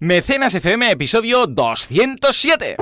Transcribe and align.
Mecenas 0.00 0.54
FM, 0.54 0.92
episodio 0.92 1.48
207. 1.48 2.76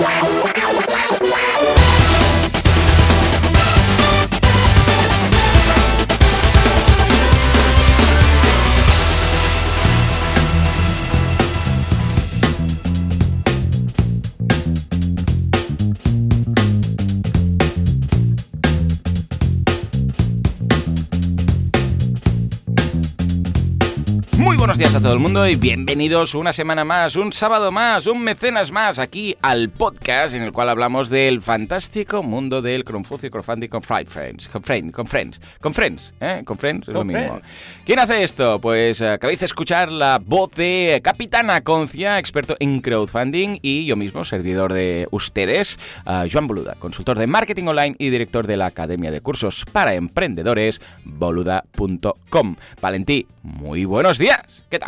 A 24.96 25.00
todo 25.00 25.12
el 25.12 25.18
mundo 25.18 25.46
y 25.46 25.56
bienvenidos 25.56 26.34
una 26.34 26.54
semana 26.54 26.82
más, 26.82 27.16
un 27.16 27.30
sábado 27.30 27.70
más, 27.70 28.06
un 28.06 28.22
mecenas 28.22 28.72
más 28.72 28.98
aquí 28.98 29.36
al 29.42 29.68
podcast 29.68 30.34
en 30.34 30.40
el 30.40 30.52
cual 30.52 30.70
hablamos 30.70 31.10
del 31.10 31.42
fantástico 31.42 32.22
mundo 32.22 32.62
del 32.62 32.82
Confucio 32.82 33.30
Crowdfunding 33.30 33.68
con 33.68 33.82
Friends, 33.82 34.48
con 34.48 34.62
Friends, 34.62 34.94
con 34.94 35.06
Friends, 35.06 35.40
con 35.60 35.74
Friends, 35.74 36.14
¿eh? 36.18 36.40
Con 36.46 36.56
Friends 36.56 36.88
es 36.88 36.94
lo 36.94 37.04
mismo. 37.04 37.42
¿Quién 37.84 37.98
hace 37.98 38.24
esto? 38.24 38.58
Pues 38.58 39.02
eh, 39.02 39.10
acabáis 39.10 39.40
de 39.40 39.44
escuchar 39.44 39.92
la 39.92 40.18
voz 40.18 40.52
de 40.52 40.98
Capitana 41.04 41.60
Concia, 41.60 42.18
experto 42.18 42.56
en 42.58 42.80
crowdfunding 42.80 43.58
y 43.60 43.84
yo 43.84 43.96
mismo, 43.96 44.24
servidor 44.24 44.72
de 44.72 45.08
ustedes, 45.10 45.78
eh, 46.06 46.26
Joan 46.32 46.46
Boluda, 46.46 46.74
consultor 46.76 47.18
de 47.18 47.26
marketing 47.26 47.64
online 47.64 47.96
y 47.98 48.08
director 48.08 48.46
de 48.46 48.56
la 48.56 48.64
Academia 48.64 49.10
de 49.10 49.20
Cursos 49.20 49.66
para 49.70 49.92
Emprendedores, 49.92 50.80
boluda.com. 51.04 52.56
Valentí, 52.80 53.26
muy 53.42 53.84
buenos 53.84 54.16
días. 54.16 54.64
¿Qué 54.70 54.78
tal? 54.78 54.85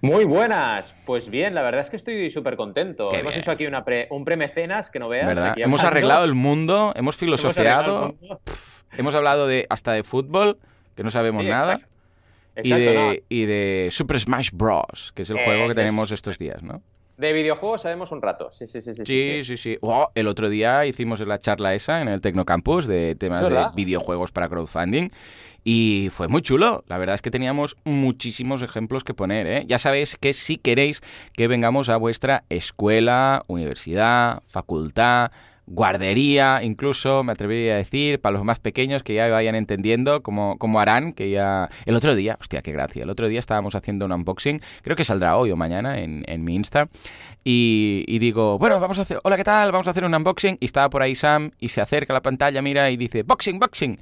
Muy 0.00 0.24
buenas. 0.24 0.94
Pues 1.06 1.28
bien, 1.30 1.54
la 1.54 1.62
verdad 1.62 1.80
es 1.82 1.90
que 1.90 1.96
estoy 1.96 2.30
súper 2.30 2.56
contento. 2.56 3.08
Qué 3.10 3.18
Hemos 3.20 3.32
bien. 3.32 3.40
hecho 3.42 3.50
aquí 3.50 3.66
una 3.66 3.84
pre- 3.84 4.06
un 4.10 4.24
premecenas 4.24 4.90
que 4.90 4.98
no 4.98 5.08
veas. 5.08 5.26
¿Verdad? 5.26 5.50
aquí 5.52 5.62
Hemos 5.62 5.84
arreglado 5.84 6.24
el 6.24 6.34
mundo, 6.34 6.92
hemos 6.96 7.16
filosofiado, 7.16 8.14
hemos 8.96 9.14
hablado 9.14 9.46
de 9.46 9.66
hasta 9.68 9.92
de 9.92 10.02
fútbol, 10.04 10.58
que 10.94 11.02
no 11.02 11.10
sabemos 11.10 11.44
Sí, 11.44 11.48
nada, 11.50 11.74
exacto. 11.74 12.62
y, 12.62 12.70
no. 12.70 12.76
de, 12.78 13.24
y 13.28 13.44
de 13.46 13.88
Super 13.90 14.20
Smash 14.20 14.50
Bros., 14.52 15.12
que 15.14 15.22
es 15.22 15.30
el 15.30 15.38
Eh, 15.38 15.44
juego 15.44 15.68
que 15.68 15.74
tenemos 15.74 16.10
estos 16.10 16.38
días, 16.38 16.62
¿no? 16.62 16.82
De 17.16 17.34
videojuegos 17.34 17.82
sabemos 17.82 18.12
un 18.12 18.22
rato. 18.22 18.50
Sí, 18.50 18.66
sí, 18.66 18.80
sí. 18.80 18.94
Sí, 18.94 19.04
Sí, 19.04 19.44
sí, 19.44 19.56
sí. 19.58 19.78
Oh, 19.82 20.10
el 20.14 20.26
otro 20.26 20.48
día 20.48 20.86
hicimos 20.86 21.20
la 21.20 21.38
charla 21.38 21.74
esa 21.74 22.00
en 22.00 22.08
el 22.08 22.22
Tecnocampus 22.22 22.86
de 22.86 23.14
temas 23.14 23.42
¿Es 23.44 23.50
de 23.50 23.66
videojuegos 23.74 24.32
para 24.32 24.48
crowdfunding 24.48 25.10
y 25.64 26.08
fue 26.12 26.28
muy 26.28 26.42
chulo. 26.42 26.84
La 26.88 26.98
verdad 26.98 27.14
es 27.14 27.22
que 27.22 27.30
teníamos 27.30 27.76
muchísimos 27.84 28.62
ejemplos 28.62 29.04
que 29.04 29.14
poner. 29.14 29.46
¿eh? 29.46 29.64
Ya 29.66 29.78
sabéis 29.78 30.16
que 30.20 30.32
si 30.32 30.56
queréis 30.56 31.00
que 31.34 31.48
vengamos 31.48 31.88
a 31.88 31.96
vuestra 31.96 32.44
escuela, 32.48 33.44
universidad, 33.46 34.42
facultad, 34.48 35.30
guardería, 35.70 36.60
incluso 36.64 37.22
me 37.22 37.30
atrevería 37.30 37.74
a 37.74 37.76
decir, 37.76 38.20
para 38.20 38.32
los 38.32 38.44
más 38.44 38.58
pequeños 38.58 39.04
que 39.04 39.14
ya 39.14 39.28
vayan 39.30 39.54
entendiendo 39.54 40.20
cómo, 40.20 40.58
cómo 40.58 40.80
harán, 40.80 41.12
que 41.12 41.30
ya... 41.30 41.70
El 41.86 41.94
otro 41.94 42.16
día, 42.16 42.36
hostia, 42.40 42.60
qué 42.60 42.72
gracia, 42.72 43.04
el 43.04 43.10
otro 43.10 43.28
día 43.28 43.38
estábamos 43.38 43.76
haciendo 43.76 44.04
un 44.06 44.12
unboxing, 44.12 44.60
creo 44.82 44.96
que 44.96 45.04
saldrá 45.04 45.36
hoy 45.36 45.52
o 45.52 45.56
mañana 45.56 46.00
en, 46.00 46.24
en 46.26 46.42
mi 46.42 46.56
Insta, 46.56 46.88
y, 47.44 48.04
y 48.08 48.18
digo, 48.18 48.58
bueno, 48.58 48.80
vamos 48.80 48.98
a 48.98 49.02
hacer, 49.02 49.20
hola, 49.22 49.36
¿qué 49.36 49.44
tal? 49.44 49.70
Vamos 49.70 49.86
a 49.86 49.92
hacer 49.92 50.04
un 50.04 50.12
unboxing, 50.12 50.58
y 50.60 50.64
estaba 50.64 50.90
por 50.90 51.02
ahí 51.02 51.14
Sam, 51.14 51.52
y 51.60 51.68
se 51.68 51.80
acerca 51.80 52.12
a 52.12 52.14
la 52.14 52.22
pantalla, 52.22 52.60
mira, 52.62 52.90
y 52.90 52.96
dice, 52.96 53.22
boxing, 53.22 53.60
boxing. 53.60 54.00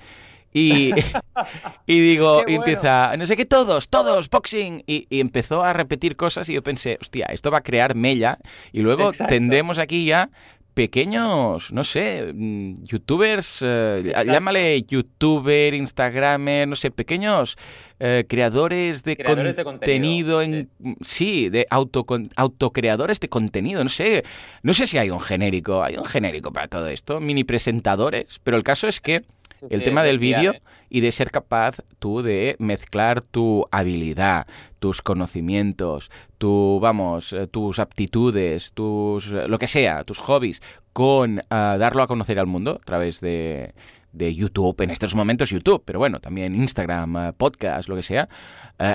Y, 0.53 0.93
y 1.87 2.01
digo, 2.01 2.43
y 2.47 2.55
empieza, 2.55 3.17
no 3.17 3.27
sé 3.27 3.37
qué, 3.37 3.45
todos, 3.45 3.89
todos, 3.89 4.31
boxing. 4.31 4.83
Y, 4.87 5.07
y 5.11 5.21
empezó 5.21 5.63
a 5.63 5.73
repetir 5.73 6.17
cosas 6.17 6.49
y 6.49 6.55
yo 6.55 6.63
pensé, 6.63 6.99
hostia, 7.01 7.27
esto 7.27 7.51
va 7.51 7.59
a 7.59 7.63
crear 7.63 7.95
mella. 7.95 8.39
Y 8.73 8.81
luego 8.81 9.09
Exacto. 9.09 9.35
tendremos 9.35 9.79
aquí 9.79 10.07
ya 10.07 10.31
pequeños, 10.79 11.73
no 11.73 11.83
sé, 11.83 12.33
mm, 12.33 12.85
youtubers, 12.85 13.65
eh, 13.67 14.13
llámale 14.25 14.81
youtuber, 14.85 15.75
instagramer, 15.75 16.69
no 16.69 16.77
sé, 16.77 16.93
pequeños 16.93 17.57
eh, 17.99 18.25
creadores 18.29 19.03
de 19.03 19.17
Creadores 19.17 19.57
de 19.57 19.65
contenido, 19.65 20.41
en, 20.41 20.71
sí, 21.01 21.49
de 21.49 21.67
auto, 21.69 22.07
autocreadores 22.37 23.19
de 23.19 23.29
contenido, 23.29 23.83
no 23.83 23.91
sé, 23.91 24.23
no 24.63 24.73
sé 24.73 24.87
si 24.87 24.99
hay 24.99 25.11
un 25.11 25.19
genérico, 25.19 25.83
hay 25.83 25.97
un 25.97 26.05
genérico 26.05 26.53
para 26.53 26.69
todo 26.69 26.87
esto, 26.87 27.19
mini 27.19 27.43
presentadores, 27.43 28.41
pero 28.45 28.57
el 28.57 28.63
caso 28.63 28.87
es 28.87 29.01
que 29.01 29.25
el 29.69 29.81
sí, 29.81 29.85
tema 29.85 30.03
del 30.03 30.19
vídeo 30.19 30.53
¿eh? 30.53 30.63
y 30.89 31.01
de 31.01 31.13
ser 31.13 31.31
capaz 31.31 31.79
tú 31.99 32.23
de 32.23 32.57
mezclar 32.59 33.21
tu 33.21 33.65
habilidad, 33.71 34.47
tus 34.79 35.03
conocimientos, 35.03 36.11
tu, 36.39 36.79
vamos, 36.81 37.33
eh, 37.33 37.47
tus 37.47 37.79
aptitudes, 37.79 38.73
tus, 38.73 39.33
eh, 39.33 39.49
lo 39.49 39.59
que 39.59 39.67
sea, 39.67 40.05
tus 40.05 40.19
hobbies, 40.19 40.63
con 40.93 41.41
darlo 41.49 42.03
a 42.03 42.07
conocer 42.09 42.39
al 42.39 42.47
mundo 42.47 42.79
a 42.83 42.85
través 42.85 43.21
de, 43.21 43.75
de 44.13 44.35
YouTube, 44.35 44.81
en 44.81 44.91
estos 44.91 45.15
momentos 45.15 45.51
YouTube, 45.51 45.83
pero 45.85 46.01
bueno, 46.01 46.19
también 46.19 46.55
Instagram, 46.55 47.35
podcast, 47.35 47.89
lo 47.89 47.95
que 47.95 48.03
sea, 48.03 48.29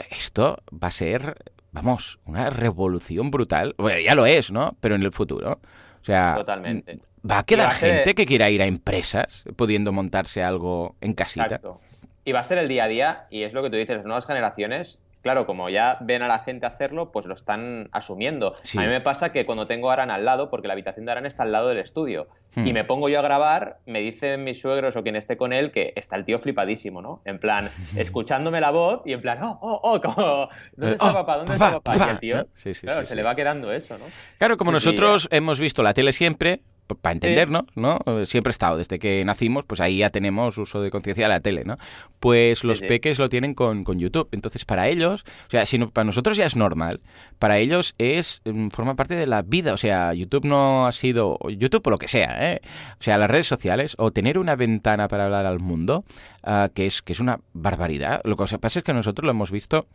esto 0.09 0.57
va 0.72 0.90
a 0.90 0.91
ser, 0.91 1.35
vamos, 1.72 2.19
una 2.25 2.50
revolución 2.50 3.31
brutal. 3.31 3.73
Bueno, 3.78 4.02
ya 4.02 4.16
lo 4.16 4.25
es, 4.25 4.52
¿no? 4.52 4.75
Pero 4.81 4.96
en 4.96 5.03
el 5.03 5.13
futuro. 5.13 5.62
O 6.02 6.06
sea, 6.06 6.35
Totalmente. 6.35 7.00
Va 7.29 7.39
a 7.39 7.44
quedar 7.44 7.66
Y 7.66 7.69
va 7.69 7.75
a 7.75 7.79
ser- 7.79 7.95
gente 7.95 8.16
que 8.16 8.25
quiera 8.25 8.50
ir 8.50 8.61
a 8.61 8.66
empresas 8.66 9.44
pudiendo 9.56 9.91
montarse 9.91 10.44
algo 10.44 10.95
en 11.01 11.13
casita. 11.13 11.45
Exacto. 11.45 11.79
Y 12.25 12.31
va 12.31 12.39
a 12.39 12.44
ser 12.44 12.57
el 12.57 12.67
día 12.67 12.85
a 12.85 12.88
día, 12.88 13.28
y 13.29 13.44
es 13.44 13.53
lo 13.53 13.61
que 13.63 13.69
tú 13.69 13.75
dices, 13.75 13.97
las 13.97 14.06
nuevas 14.06 14.25
generaciones, 14.25 15.00
claro, 15.22 15.45
como 15.45 15.69
ya 15.69 15.97
ven 16.01 16.22
a 16.22 16.28
la 16.29 16.39
gente 16.39 16.66
hacerlo, 16.66 17.11
pues 17.11 17.25
lo 17.25 17.34
están 17.34 17.89
asumiendo. 17.91 18.53
Sí. 18.63 18.78
A 18.78 18.81
mí 18.81 18.88
me 18.88 19.01
pasa 19.01 19.31
que 19.34 19.45
cuando 19.45 19.67
tengo 19.67 19.89
a 19.89 19.94
Aran 19.94 20.09
al 20.11 20.23
lado, 20.23 20.50
porque 20.50 20.67
la 20.67 20.73
habitación 20.73 21.06
de 21.06 21.11
Aran 21.13 21.25
está 21.25 21.44
al 21.44 21.51
lado 21.51 21.67
del 21.69 21.79
estudio, 21.79 22.28
Hmm. 22.56 22.67
y 22.67 22.72
me 22.73 22.84
pongo 22.84 23.09
yo 23.09 23.19
a 23.19 23.22
grabar, 23.23 23.79
me 23.85 24.00
dicen 24.00 24.44
mis 24.44 24.61
suegros 24.61 24.95
o 24.95 25.01
quien 25.03 25.16
esté 25.16 25.35
con 25.38 25.53
él 25.53 25.72
que 25.72 25.91
está 25.95 26.16
el 26.17 26.23
tío 26.23 26.40
flipadísimo, 26.40 27.01
¿no? 27.01 27.22
En 27.25 27.40
plan, 27.40 27.67
escuchándome 27.97 28.61
la 28.61 28.72
voz 28.72 29.01
y 29.05 29.13
en 29.13 29.22
plan, 29.22 29.40
oh, 29.41 29.57
oh, 29.61 29.79
oh, 29.84 30.01
como, 30.01 30.50
¿dónde 30.78 30.94
está 30.94 31.09
Oh, 31.09 31.13
papá? 31.13 31.38
¿Dónde 31.38 31.53
papá, 31.53 31.66
está 31.66 31.79
papá? 31.79 31.91
papá, 31.94 32.07
Y 32.07 32.09
el 32.11 32.19
tío, 32.19 32.38
¿no? 32.38 32.47
Sí, 32.53 32.73
sí, 32.73 32.85
claro, 32.88 33.05
se 33.05 33.16
le 33.16 33.23
va 33.23 33.35
quedando 33.35 33.73
eso, 33.73 33.97
¿no? 33.97 34.05
Claro, 34.38 34.55
como 34.57 34.72
nosotros 34.72 35.28
hemos 35.31 35.59
visto 35.59 35.84
la 35.84 35.94
tele 35.94 36.11
siempre, 36.13 36.61
para 37.01 37.13
entendernos. 37.13 37.63
¿no? 37.75 37.99
Siempre 38.25 38.49
ha 38.49 38.51
estado, 38.51 38.77
desde 38.77 38.99
que 38.99 39.23
nacimos, 39.25 39.66
pues 39.66 39.81
ahí 39.81 39.97
ya 39.97 40.09
tenemos 40.09 40.57
uso 40.57 40.81
de 40.81 40.91
conciencia 40.91 41.25
de 41.25 41.29
la 41.29 41.39
tele, 41.39 41.63
¿no? 41.66 41.77
Pues 42.19 42.63
los 42.63 42.79
sí. 42.79 42.85
peques 42.88 43.19
lo 43.19 43.29
tienen 43.29 43.53
con, 43.53 43.83
con 43.83 43.99
YouTube. 43.99 44.29
Entonces, 44.31 44.66
para 44.66 44.88
ellos, 44.88 45.23
o 45.47 45.49
sea, 45.49 45.66
si 45.66 45.77
no- 45.77 45.89
para 45.89 46.05
nosotros 46.05 46.38
ya 46.38 46.45
es 46.45 46.55
normal, 46.55 47.01
para 47.39 47.57
ellos 47.57 47.95
es 47.97 48.41
mm, 48.45 48.67
forma 48.69 48.95
parte 48.95 49.16
de 49.16 49.27
la 49.27 49.41
vida. 49.41 49.73
O 49.73 49.77
sea, 49.77 50.13
YouTube 50.13 50.45
no 50.45 50.88
ha 50.88 50.91
sido, 50.91 51.38
o 51.39 51.49
YouTube 51.49 51.85
o 51.88 51.89
lo 51.89 51.97
que 51.97 52.07
sea, 52.07 52.53
¿eh? 52.53 52.61
O 52.99 53.03
sea, 53.03 53.17
las 53.17 53.29
redes 53.29 53.47
sociales 53.47 53.95
o 53.97 54.11
tener 54.11 54.38
una 54.38 54.55
ventana 54.55 55.07
para 55.07 55.25
hablar 55.25 55.45
al 55.45 55.59
mundo, 55.59 56.05
ah, 56.43 56.69
que, 56.73 56.85
es, 56.85 57.01
que 57.01 57.13
es 57.13 57.19
una 57.19 57.39
barbaridad. 57.53 58.22
Lo 58.23 58.38
que 58.38 58.57
pasa 58.57 58.79
es 58.79 58.83
que 58.83 58.93
nosotros 58.93 59.25
lo 59.25 59.31
hemos 59.31 59.51
visto 59.51 59.88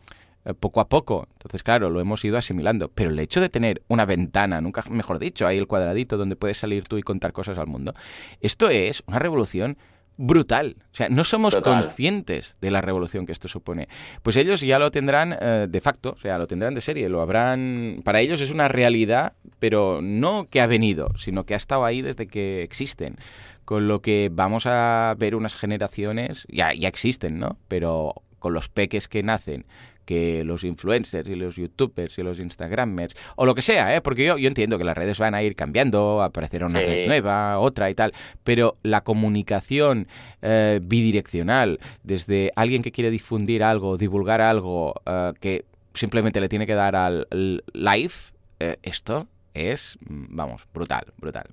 poco 0.59 0.81
a 0.81 0.87
poco. 0.87 1.27
Entonces, 1.33 1.63
claro, 1.63 1.89
lo 1.89 1.99
hemos 1.99 2.23
ido 2.25 2.37
asimilando. 2.37 2.89
Pero 2.89 3.09
el 3.09 3.19
hecho 3.19 3.41
de 3.41 3.49
tener 3.49 3.81
una 3.87 4.05
ventana, 4.05 4.61
nunca 4.61 4.83
mejor 4.89 5.19
dicho, 5.19 5.47
ahí 5.47 5.57
el 5.57 5.67
cuadradito 5.67 6.17
donde 6.17 6.35
puedes 6.35 6.57
salir 6.57 6.85
tú 6.85 6.97
y 6.97 7.03
contar 7.03 7.33
cosas 7.33 7.57
al 7.57 7.67
mundo, 7.67 7.93
esto 8.41 8.69
es 8.69 9.03
una 9.07 9.19
revolución 9.19 9.77
brutal. 10.21 10.75
O 10.91 10.95
sea, 10.95 11.07
no 11.07 11.23
somos 11.23 11.53
Total. 11.53 11.75
conscientes 11.75 12.57
de 12.59 12.71
la 12.71 12.81
revolución 12.81 13.25
que 13.25 13.31
esto 13.31 13.47
supone. 13.47 13.87
Pues 14.21 14.35
ellos 14.35 14.59
ya 14.59 14.77
lo 14.77 14.91
tendrán 14.91 15.37
eh, 15.39 15.67
de 15.69 15.81
facto, 15.81 16.11
o 16.11 16.19
sea, 16.19 16.37
lo 16.37 16.45
tendrán 16.45 16.73
de 16.73 16.81
serie, 16.81 17.07
lo 17.07 17.21
habrán... 17.21 18.01
Para 18.03 18.19
ellos 18.19 18.41
es 18.41 18.51
una 18.51 18.67
realidad, 18.67 19.33
pero 19.59 20.01
no 20.01 20.45
que 20.45 20.59
ha 20.59 20.67
venido, 20.67 21.13
sino 21.17 21.45
que 21.45 21.53
ha 21.53 21.57
estado 21.57 21.85
ahí 21.85 22.01
desde 22.01 22.27
que 22.27 22.63
existen. 22.63 23.15
Con 23.63 23.87
lo 23.87 24.01
que 24.01 24.29
vamos 24.29 24.65
a 24.65 25.15
ver 25.17 25.35
unas 25.35 25.55
generaciones, 25.55 26.45
ya, 26.49 26.73
ya 26.73 26.89
existen, 26.89 27.39
¿no? 27.39 27.57
Pero 27.69 28.15
con 28.39 28.53
los 28.53 28.67
peques 28.67 29.07
que 29.07 29.23
nacen, 29.23 29.65
que 30.09 30.43
los 30.43 30.63
influencers 30.63 31.29
y 31.29 31.35
los 31.35 31.55
youtubers 31.55 32.17
y 32.17 32.23
los 32.23 32.39
instagramers, 32.39 33.13
o 33.35 33.45
lo 33.45 33.53
que 33.53 33.61
sea, 33.61 33.95
¿eh? 33.95 34.01
porque 34.01 34.25
yo, 34.25 34.39
yo 34.39 34.47
entiendo 34.47 34.79
que 34.79 34.83
las 34.83 34.97
redes 34.97 35.19
van 35.19 35.35
a 35.35 35.43
ir 35.43 35.55
cambiando, 35.55 36.23
aparecerá 36.23 36.65
una 36.65 36.79
Sí. 36.79 36.85
red 36.87 37.05
nueva, 37.07 37.59
otra 37.59 37.91
y 37.91 37.93
tal, 37.93 38.11
pero 38.43 38.77
la 38.81 39.01
comunicación 39.01 40.07
eh, 40.41 40.79
bidireccional, 40.81 41.79
desde 42.01 42.49
alguien 42.55 42.81
que 42.81 42.91
quiere 42.91 43.11
difundir 43.11 43.63
algo, 43.63 43.97
divulgar 43.97 44.41
algo, 44.41 44.95
eh, 45.05 45.33
que 45.39 45.65
simplemente 45.93 46.41
le 46.41 46.49
tiene 46.49 46.65
que 46.65 46.73
dar 46.73 46.95
al 46.95 47.27
al 47.29 47.63
live, 47.73 48.13
eh, 48.59 48.77
esto 48.81 49.27
es, 49.59 49.97
mm, 50.07 50.25
vamos, 50.29 50.65
brutal, 50.73 51.05
brutal. 51.17 51.45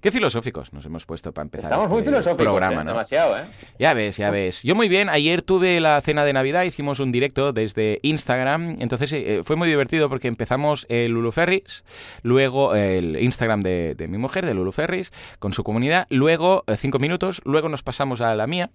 Qué 0.00 0.10
filosóficos 0.10 0.72
nos 0.72 0.84
hemos 0.86 1.06
puesto 1.06 1.32
para 1.32 1.44
empezar 1.44 1.70
Estamos 1.70 1.86
este 1.86 1.94
muy 1.94 2.04
filosóficos, 2.04 2.44
programa, 2.44 2.82
¿eh? 2.82 2.84
¿no? 2.84 2.90
demasiado, 2.92 3.38
¿eh? 3.38 3.44
Ya 3.78 3.94
ves, 3.94 4.16
ya 4.16 4.30
ves. 4.30 4.62
Yo 4.62 4.74
muy 4.74 4.88
bien, 4.88 5.08
ayer 5.08 5.42
tuve 5.42 5.80
la 5.80 6.00
cena 6.00 6.24
de 6.24 6.32
Navidad, 6.32 6.64
hicimos 6.64 7.00
un 7.00 7.12
directo 7.12 7.52
desde 7.52 8.00
Instagram, 8.02 8.76
entonces 8.80 9.12
eh, 9.12 9.42
fue 9.44 9.56
muy 9.56 9.68
divertido 9.68 10.08
porque 10.08 10.28
empezamos 10.28 10.86
el 10.88 11.12
Lulu 11.12 11.32
Ferris, 11.32 11.84
luego 12.22 12.74
el 12.74 13.16
Instagram 13.20 13.60
de, 13.60 13.94
de 13.94 14.08
mi 14.08 14.18
mujer, 14.18 14.44
de 14.46 14.54
Lulu 14.54 14.72
Ferris, 14.72 15.12
con 15.38 15.52
su 15.52 15.62
comunidad, 15.64 16.06
luego 16.10 16.64
eh, 16.66 16.76
cinco 16.76 16.98
minutos, 16.98 17.40
luego 17.44 17.68
nos 17.68 17.82
pasamos 17.82 18.20
a 18.20 18.34
la 18.34 18.46
mía 18.46 18.70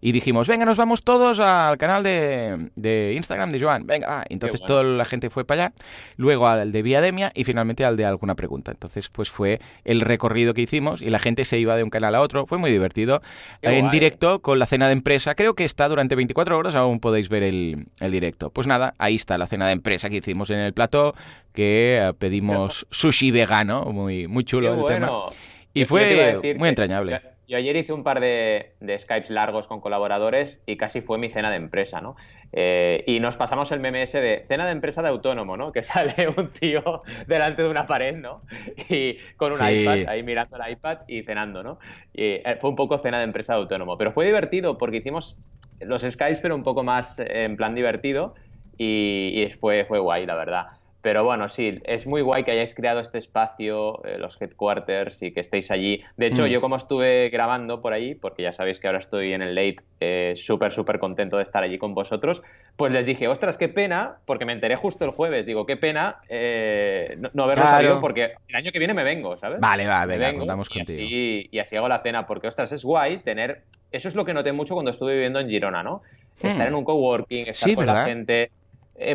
y 0.00 0.12
dijimos, 0.12 0.48
venga, 0.48 0.64
nos 0.64 0.76
vamos 0.76 1.04
todos 1.04 1.40
al 1.40 1.76
canal 1.78 2.02
de, 2.02 2.70
de 2.74 3.12
Instagram 3.16 3.52
de 3.52 3.60
Joan, 3.60 3.86
venga, 3.86 4.24
entonces 4.28 4.60
bueno. 4.60 4.74
toda 4.74 4.84
la 4.84 5.04
gente 5.04 5.30
fue 5.30 5.44
para 5.44 5.64
allá, 5.64 5.74
luego 6.16 6.48
al 6.48 6.72
de 6.72 6.82
Viademia 6.82 7.32
y 7.34 7.44
finalmente 7.44 7.84
al 7.84 7.96
de 7.96 8.06
alguna 8.06 8.29
pregunta. 8.34 8.70
Entonces, 8.70 9.08
pues 9.10 9.30
fue 9.30 9.60
el 9.84 10.00
recorrido 10.00 10.54
que 10.54 10.62
hicimos 10.62 11.02
y 11.02 11.10
la 11.10 11.18
gente 11.18 11.44
se 11.44 11.58
iba 11.58 11.76
de 11.76 11.82
un 11.82 11.90
canal 11.90 12.14
a 12.14 12.20
otro, 12.20 12.46
fue 12.46 12.58
muy 12.58 12.70
divertido. 12.70 13.22
Qué 13.62 13.70
en 13.70 13.80
guay. 13.86 13.92
directo 13.92 14.40
con 14.40 14.58
la 14.58 14.66
cena 14.66 14.86
de 14.86 14.92
empresa, 14.94 15.34
creo 15.34 15.54
que 15.54 15.64
está 15.64 15.88
durante 15.88 16.14
24 16.14 16.56
horas, 16.58 16.74
aún 16.74 17.00
podéis 17.00 17.28
ver 17.28 17.42
el, 17.42 17.86
el 18.00 18.10
directo. 18.10 18.50
Pues 18.50 18.66
nada, 18.66 18.94
ahí 18.98 19.14
está 19.16 19.38
la 19.38 19.46
cena 19.46 19.66
de 19.66 19.72
empresa 19.72 20.08
que 20.10 20.16
hicimos 20.16 20.50
en 20.50 20.58
el 20.58 20.72
plató, 20.72 21.14
que 21.52 21.98
eh, 22.00 22.12
pedimos 22.18 22.86
sushi 22.90 23.30
vegano, 23.30 23.84
muy, 23.86 24.26
muy 24.28 24.44
chulo 24.44 24.74
Qué 24.74 24.80
el 24.80 24.86
tema. 24.86 25.06
bueno. 25.10 25.26
Y 25.72 25.84
Yo- 25.84 25.86
yo 25.86 25.96
te 25.96 26.14
iba 26.14 26.24
a 26.38 26.40
fue 26.40 26.54
muy 26.54 26.68
entrañable. 26.68 27.20
Yo, 27.50 27.56
ayer 27.56 27.74
hice 27.74 27.92
un 27.92 28.04
par 28.04 28.20
de, 28.20 28.76
de 28.78 28.96
Skypes 28.96 29.28
largos 29.30 29.66
con 29.66 29.80
colaboradores 29.80 30.62
y 30.66 30.76
casi 30.76 31.00
fue 31.00 31.18
mi 31.18 31.28
cena 31.30 31.50
de 31.50 31.56
empresa, 31.56 32.00
¿no? 32.00 32.14
Eh, 32.52 33.02
y 33.08 33.18
nos 33.18 33.36
pasamos 33.36 33.72
el 33.72 33.84
ese 33.96 34.20
de 34.20 34.44
cena 34.46 34.66
de 34.66 34.70
empresa 34.72 35.02
de 35.02 35.08
autónomo, 35.08 35.56
¿no? 35.56 35.72
Que 35.72 35.82
sale 35.82 36.14
un 36.28 36.50
tío 36.52 37.02
delante 37.26 37.64
de 37.64 37.68
una 37.68 37.88
pared, 37.88 38.14
¿no? 38.16 38.44
Y 38.88 39.16
con 39.36 39.50
un 39.52 39.58
Sí. 39.58 39.64
iPad, 39.64 39.98
ahí 40.06 40.22
mirando 40.22 40.56
el 40.56 40.70
iPad 40.72 40.98
y 41.08 41.24
cenando, 41.24 41.64
¿no? 41.64 41.80
Y 42.12 42.34
eh, 42.34 42.56
fue 42.60 42.70
un 42.70 42.76
poco 42.76 42.98
cena 42.98 43.18
de 43.18 43.24
empresa 43.24 43.54
de 43.54 43.58
autónomo. 43.62 43.98
Pero 43.98 44.12
fue 44.12 44.26
divertido 44.26 44.78
porque 44.78 44.98
hicimos 44.98 45.36
los 45.80 46.02
Skypes, 46.02 46.40
pero 46.40 46.54
un 46.54 46.62
poco 46.62 46.84
más 46.84 47.18
eh, 47.18 47.44
en 47.44 47.56
plan 47.56 47.74
divertido 47.74 48.36
y, 48.78 49.42
y 49.42 49.50
fue, 49.50 49.84
fue 49.86 49.98
guay, 49.98 50.24
la 50.24 50.36
verdad. 50.36 50.66
Pero 51.02 51.24
bueno, 51.24 51.48
sí, 51.48 51.80
es 51.84 52.06
muy 52.06 52.20
guay 52.20 52.44
que 52.44 52.50
hayáis 52.50 52.74
creado 52.74 53.00
este 53.00 53.16
espacio, 53.18 54.04
eh, 54.04 54.18
los 54.18 54.40
headquarters 54.40 55.22
y 55.22 55.32
que 55.32 55.40
estéis 55.40 55.70
allí. 55.70 56.02
De 56.18 56.26
hecho, 56.26 56.42
Mm. 56.44 56.48
yo 56.48 56.60
como 56.60 56.76
estuve 56.76 57.30
grabando 57.30 57.80
por 57.80 57.94
ahí, 57.94 58.14
porque 58.14 58.42
ya 58.42 58.52
sabéis 58.52 58.80
que 58.80 58.86
ahora 58.86 58.98
estoy 58.98 59.32
en 59.32 59.40
el 59.40 59.54
late, 59.54 59.76
eh, 60.00 60.34
súper, 60.36 60.72
súper 60.72 60.98
contento 60.98 61.38
de 61.38 61.42
estar 61.44 61.62
allí 61.62 61.78
con 61.78 61.94
vosotros, 61.94 62.42
pues 62.76 62.92
les 62.92 63.06
dije, 63.06 63.28
ostras, 63.28 63.56
qué 63.56 63.68
pena, 63.68 64.18
porque 64.26 64.44
me 64.44 64.52
enteré 64.52 64.76
justo 64.76 65.04
el 65.06 65.10
jueves, 65.10 65.46
digo, 65.46 65.64
qué 65.64 65.76
pena 65.78 66.18
eh, 66.28 67.16
no, 67.18 67.30
no 67.32 67.44
haberlo 67.44 67.62
Claro. 67.64 67.76
sabido 67.78 68.00
porque 68.00 68.32
el 68.48 68.56
año 68.56 68.70
que 68.70 68.78
viene 68.78 68.92
me 68.92 69.04
vengo, 69.04 69.36
¿sabes? 69.38 69.58
Vale, 69.60 69.86
va, 69.86 70.04
venga, 70.04 70.26
vengo 70.26 70.40
contamos 70.40 70.68
y 70.70 70.74
contigo. 70.78 71.02
Así, 71.02 71.48
y 71.50 71.58
así 71.60 71.76
hago 71.76 71.88
la 71.88 72.02
cena, 72.02 72.26
porque 72.26 72.48
ostras, 72.48 72.72
es 72.72 72.84
guay 72.84 73.18
tener... 73.20 73.62
Eso 73.90 74.06
es 74.08 74.14
lo 74.14 74.24
que 74.26 74.34
noté 74.34 74.52
mucho 74.52 74.74
cuando 74.74 74.90
estuve 74.92 75.14
viviendo 75.14 75.40
en 75.40 75.48
Girona, 75.48 75.82
¿no? 75.82 76.02
Estar 76.36 76.56
Hmm. 76.66 76.68
en 76.68 76.74
un 76.74 76.84
coworking, 76.84 77.48
estar 77.48 77.68
Sí, 77.70 77.74
con 77.74 77.86
¿verdad? 77.86 78.00
la 78.02 78.04
gente. 78.04 78.50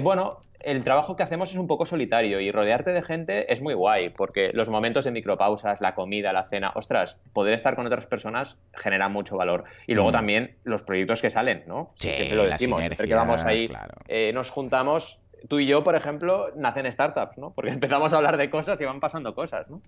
Bueno, 0.02 0.40
el 0.66 0.84
trabajo 0.84 1.16
que 1.16 1.24
hacemos 1.24 1.52
es 1.52 1.58
un 1.58 1.68
poco 1.68 1.86
solitario 1.86 2.40
y 2.40 2.52
rodearte 2.52 2.92
de 2.92 3.02
gente 3.04 3.54
es 3.54 3.62
muy 3.62 3.74
guay, 3.74 4.10
porque 4.10 4.52
los 4.54 4.68
momentos 4.68 5.06
de 5.06 5.12
micropausas, 5.12 5.80
la 5.80 5.94
comida, 5.96 6.34
la 6.34 6.46
cena, 6.48 6.72
ostras, 6.76 7.18
poder 7.34 7.54
estar 7.54 7.76
con 7.76 7.86
otras 7.86 8.06
personas 8.08 8.58
genera 8.74 9.08
mucho 9.08 9.38
valor. 9.38 9.66
Y 9.88 9.94
luego 9.94 10.10
Mm. 10.10 10.14
también 10.14 10.56
los 10.64 10.82
proyectos 10.84 11.22
que 11.22 11.30
salen, 11.30 11.64
¿no? 11.68 11.94
Sí, 12.00 12.10
Siempre 12.12 12.36
lo 12.38 12.44
decimos, 12.46 12.82
siempre 12.84 13.08
que 13.08 13.14
vamos 13.16 13.44
ahí, 13.44 13.68
claro. 13.68 13.94
eh, 14.08 14.32
nos 14.34 14.50
juntamos. 14.50 15.20
Tú 15.48 15.60
y 15.60 15.68
yo, 15.68 15.84
por 15.84 15.96
ejemplo, 15.96 16.50
nacen 16.56 16.92
startups, 16.92 17.38
¿no? 17.38 17.52
Porque 17.54 17.72
empezamos 17.74 18.14
a 18.14 18.18
hablar 18.18 18.38
de 18.38 18.50
cosas 18.50 18.80
y 18.82 18.86
van 18.86 19.00
pasando 19.00 19.36
cosas, 19.36 19.70
¿no? 19.70 19.82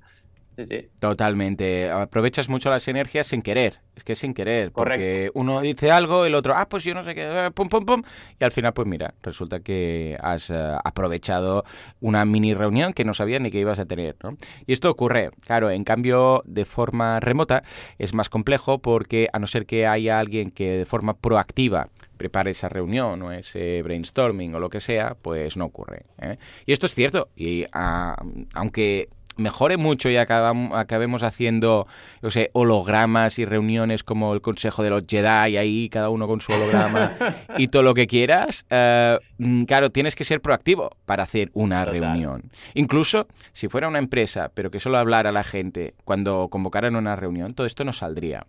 Sí, 0.57 0.65
sí. 0.65 0.89
Totalmente. 0.99 1.91
Aprovechas 1.91 2.49
mucho 2.49 2.71
las 2.71 2.87
energías 2.87 3.27
sin 3.27 3.43
querer. 3.43 3.75
Es 3.95 4.03
que 4.03 4.15
sin 4.15 4.33
querer. 4.33 4.71
Porque 4.71 4.95
Correcto. 4.95 5.39
uno 5.39 5.61
dice 5.61 5.91
algo, 5.91 6.25
el 6.25 6.33
otro, 6.33 6.55
ah, 6.55 6.67
pues 6.67 6.83
yo 6.83 6.95
no 6.95 7.03
sé 7.03 7.13
qué, 7.13 7.45
eh, 7.45 7.51
pum, 7.51 7.69
pum, 7.69 7.85
pum. 7.85 8.01
Y 8.39 8.43
al 8.43 8.51
final, 8.51 8.73
pues 8.73 8.87
mira, 8.87 9.13
resulta 9.21 9.59
que 9.59 10.17
has 10.19 10.49
eh, 10.49 10.75
aprovechado 10.83 11.63
una 12.01 12.25
mini 12.25 12.55
reunión 12.55 12.93
que 12.93 13.05
no 13.05 13.13
sabías 13.13 13.39
ni 13.39 13.51
que 13.51 13.59
ibas 13.59 13.77
a 13.77 13.85
tener, 13.85 14.15
¿no? 14.23 14.35
Y 14.65 14.73
esto 14.73 14.89
ocurre, 14.89 15.29
claro, 15.45 15.69
en 15.69 15.83
cambio, 15.83 16.41
de 16.45 16.65
forma 16.65 17.19
remota 17.19 17.61
es 17.99 18.15
más 18.15 18.29
complejo 18.29 18.79
porque 18.79 19.29
a 19.33 19.39
no 19.39 19.45
ser 19.45 19.67
que 19.67 19.85
haya 19.85 20.17
alguien 20.17 20.49
que 20.49 20.71
de 20.71 20.85
forma 20.85 21.13
proactiva 21.15 21.89
prepare 22.17 22.51
esa 22.51 22.67
reunión 22.69 23.21
o 23.21 23.31
ese 23.31 23.81
brainstorming 23.83 24.53
o 24.55 24.59
lo 24.59 24.69
que 24.69 24.81
sea, 24.81 25.15
pues 25.21 25.55
no 25.55 25.65
ocurre. 25.65 26.03
¿eh? 26.19 26.37
Y 26.65 26.73
esto 26.73 26.85
es 26.87 26.93
cierto. 26.93 27.29
Y 27.35 27.65
ah, 27.71 28.15
aunque 28.53 29.09
mejore 29.37 29.77
mucho 29.77 30.09
y 30.09 30.15
acabam- 30.15 30.71
acabemos 30.73 31.21
haciendo, 31.21 31.85
yo 32.23 32.31
sé, 32.31 32.49
hologramas 32.53 33.37
y 33.37 33.45
reuniones 33.45 34.03
como 34.03 34.33
el 34.33 34.41
Consejo 34.41 34.81
de 34.81 34.89
los 34.89 35.03
Jedi, 35.07 35.57
ahí 35.57 35.89
cada 35.89 36.09
uno 36.09 36.25
con 36.27 36.41
su 36.41 36.51
holograma 36.53 37.13
y 37.55 37.67
todo 37.67 37.83
lo 37.83 37.93
que 37.93 38.07
quieras, 38.07 38.65
eh, 38.71 39.19
mm, 39.37 39.65
claro, 39.65 39.91
tienes 39.91 40.15
que 40.15 40.23
ser 40.23 40.41
proactivo 40.41 40.89
para 41.05 41.21
hacer 41.21 41.51
una 41.53 41.85
Total. 41.85 42.01
reunión. 42.01 42.51
Incluso 42.73 43.27
si 43.53 43.67
fuera 43.67 43.87
una 43.87 43.99
empresa, 43.99 44.49
pero 44.55 44.71
que 44.71 44.79
solo 44.79 44.97
hablara 44.97 45.29
a 45.29 45.33
la 45.33 45.43
gente 45.43 45.93
cuando 46.03 46.47
convocaran 46.49 46.95
una 46.95 47.15
reunión, 47.15 47.53
todo 47.53 47.67
esto 47.67 47.83
no 47.83 47.93
saldría. 47.93 48.47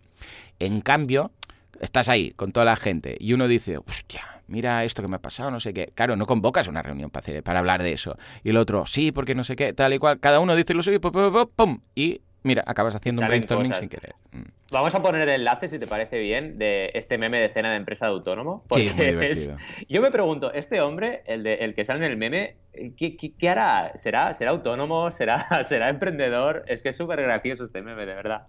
En 0.57 0.81
cambio, 0.81 1.29
estás 1.79 2.09
ahí 2.09 2.31
con 2.31 2.51
toda 2.51 2.65
la 2.65 2.75
gente 2.75 3.17
y 3.19 3.33
uno 3.33 3.47
dice, 3.47 3.77
hostia, 3.77 4.41
mira 4.47 4.83
esto 4.83 5.01
que 5.01 5.07
me 5.07 5.15
ha 5.15 5.21
pasado, 5.21 5.51
no 5.51 5.59
sé 5.59 5.73
qué. 5.73 5.91
Claro, 5.95 6.15
no 6.15 6.25
convocas 6.25 6.67
una 6.67 6.81
reunión 6.81 7.09
para, 7.09 7.21
hacer, 7.21 7.43
para 7.43 7.59
hablar 7.59 7.83
de 7.83 7.93
eso. 7.93 8.17
Y 8.43 8.49
el 8.49 8.57
otro, 8.57 8.85
sí, 8.85 9.11
porque 9.11 9.35
no 9.35 9.43
sé 9.43 9.55
qué, 9.55 9.73
tal 9.73 9.93
y 9.93 9.99
cual. 9.99 10.19
Cada 10.19 10.39
uno 10.39 10.55
dice 10.55 10.73
lo 10.73 10.83
suyo, 10.83 10.97
y 10.97 10.99
pum, 10.99 11.11
pum, 11.11 11.31
pum, 11.31 11.49
pum, 11.55 11.79
y 11.95 12.21
mira, 12.43 12.63
acabas 12.65 12.95
haciendo 12.95 13.21
un 13.21 13.27
brainstorming 13.27 13.71
cosas. 13.71 13.79
sin 13.79 13.89
querer. 13.89 14.15
Mm. 14.31 14.58
Vamos 14.71 14.93
a 14.93 15.01
poner 15.01 15.21
el 15.27 15.29
enlace, 15.29 15.67
si 15.69 15.79
te 15.79 15.87
parece 15.87 16.19
bien, 16.19 16.57
de 16.59 16.91
este 16.93 17.17
meme 17.17 17.39
de 17.39 17.49
cena 17.49 17.71
de 17.71 17.77
empresa 17.77 18.05
de 18.05 18.11
autónomo. 18.11 18.65
Sí, 18.73 18.85
es 18.85 18.95
muy 18.95 19.05
porque 19.05 19.11
divertido. 19.11 19.57
Yo 19.89 20.01
me 20.01 20.11
pregunto, 20.11 20.53
este 20.53 20.79
hombre, 20.81 21.23
el, 21.25 21.43
de, 21.43 21.55
el 21.55 21.73
que 21.73 21.85
sale 21.85 22.05
en 22.05 22.11
el 22.11 22.17
meme, 22.17 22.57
¿qué, 22.95 23.15
qué- 23.17 23.33
qué 23.35 23.49
hará? 23.49 23.91
¿Será, 23.95 24.33
¿Será 24.35 24.51
autónomo? 24.51 25.09
¿Será, 25.11 25.47
¿Será 25.65 25.89
emprendedor? 25.89 26.65
Es 26.67 26.81
que 26.83 26.89
es 26.89 26.97
súper 26.97 27.21
gracioso 27.21 27.63
este 27.63 27.81
meme, 27.81 28.05
de 28.05 28.13
verdad. 28.13 28.43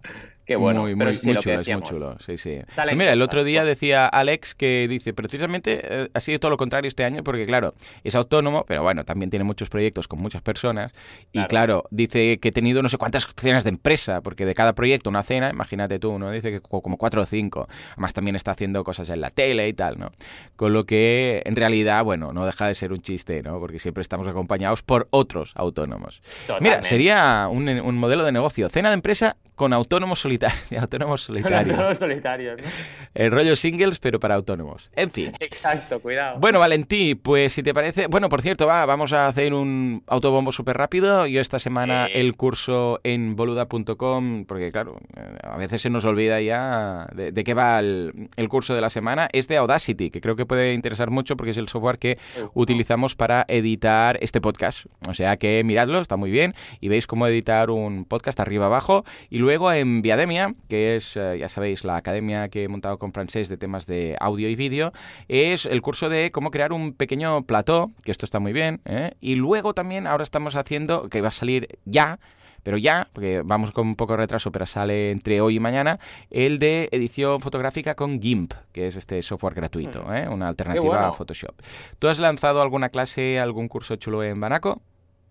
Qué 0.45 0.57
bueno. 0.57 0.81
muy, 0.83 0.95
pero 0.97 1.11
muy, 1.11 1.19
sí, 1.19 1.27
muy 1.27 1.35
lo 1.37 1.41
que 1.41 1.45
chulo, 1.51 1.61
es 1.63 1.69
muy 1.69 1.83
chulo. 1.89 2.17
Sí, 2.19 2.37
sí. 2.37 2.59
Pues 2.75 2.97
mira, 2.97 3.13
el 3.13 3.23
otro 3.23 3.43
día 3.45 3.65
decía 3.65 4.07
Alex 4.07 4.55
que 4.55 4.87
dice, 4.91 5.15
precisamente 5.15 5.81
eh, 5.85 6.09
ha 6.13 6.21
sido 6.21 6.39
todo 6.41 6.51
lo 6.51 6.57
contrario 6.57 6.89
este 6.89 7.05
año, 7.05 7.23
porque 7.25 7.45
claro, 7.47 7.73
es 8.05 8.15
autónomo, 8.15 8.65
pero 8.67 8.83
bueno, 8.83 9.05
también 9.05 9.31
tiene 9.31 9.45
muchos 9.45 9.71
proyectos 9.71 10.07
con 10.09 10.19
muchas 10.21 10.43
personas. 10.43 10.93
Y 11.33 11.39
Claro. 11.39 11.49
claro, 11.49 11.85
dice 11.91 12.39
que 12.41 12.49
he 12.49 12.53
tenido 12.53 12.83
no 12.83 12.89
sé 12.91 12.99
cuántas 12.99 13.27
cenas 13.37 13.65
de 13.65 13.71
empresa, 13.71 14.21
porque 14.23 14.45
de 14.45 14.55
cada 14.55 14.75
proyecto 14.75 15.09
una 15.09 15.23
cena, 15.23 15.51
imagínate 15.51 15.99
tú, 15.99 16.10
¿no? 16.19 16.31
Dice 16.31 16.51
que 16.51 16.61
co- 16.61 16.81
como 16.83 16.97
cuatro 16.97 17.23
o 17.23 17.27
cinco. 17.27 17.69
Además 17.93 18.12
también 18.12 18.37
está 18.37 18.53
haciendo 18.53 18.83
cosas 18.85 19.09
en 19.11 19.21
la 19.21 19.31
tele 19.31 19.69
y 19.69 19.73
tal, 19.73 19.99
¿no? 19.99 20.11
Con 20.57 20.73
lo 20.73 20.85
que 20.85 21.43
en 21.45 21.57
realidad, 21.57 22.05
bueno, 22.05 22.33
no 22.33 22.45
deja 22.47 22.67
de 22.67 22.75
ser 22.75 22.93
un 22.93 23.01
chiste, 23.01 23.43
¿no? 23.43 23.59
Porque 23.61 23.79
siempre 23.79 24.03
estamos 24.03 24.27
acompañados 24.29 24.83
por 24.83 25.09
otros 25.11 25.53
autónomos. 25.57 26.23
Mira, 26.61 26.77
sería 26.85 27.49
un, 27.51 27.69
un 27.69 27.97
modelo 27.97 28.25
de 28.25 28.33
negocio. 28.33 28.69
Cena 28.69 28.89
de 28.91 28.95
empresa 28.95 29.37
con 29.61 29.75
autónomos 29.75 30.19
solitarios. 30.23 30.73
autónomos 30.81 31.21
solitarios. 31.21 31.77
Todos 31.77 31.99
solitarios, 31.99 32.59
¿no? 32.62 32.69
El 33.12 33.31
rollo 33.31 33.57
singles, 33.57 33.99
pero 33.99 34.19
para 34.19 34.35
autónomos. 34.35 34.91
En 34.97 35.11
fin. 35.11 35.35
Exacto, 35.39 36.01
cuidado. 36.01 36.39
Bueno, 36.41 36.61
Valentí, 36.61 37.15
pues 37.15 37.53
si 37.53 37.62
te 37.62 37.75
parece... 37.75 38.07
Bueno, 38.07 38.31
por 38.31 38.41
cierto, 38.41 38.67
va, 38.67 38.87
vamos 38.87 39.12
a 39.12 39.27
hacer 39.29 39.53
un 39.53 40.03
autobombo 40.07 40.51
súper 40.51 40.79
rápido. 40.79 41.27
Yo 41.27 41.43
esta 41.43 41.59
semana 41.59 42.07
el 42.07 42.37
curso 42.37 43.01
en 43.05 43.37
boluda.com, 43.37 44.47
porque 44.47 44.73
claro, 44.73 44.99
a 45.43 45.59
veces 45.59 45.83
se 45.83 45.90
nos 45.90 46.07
olvida 46.07 46.40
ya 46.40 47.07
de, 47.12 47.31
de 47.31 47.45
qué 47.45 47.52
va 47.52 47.81
el, 47.81 48.31
el 48.38 48.49
curso 48.49 48.75
de 48.75 48.81
la 48.81 48.88
semana, 48.88 49.29
es 49.31 49.47
de 49.47 49.59
Audacity, 49.59 50.11
que 50.11 50.23
creo 50.23 50.37
que 50.37 50.47
puede 50.47 50.73
interesar 50.73 51.11
mucho 51.11 51.37
porque 51.37 51.50
es 51.50 51.59
el 51.59 51.69
software 51.69 51.99
que 51.99 52.17
utilizamos 52.55 53.14
para 53.14 53.45
editar 53.47 54.17
este 54.23 54.40
podcast. 54.40 54.87
O 55.07 55.12
sea 55.12 55.37
que 55.37 55.62
miradlo, 55.64 56.00
está 56.00 56.17
muy 56.17 56.31
bien, 56.31 56.55
y 56.81 56.88
veis 56.88 57.07
cómo 57.07 57.26
editar 57.26 57.69
un 57.69 58.07
podcast 58.07 58.40
arriba 58.40 58.64
abajo. 58.64 59.05
Y 59.29 59.37
luego 59.37 59.50
en 59.50 60.00
Viademia, 60.00 60.54
que 60.69 60.95
es, 60.95 61.16
eh, 61.16 61.37
ya 61.38 61.49
sabéis, 61.49 61.85
la 61.85 61.97
academia 61.97 62.49
que 62.49 62.62
he 62.62 62.69
montado 62.69 62.99
con 62.99 63.12
francés 63.12 63.49
de 63.49 63.57
temas 63.57 63.85
de 63.85 64.16
audio 64.21 64.49
y 64.49 64.54
vídeo, 64.54 64.92
es 65.26 65.66
el 65.66 65.83
curso 65.83 66.09
de 66.09 66.30
cómo 66.30 66.52
crear 66.52 66.73
un 66.73 66.92
pequeño 66.92 67.42
plató, 67.42 67.90
que 68.04 68.12
esto 68.12 68.25
está 68.25 68.38
muy 68.38 68.52
bien. 68.52 68.80
¿eh? 68.85 69.14
Y 69.21 69.35
luego 69.35 69.75
también 69.75 70.07
ahora 70.07 70.23
estamos 70.23 70.54
haciendo, 70.54 71.09
que 71.09 71.21
va 71.21 71.28
a 71.28 71.33
salir 71.33 71.66
ya, 71.85 72.21
pero 72.62 72.76
ya, 72.76 73.09
porque 73.12 73.42
vamos 73.45 73.73
con 73.73 73.88
un 73.88 73.97
poco 73.97 74.12
de 74.12 74.19
retraso, 74.19 74.52
pero 74.52 74.66
sale 74.66 75.11
entre 75.11 75.40
hoy 75.40 75.57
y 75.57 75.61
mañana, 75.61 75.99
el 76.30 76.61
de 76.61 76.88
edición 76.92 77.40
fotográfica 77.40 77.97
con 77.97 78.21
GIMP, 78.21 78.52
que 78.73 78.87
es 78.87 78.95
este 78.95 79.21
software 79.23 79.54
gratuito, 79.54 80.14
¿eh? 80.14 80.28
una 80.28 80.47
alternativa 80.47 80.95
bueno. 80.95 81.07
a 81.07 81.12
Photoshop. 81.12 81.61
¿Tú 81.99 82.07
has 82.07 82.21
lanzado 82.21 82.62
alguna 82.62 82.90
clase, 82.90 83.40
algún 83.40 83.66
curso 83.66 83.97
chulo 83.97 84.23
en 84.23 84.40
Banaco? 84.40 84.80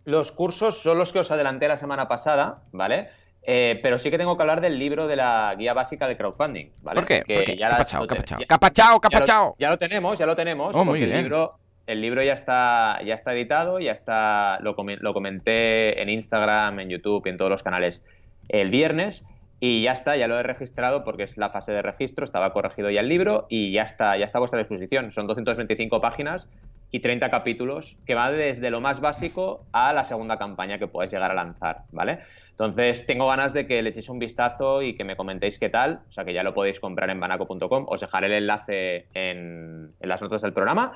Los 0.03 0.33
cursos 0.33 0.81
son 0.81 0.97
los 0.97 1.13
que 1.13 1.19
os 1.19 1.31
adelanté 1.31 1.69
la 1.69 1.77
semana 1.77 2.09
pasada, 2.09 2.63
¿vale? 2.73 3.09
Eh, 3.51 3.79
pero 3.81 3.97
sí 3.97 4.11
que 4.11 4.19
tengo 4.19 4.37
que 4.37 4.43
hablar 4.43 4.61
del 4.61 4.77
libro 4.77 5.07
de 5.07 5.15
la 5.15 5.55
guía 5.57 5.73
básica 5.73 6.07
de 6.07 6.15
crowdfunding, 6.15 6.67
¿vale? 6.83 6.99
¿Por 6.99 7.07
qué? 7.07 7.23
Que 7.25 7.33
¿Por 7.35 7.43
qué? 7.45 7.57
ya 7.57 7.65
la- 7.67 7.77
Capachao, 7.77 8.05
capachao. 8.05 8.39
ya- 8.39 8.45
¡Capachao, 8.45 8.85
ya 8.87 8.93
lo- 8.93 8.99
capachao! 8.99 9.55
Ya 9.57 9.69
lo 9.71 9.77
tenemos, 9.79 10.19
ya 10.19 10.25
lo 10.27 10.35
tenemos. 10.35 10.75
Oh, 10.75 10.85
muy 10.85 11.01
el 11.01 11.11
libro, 11.11 11.55
el 11.87 11.99
libro 11.99 12.21
ya 12.21 12.33
está, 12.33 12.99
ya 13.03 13.15
está 13.15 13.33
editado, 13.33 13.79
ya 13.79 13.91
está, 13.91 14.59
lo, 14.61 14.75
lo 14.77 15.13
comenté 15.15 15.99
en 15.99 16.09
Instagram, 16.09 16.79
en 16.79 16.89
YouTube 16.89 17.25
y 17.25 17.29
en 17.29 17.37
todos 17.37 17.49
los 17.49 17.63
canales 17.63 18.03
el 18.49 18.69
viernes. 18.69 19.25
Y 19.59 19.81
ya 19.83 19.91
está, 19.91 20.15
ya 20.15 20.27
lo 20.27 20.39
he 20.39 20.43
registrado 20.43 21.03
porque 21.03 21.23
es 21.23 21.37
la 21.37 21.49
fase 21.49 21.73
de 21.73 21.81
registro, 21.81 22.23
estaba 22.23 22.53
corregido 22.53 22.89
ya 22.89 23.01
el 23.01 23.09
libro 23.09 23.45
y 23.49 23.71
ya 23.71 23.83
está, 23.83 24.17
ya 24.17 24.25
está 24.25 24.37
a 24.37 24.39
vuestra 24.39 24.59
disposición. 24.59 25.11
Son 25.11 25.27
225 25.27 25.99
páginas 25.99 26.47
y 26.91 26.99
30 26.99 27.29
capítulos 27.29 27.97
que 28.05 28.15
va 28.15 28.31
desde 28.31 28.71
lo 28.71 28.81
más 28.81 28.99
básico 28.99 29.65
a 29.71 29.93
la 29.93 30.05
segunda 30.05 30.37
campaña 30.37 30.79
que 30.79 30.87
puedes 30.87 31.11
llegar 31.11 31.31
a 31.31 31.35
lanzar, 31.35 31.83
¿vale? 31.91 32.19
Entonces, 32.51 33.05
tengo 33.05 33.27
ganas 33.27 33.53
de 33.53 33.67
que 33.67 33.81
le 33.81 33.89
echéis 33.89 34.09
un 34.09 34.19
vistazo 34.19 34.81
y 34.81 34.95
que 34.95 35.03
me 35.03 35.15
comentéis 35.15 35.59
qué 35.59 35.69
tal, 35.69 36.01
o 36.07 36.11
sea 36.11 36.25
que 36.25 36.33
ya 36.33 36.43
lo 36.43 36.53
podéis 36.53 36.79
comprar 36.79 37.09
en 37.09 37.19
banaco.com, 37.19 37.85
os 37.87 38.01
dejaré 38.01 38.27
el 38.27 38.33
enlace 38.33 39.07
en, 39.13 39.93
las 39.99 40.21
notas 40.21 40.41
del 40.41 40.53
programa. 40.53 40.93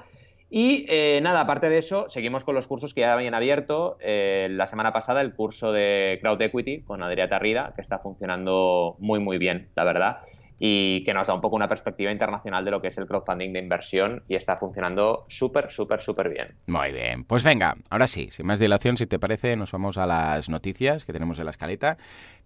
Y 0.56 0.86
eh, 0.88 1.20
nada, 1.24 1.42
aparte 1.42 1.68
de 1.68 1.80
eso, 1.80 2.06
seguimos 2.10 2.46
con 2.46 2.54
los 2.54 2.68
cursos 2.68 2.94
que 2.94 3.02
ya 3.02 3.14
habían 3.14 3.34
abierto. 3.34 3.98
Eh, 4.00 4.50
la 4.52 4.68
semana 4.68 4.94
pasada 4.94 5.22
el 5.22 5.34
curso 5.34 5.72
de 5.72 6.20
Crowd 6.22 6.40
Equity 6.40 6.84
con 6.84 7.02
Adrià 7.02 7.28
Tarrida, 7.28 7.74
que 7.76 7.82
está 7.82 7.98
funcionando 7.98 8.96
muy, 9.00 9.20
muy 9.20 9.40
bien, 9.40 9.70
la 9.76 9.84
verdad 9.84 10.18
y 10.60 11.04
que 11.04 11.14
nos 11.14 11.26
da 11.26 11.34
un 11.34 11.42
poco 11.42 11.56
una 11.56 11.68
perspectiva 11.68 12.12
internacional 12.12 12.64
de 12.64 12.70
lo 12.70 12.82
que 12.82 12.90
es 12.90 12.98
el 13.00 13.08
crowdfunding 13.08 13.52
de 13.52 13.60
inversión 13.60 14.24
y 14.30 14.36
está 14.36 14.56
funcionando 14.56 15.26
súper, 15.28 15.72
súper, 15.72 16.00
súper 16.00 16.30
bien. 16.30 16.56
Muy 16.68 16.92
bien, 16.92 17.24
pues 17.24 17.44
venga, 17.44 17.76
ahora 17.90 18.06
sí, 18.06 18.30
sin 18.32 18.46
más 18.46 18.60
dilación, 18.60 18.96
si 18.96 19.08
te 19.08 19.18
parece, 19.18 19.58
nos 19.58 19.72
vamos 19.72 19.98
a 19.98 20.06
las 20.06 20.50
noticias 20.50 21.04
que 21.04 21.12
tenemos 21.12 21.40
en 21.40 21.46
la 21.46 21.52
escaleta, 21.52 21.98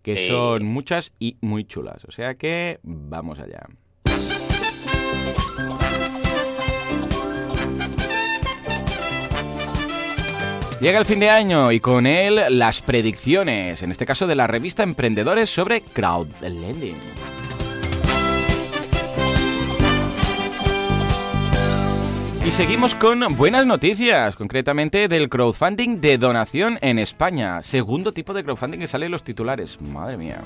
que 0.01 0.25
son 0.25 0.65
muchas 0.65 1.13
y 1.19 1.35
muy 1.41 1.65
chulas, 1.65 2.05
o 2.05 2.11
sea 2.11 2.35
que 2.35 2.79
vamos 2.81 3.39
allá. 3.39 3.67
Llega 10.79 10.99
el 10.99 11.05
fin 11.05 11.19
de 11.19 11.31
año 11.31 11.71
y 11.71 11.79
con 11.79 12.05
él 12.05 12.39
las 12.49 12.83
predicciones, 12.83 13.81
en 13.81 13.89
este 13.89 14.05
caso 14.05 14.27
de 14.27 14.35
la 14.35 14.45
revista 14.45 14.83
Emprendedores 14.83 15.49
sobre 15.49 15.81
crowdlending. 15.81 16.95
Y 22.45 22.51
seguimos 22.51 22.93
con 22.93 23.35
buenas 23.35 23.65
noticias, 23.65 24.35
concretamente 24.35 25.07
del 25.07 25.29
crowdfunding 25.29 25.99
de 25.99 26.19
donación 26.19 26.77
en 26.81 26.99
España. 26.99 27.63
Segundo 27.63 28.11
tipo 28.11 28.33
de 28.33 28.43
crowdfunding 28.43 28.79
que 28.79 28.87
sale 28.87 29.07
en 29.07 29.11
los 29.11 29.23
titulares. 29.23 29.81
Madre 29.81 30.15
mía. 30.15 30.41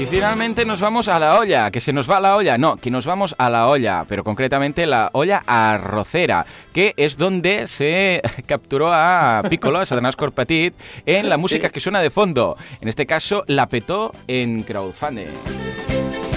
Y 0.00 0.06
finalmente 0.06 0.64
nos 0.64 0.80
vamos 0.80 1.08
a 1.08 1.18
la 1.18 1.38
olla, 1.38 1.70
que 1.70 1.82
se 1.82 1.92
nos 1.92 2.10
va 2.10 2.20
la 2.20 2.34
olla, 2.34 2.56
no, 2.56 2.78
que 2.78 2.90
nos 2.90 3.04
vamos 3.04 3.34
a 3.36 3.50
la 3.50 3.66
olla, 3.66 4.06
pero 4.08 4.24
concretamente 4.24 4.86
la 4.86 5.10
olla 5.12 5.42
arrocera, 5.46 6.46
que 6.72 6.94
es 6.96 7.18
donde 7.18 7.66
se 7.66 8.22
capturó 8.46 8.94
a 8.94 9.42
Piccolo, 9.50 9.78
a 9.78 9.84
Satanás 9.84 10.16
Corpatit, 10.16 10.72
en 11.04 11.28
la 11.28 11.36
música 11.36 11.68
que 11.68 11.80
suena 11.80 12.00
de 12.00 12.08
fondo. 12.08 12.56
En 12.80 12.88
este 12.88 13.04
caso, 13.04 13.44
la 13.46 13.66
petó 13.66 14.12
en 14.26 14.62
crowdfunding. 14.62 15.28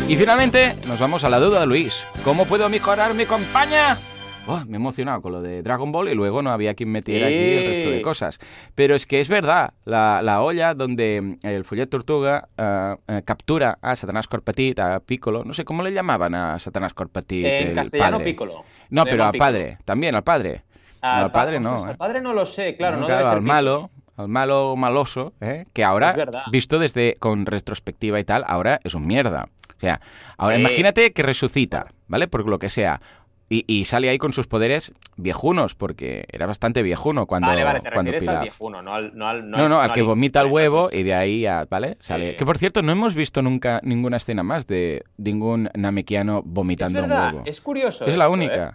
Y 0.10 0.18
finalmente 0.18 0.76
nos 0.86 1.00
vamos 1.00 1.24
a 1.24 1.30
la 1.30 1.40
duda 1.40 1.62
de 1.62 1.68
Luis. 1.68 2.04
¿Cómo 2.26 2.46
puedo 2.46 2.68
mejorar 2.68 3.14
mi 3.14 3.26
compañía? 3.26 3.98
Oh, 4.48 4.62
me 4.68 4.74
he 4.74 4.76
emocionado 4.76 5.22
con 5.22 5.32
lo 5.32 5.42
de 5.42 5.62
Dragon 5.62 5.92
Ball 5.92 6.10
y 6.10 6.16
luego 6.16 6.42
no 6.42 6.52
había 6.52 6.74
quien 6.74 6.92
metiera 6.92 7.28
aquí 7.28 7.36
el 7.36 7.68
resto 7.68 7.90
de 7.90 8.02
cosas. 8.02 8.40
Pero 8.76 8.96
es 8.96 9.06
que 9.06 9.22
es 9.22 9.30
verdad, 9.30 9.74
la, 9.86 10.42
olla 10.42 10.74
donde 10.74 11.38
el 11.44 11.64
Follet 11.64 11.88
Tortuga 11.88 12.50
eh, 12.58 12.96
eh, 13.08 13.22
captura 13.26 13.78
a 13.82 13.96
Satanás 13.96 14.28
Corpetit, 14.28 14.80
a 14.80 15.00
Piccolo, 15.00 15.44
no 15.44 15.54
sé 15.54 15.66
cómo 15.66 15.84
le 15.84 15.94
llamaban 15.94 16.36
a 16.36 16.60
Satanás 16.60 16.94
Corpetit. 16.94 17.46
En 17.46 17.76
castellano 17.76 18.20
Piccolo. 18.20 18.64
No, 18.90 19.06
pero 19.06 19.26
al 19.26 19.34
padre, 19.34 19.78
también 19.86 20.16
al 20.16 20.24
padre. 20.24 20.64
al 21.02 21.32
padre 21.32 21.60
no. 21.60 21.84
Al 21.86 21.98
padre 21.98 22.22
no 22.22 22.34
lo 22.34 22.46
sé, 22.46 22.76
claro. 22.76 22.98
No, 22.98 23.08
al 23.08 23.42
malo 23.42 23.90
al 24.16 24.28
malo 24.28 24.76
maloso, 24.76 25.34
¿eh? 25.42 25.66
que 25.74 25.84
ahora, 25.84 26.16
visto 26.52 26.80
desde 26.80 27.16
con 27.20 27.46
retrospectiva 27.46 28.20
y 28.20 28.24
tal, 28.24 28.44
ahora 28.48 28.80
es 28.84 28.94
un 28.94 29.08
mierda. 29.08 29.50
O 29.76 29.80
sea, 29.80 30.02
ahora 30.38 30.58
imagínate 30.58 31.12
que 31.14 31.24
resucita, 31.24 31.88
¿vale? 32.08 32.28
Por 32.28 32.48
lo 32.48 32.60
que 32.60 32.70
sea. 32.70 33.02
Y, 33.50 33.86
sale 33.86 34.10
ahí 34.10 34.18
con 34.18 34.34
sus 34.34 34.48
poderes 34.48 34.94
viejunos, 35.16 35.76
porque 35.76 36.26
era 36.32 36.48
bastante 36.48 36.82
viejuno 36.82 37.28
cuando, 37.28 37.50
vale, 37.50 37.64
vale, 37.64 37.82
te 37.82 37.92
cuando 37.92 38.12
al 38.12 38.42
viejuno, 38.42 38.82
no 38.82 38.96
al, 38.96 39.16
no 39.16 39.28
al, 39.28 39.48
no, 39.48 39.70
no, 39.70 39.80
al, 39.80 39.92
que 39.92 40.02
vomita 40.02 40.42
el 40.42 40.48
huevo 40.48 40.90
y 40.92 41.04
de 41.04 41.14
ahí, 41.14 41.46
¿vale? 41.70 41.98
Sale. 42.00 42.36
Que 42.36 42.46
por 42.46 42.58
cierto, 42.58 42.82
no 42.82 42.92
hemos 42.92 43.14
visto 43.14 43.44
nunca 43.44 43.80
ninguna 43.84 44.18
escena 44.18 44.42
más 44.42 44.66
de 44.66 45.04
ningún 45.18 45.70
namekiano 45.76 46.42
vomitando 46.44 47.00
es 47.00 47.06
un 47.06 47.12
huevo. 47.12 47.42
Es 47.46 47.62
curioso. 47.62 48.08
Es 48.08 48.18
la 48.18 48.28
única. 48.28 48.70
¿eh? 48.70 48.72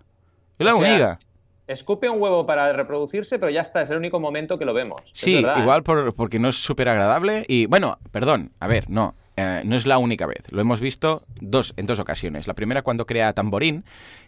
Es 0.61 0.67
la 0.67 0.77
única 0.77 1.19
escupe 1.69 2.09
un 2.09 2.21
huevo 2.21 2.47
para 2.47 2.73
reproducirse, 2.73 3.39
pero 3.39 3.51
ya 3.51 3.61
está, 3.61 3.83
es 3.83 3.91
el 3.91 3.99
único 3.99 4.19
momento 4.19 4.59
que 4.59 4.65
lo 4.65 4.75
vemos. 4.75 5.03
Sí, 5.13 5.45
igual 5.57 5.83
por, 5.83 6.15
porque 6.15 6.39
no 6.39 6.49
es 6.49 6.57
súper 6.57 6.89
agradable 6.89 7.45
y, 7.47 7.67
bueno, 7.67 7.99
perdón, 8.11 8.53
a 8.59 8.67
ver, 8.67 8.89
no, 8.91 9.15
eh, 9.39 9.63
no 9.65 9.77
es 9.77 9.87
la 9.87 9.99
única 9.99 10.27
vez. 10.27 10.51
Lo 10.51 10.61
hemos 10.61 10.81
visto 10.81 11.23
dos, 11.41 11.73
en 11.77 11.87
dos 11.87 12.01
ocasiones. 12.01 12.49
La 12.49 12.55
primera 12.55 12.83
cuando 12.83 13.07
crea 13.07 13.33
Tamborín, 13.35 13.85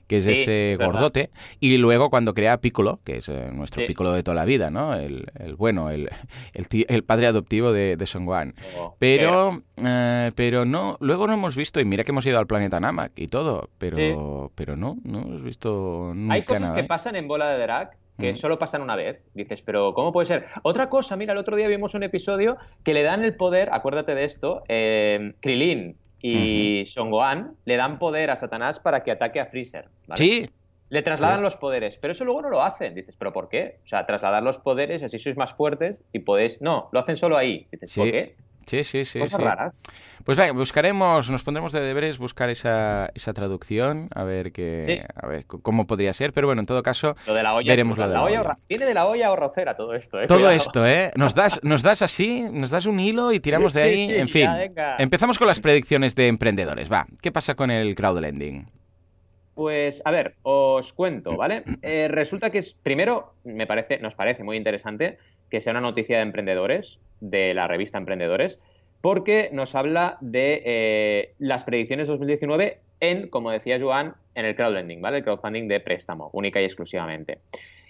que 0.07 0.19
es 0.19 0.27
ese 0.29 0.77
gordote, 0.79 1.31
y 1.59 1.77
luego 1.79 2.11
cuando 2.11 2.33
crea 2.33 2.61
Piccolo, 2.61 3.01
que 3.03 3.17
es 3.17 3.29
eh, 3.29 3.51
nuestro 3.53 3.85
Piccolo 3.87 4.13
de 4.13 4.23
toda 4.23 4.37
la 4.37 4.45
vida, 4.45 4.71
¿no? 4.71 4.95
El, 4.95 5.27
bueno, 5.59 5.91
el, 5.91 6.11
el, 6.55 7.03
padre 7.03 7.27
adoptivo 7.27 7.73
de, 7.73 7.97
de 7.97 8.07
Son 8.07 8.25
Gohan. 8.25 8.55
Oh, 8.79 8.95
pero, 9.01 9.63
eh, 9.85 10.31
pero 10.37 10.65
no, 10.65 10.97
luego 11.01 11.27
no 11.27 11.33
hemos 11.33 11.57
visto, 11.57 11.81
y 11.81 11.85
mira 11.85 12.05
que 12.05 12.13
hemos 12.13 12.25
ido 12.27 12.39
al 12.39 12.47
planeta 12.47 12.79
Namak 12.79 13.11
y 13.17 13.27
todo, 13.27 13.69
pero, 13.79 14.53
pero 14.55 14.77
no, 14.77 14.97
no 15.03 15.23
hemos 15.23 15.43
visto 15.43 16.13
nunca 16.15 16.35
Hay 16.35 16.43
cosas 16.45 16.71
que 16.71 16.81
¿eh? 16.81 16.85
pasan 16.85 17.17
en 17.17 17.27
Bola 17.27 17.49
de 17.49 17.59
Drag 17.63 17.97
que 18.19 18.37
solo 18.37 18.59
pasan 18.59 18.83
una 18.83 18.97
vez. 18.97 19.23
Dices, 19.35 19.63
pero 19.63 19.95
¿cómo 19.95 20.13
puede 20.13 20.27
ser? 20.27 20.47
Otra 20.63 20.91
cosa, 20.91 21.17
mira, 21.17 21.33
el 21.33 21.39
otro 21.39 21.57
día 21.57 21.69
vimos 21.69 21.95
un 21.95 22.03
episodio 22.03 22.57
que 22.85 22.95
le 22.95 23.03
dan 23.03 23.25
el 23.25 23.35
poder, 23.37 23.71
acuérdate 23.73 24.15
de 24.15 24.25
esto, 24.25 24.63
eh, 24.69 25.35
Krilin 25.41 25.97
y 26.23 26.85
Son 26.87 27.11
Gohan 27.11 27.57
le 27.65 27.77
dan 27.77 27.99
poder 27.99 28.31
a 28.31 28.37
Satanás 28.37 28.79
para 28.79 29.03
que 29.03 29.11
ataque 29.11 29.41
a 29.41 29.47
Freezer. 29.47 29.89
Sí. 30.15 30.51
Le 30.91 31.03
trasladan 31.03 31.41
los 31.41 31.57
poderes, 31.57 31.97
pero 31.97 32.13
eso 32.13 32.25
luego 32.25 32.43
no 32.43 32.51
lo 32.51 32.63
hacen. 32.63 32.95
Dices, 32.95 33.15
¿pero 33.17 33.33
por 33.33 33.49
qué? 33.49 33.79
O 33.85 33.87
sea, 33.87 34.07
trasladar 34.07 34.43
los 34.43 34.59
poderes, 34.59 35.03
así 35.05 35.21
sois 35.21 35.37
más 35.37 35.55
fuertes 35.55 36.03
y 36.13 36.19
podéis. 36.19 36.61
No, 36.61 36.89
lo 36.91 37.01
hacen 37.01 37.17
solo 37.17 37.37
ahí. 37.37 37.69
Dices, 37.71 37.95
¿por 37.95 38.11
qué? 38.11 38.35
Sí, 38.67 38.83
sí, 38.83 39.05
sí. 39.05 39.21
Cosas 39.21 39.41
raras. 39.41 39.75
Pues 40.31 40.39
venga, 40.39 40.53
buscaremos, 40.53 41.29
nos 41.29 41.43
pondremos 41.43 41.73
de 41.73 41.81
deberes 41.81 42.19
buscar 42.19 42.51
esa, 42.51 43.11
esa 43.17 43.33
traducción, 43.33 44.09
a 44.15 44.23
ver 44.23 44.53
qué, 44.53 45.05
a 45.13 45.27
ver 45.27 45.45
cómo 45.45 45.89
podría 45.89 46.13
ser, 46.13 46.33
pero 46.33 46.47
bueno, 46.47 46.61
en 46.61 46.67
todo 46.67 46.85
caso, 46.85 47.17
lo 47.27 47.35
de 47.35 47.43
la 47.43 47.53
olla, 47.53 47.73
veremos 47.73 47.99
la, 47.99 48.07
de 48.07 48.15
la, 48.15 48.23
olla. 48.23 48.59
Viene 48.69 48.87
de 48.87 48.95
la 48.95 49.07
olla 49.07 49.33
o 49.33 49.35
rocera 49.35 49.77
todo 49.77 49.93
esto, 49.93 50.21
¿eh? 50.21 50.29
Todo 50.29 50.49
esto, 50.53 50.87
¿eh? 50.87 51.11
Nos 51.17 51.35
das, 51.35 51.59
nos 51.65 51.83
das 51.83 52.03
así, 52.03 52.45
nos 52.49 52.71
das 52.71 52.87
un 52.87 53.01
hilo 53.01 53.33
y 53.33 53.41
tiramos 53.41 53.73
de 53.73 53.83
ahí, 53.83 54.15
en 54.15 54.29
fin. 54.29 54.49
Empezamos 54.99 55.37
con 55.37 55.49
las 55.49 55.59
predicciones 55.59 56.15
de 56.15 56.29
emprendedores, 56.29 56.93
va. 56.93 57.09
¿Qué 57.21 57.33
pasa 57.33 57.57
con 57.57 57.73
el 57.73 57.97
crowdlending? 57.97 58.69
Pues 59.57 60.01
a 60.05 60.13
ver, 60.13 60.37
os 60.43 60.93
cuento, 60.93 61.37
¿vale? 61.37 61.65
Eh, 61.83 62.07
resulta 62.07 62.51
que 62.51 62.59
es, 62.59 62.75
primero, 62.75 63.35
me 63.43 63.67
parece, 63.67 63.99
nos 63.99 64.15
parece 64.15 64.45
muy 64.45 64.57
interesante 64.57 65.19
que 65.51 65.61
sea 65.61 65.73
una 65.73 65.81
noticia 65.81 66.19
de 66.19 66.23
emprendedores, 66.23 67.01
de 67.19 67.53
la 67.53 67.67
revista 67.67 67.99
Emprendedores, 67.99 68.61
porque 69.01 69.51
nos 69.53 69.75
habla 69.75 70.19
de 70.21 70.63
eh, 70.65 71.35
las 71.39 71.65
predicciones 71.65 72.09
2019 72.09 72.81
en, 73.01 73.29
como 73.29 73.51
decía 73.51 73.79
Joan, 73.81 74.15
en 74.35 74.45
el 74.45 74.55
crowdlending, 74.55 75.01
¿vale? 75.01 75.19
El 75.19 75.25
crowdfunding 75.25 75.69
de 75.69 75.81
préstamo, 75.81 76.31
única 76.33 76.61
y 76.61 76.65
exclusivamente. 76.65 77.39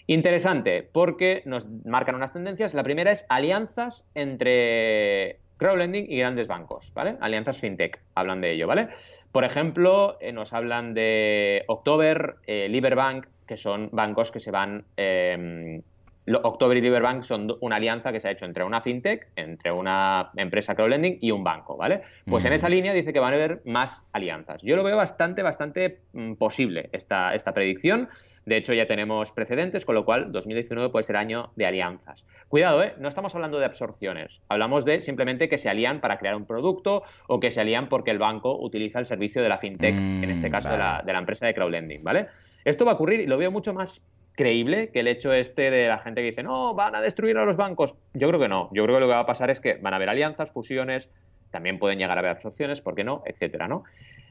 Interesante, 0.06 0.82
porque 0.82 1.42
nos 1.44 1.66
marcan 1.84 2.14
unas 2.14 2.32
tendencias. 2.32 2.74
La 2.74 2.82
primera 2.82 3.12
es 3.12 3.26
alianzas 3.28 4.08
entre 4.14 5.38
crowdlending 5.56 6.06
y 6.10 6.18
grandes 6.18 6.46
bancos, 6.46 6.92
¿vale? 6.94 7.16
Alianzas 7.20 7.58
fintech, 7.58 8.00
hablan 8.14 8.40
de 8.40 8.52
ello, 8.52 8.66
¿vale? 8.66 8.88
Por 9.30 9.44
ejemplo, 9.44 10.16
eh, 10.20 10.32
nos 10.32 10.52
hablan 10.52 10.94
de 10.94 11.64
October, 11.68 12.36
eh, 12.46 12.68
Liberbank, 12.68 13.26
que 13.46 13.56
son 13.56 13.90
bancos 13.92 14.30
que 14.30 14.40
se 14.40 14.50
van 14.50 14.84
October 16.26 16.76
y 16.76 16.80
Riverbank 16.80 17.22
son 17.22 17.56
una 17.60 17.76
alianza 17.76 18.12
que 18.12 18.20
se 18.20 18.28
ha 18.28 18.30
hecho 18.30 18.44
entre 18.44 18.64
una 18.64 18.80
fintech, 18.80 19.28
entre 19.36 19.72
una 19.72 20.30
empresa 20.36 20.74
crowdlending 20.74 21.18
y 21.20 21.30
un 21.30 21.42
banco, 21.42 21.76
¿vale? 21.76 22.02
Pues 22.26 22.44
en 22.44 22.52
esa 22.52 22.68
línea 22.68 22.92
dice 22.92 23.12
que 23.12 23.20
van 23.20 23.32
a 23.32 23.36
haber 23.36 23.62
más 23.64 24.04
alianzas. 24.12 24.60
Yo 24.62 24.76
lo 24.76 24.84
veo 24.84 24.96
bastante, 24.96 25.42
bastante 25.42 26.00
mm, 26.12 26.34
posible 26.34 26.90
esta, 26.92 27.34
esta 27.34 27.52
predicción. 27.52 28.08
De 28.46 28.56
hecho, 28.56 28.72
ya 28.72 28.86
tenemos 28.86 29.32
precedentes, 29.32 29.84
con 29.84 29.94
lo 29.94 30.04
cual 30.04 30.32
2019 30.32 30.88
puede 30.90 31.04
ser 31.04 31.16
año 31.16 31.52
de 31.56 31.66
alianzas. 31.66 32.26
Cuidado, 32.48 32.82
¿eh? 32.82 32.94
no 32.98 33.08
estamos 33.08 33.34
hablando 33.34 33.58
de 33.58 33.66
absorciones. 33.66 34.40
Hablamos 34.48 34.84
de 34.84 35.00
simplemente 35.00 35.48
que 35.48 35.58
se 35.58 35.68
alían 35.68 36.00
para 36.00 36.18
crear 36.18 36.34
un 36.34 36.46
producto 36.46 37.02
o 37.28 37.38
que 37.38 37.50
se 37.50 37.60
alían 37.60 37.88
porque 37.88 38.10
el 38.10 38.18
banco 38.18 38.58
utiliza 38.58 38.98
el 38.98 39.06
servicio 39.06 39.42
de 39.42 39.48
la 39.48 39.58
fintech, 39.58 39.94
en 39.94 40.30
este 40.30 40.48
mm, 40.48 40.52
caso 40.52 40.70
de, 40.70 40.78
la, 40.78 41.02
de 41.04 41.12
la 41.12 41.18
empresa 41.18 41.46
de 41.46 41.54
crowdlending, 41.54 42.02
¿vale? 42.02 42.28
Esto 42.64 42.84
va 42.84 42.92
a 42.92 42.94
ocurrir 42.94 43.20
y 43.20 43.26
lo 43.26 43.38
veo 43.38 43.50
mucho 43.50 43.74
más 43.74 44.02
creíble 44.34 44.90
que 44.90 45.00
el 45.00 45.08
hecho 45.08 45.32
este 45.32 45.70
de 45.70 45.88
la 45.88 45.98
gente 45.98 46.20
que 46.20 46.28
dice, 46.28 46.42
no, 46.42 46.74
van 46.74 46.94
a 46.94 47.00
destruir 47.00 47.36
a 47.38 47.44
los 47.44 47.56
bancos. 47.56 47.94
Yo 48.14 48.28
creo 48.28 48.40
que 48.40 48.48
no. 48.48 48.68
Yo 48.72 48.84
creo 48.84 48.96
que 48.96 49.00
lo 49.00 49.06
que 49.06 49.14
va 49.14 49.20
a 49.20 49.26
pasar 49.26 49.50
es 49.50 49.60
que 49.60 49.74
van 49.74 49.92
a 49.92 49.96
haber 49.96 50.08
alianzas, 50.08 50.50
fusiones, 50.50 51.10
también 51.50 51.78
pueden 51.78 51.98
llegar 51.98 52.16
a 52.16 52.20
haber 52.20 52.32
absorciones, 52.32 52.80
¿por 52.80 52.94
qué 52.94 53.04
no? 53.04 53.22
Etcétera, 53.26 53.68
¿no? 53.68 53.84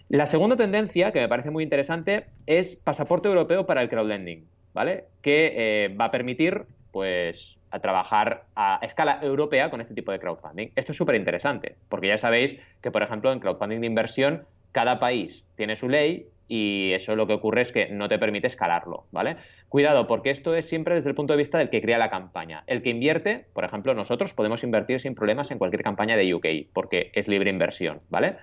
La 0.10 0.26
segunda 0.26 0.56
tendencia, 0.56 1.12
que 1.12 1.20
me 1.20 1.28
parece 1.28 1.52
muy 1.52 1.64
interesante, 1.64 2.26
es 2.48 2.76
pasaporte 2.76 3.28
europeo 3.28 3.66
para 3.68 3.82
el 3.82 3.90
crowdlending, 3.90 4.48
¿vale? 4.74 5.06
Que 5.22 5.54
eh, 5.56 5.90
va 5.90 6.06
a 6.06 6.12
permitir, 6.12 6.66
pues, 6.92 7.58
a 7.70 7.80
trabajar 7.80 8.46
a 8.56 8.80
escala 8.82 9.20
europea 9.22 9.70
con 9.70 9.82
este 9.82 9.94
tipo 9.94 10.12
de 10.12 10.20
crowdfunding. 10.20 10.70
Esto 10.76 10.94
es 10.94 10.98
súper 10.98 11.16
interesante, 11.16 11.76
porque 11.90 12.08
ya 12.08 12.18
sabéis 12.18 12.58
que, 12.82 12.90
por 12.90 13.04
ejemplo, 13.04 13.32
en 13.32 13.40
crowdfunding 13.40 13.82
de 13.82 13.88
inversión, 13.88 14.46
cada 14.72 14.98
país 14.98 15.46
tiene 15.56 15.76
su 15.76 15.90
ley 15.90 16.28
y 16.50 16.92
eso 16.94 17.16
lo 17.16 17.28
que 17.28 17.34
ocurre 17.34 17.62
es 17.62 17.72
que 17.72 17.88
no 17.90 18.10
te 18.10 18.18
permite 18.18 18.48
escalarlo, 18.48 19.06
¿vale? 19.12 19.38
Cuidado, 19.70 20.08
porque 20.08 20.32
esto 20.32 20.56
es 20.56 20.66
siempre 20.66 20.96
desde 20.96 21.10
el 21.10 21.16
punto 21.16 21.34
de 21.34 21.38
vista 21.38 21.60
del 21.60 21.70
que 21.70 21.82
crea 21.82 22.00
la 22.00 22.10
campaña. 22.10 22.64
El 22.68 22.82
que 22.82 22.90
invierte, 22.90 23.46
por 23.54 23.64
ejemplo, 23.64 23.94
nosotros 23.94 24.34
podemos 24.34 24.64
invertir 24.64 25.00
sin 25.00 25.16
problemas 25.16 25.52
en 25.52 25.60
cualquier 25.60 25.84
campaña 25.84 26.18
de 26.18 26.34
UK, 26.34 26.46
porque 26.74 27.12
es 27.14 27.28
libre 27.28 27.52
inversión, 27.52 28.02
¿vale? 28.10 28.36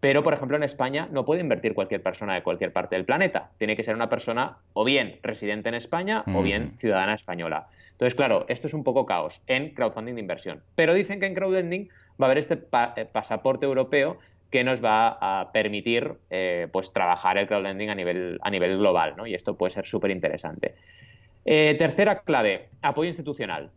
Pero, 0.00 0.22
por 0.22 0.32
ejemplo, 0.32 0.56
en 0.56 0.62
España 0.62 1.08
no 1.10 1.24
puede 1.24 1.40
invertir 1.40 1.74
cualquier 1.74 2.02
persona 2.02 2.34
de 2.34 2.42
cualquier 2.42 2.72
parte 2.72 2.94
del 2.94 3.04
planeta. 3.04 3.50
Tiene 3.58 3.74
que 3.74 3.82
ser 3.82 3.96
una 3.96 4.08
persona 4.08 4.58
o 4.72 4.84
bien 4.84 5.18
residente 5.24 5.68
en 5.68 5.74
España 5.74 6.22
o 6.32 6.40
bien 6.42 6.78
ciudadana 6.78 7.14
española. 7.14 7.66
Entonces, 7.90 8.14
claro, 8.14 8.44
esto 8.48 8.68
es 8.68 8.74
un 8.74 8.84
poco 8.84 9.06
caos 9.06 9.42
en 9.48 9.74
crowdfunding 9.74 10.14
de 10.14 10.20
inversión. 10.20 10.62
Pero 10.76 10.94
dicen 10.94 11.18
que 11.18 11.26
en 11.26 11.34
crowdlending 11.34 11.88
va 12.20 12.26
a 12.26 12.30
haber 12.30 12.38
este 12.38 12.62
eh, 12.96 13.06
pasaporte 13.10 13.66
europeo 13.66 14.18
que 14.50 14.64
nos 14.64 14.82
va 14.82 15.18
a 15.20 15.52
permitir 15.52 16.14
eh, 16.30 16.68
pues 16.72 16.92
trabajar 16.92 17.38
el 17.38 17.46
crowdlending 17.46 17.90
a 17.90 17.94
nivel, 17.94 18.38
a 18.42 18.50
nivel 18.50 18.78
global, 18.78 19.14
¿no? 19.16 19.26
Y 19.26 19.34
esto 19.34 19.56
puede 19.56 19.70
ser 19.70 19.86
súper 19.86 20.10
interesante. 20.10 20.74
Eh, 21.44 21.74
tercera 21.78 22.20
clave, 22.20 22.68
apoyo 22.82 23.08
institucional 23.08 23.70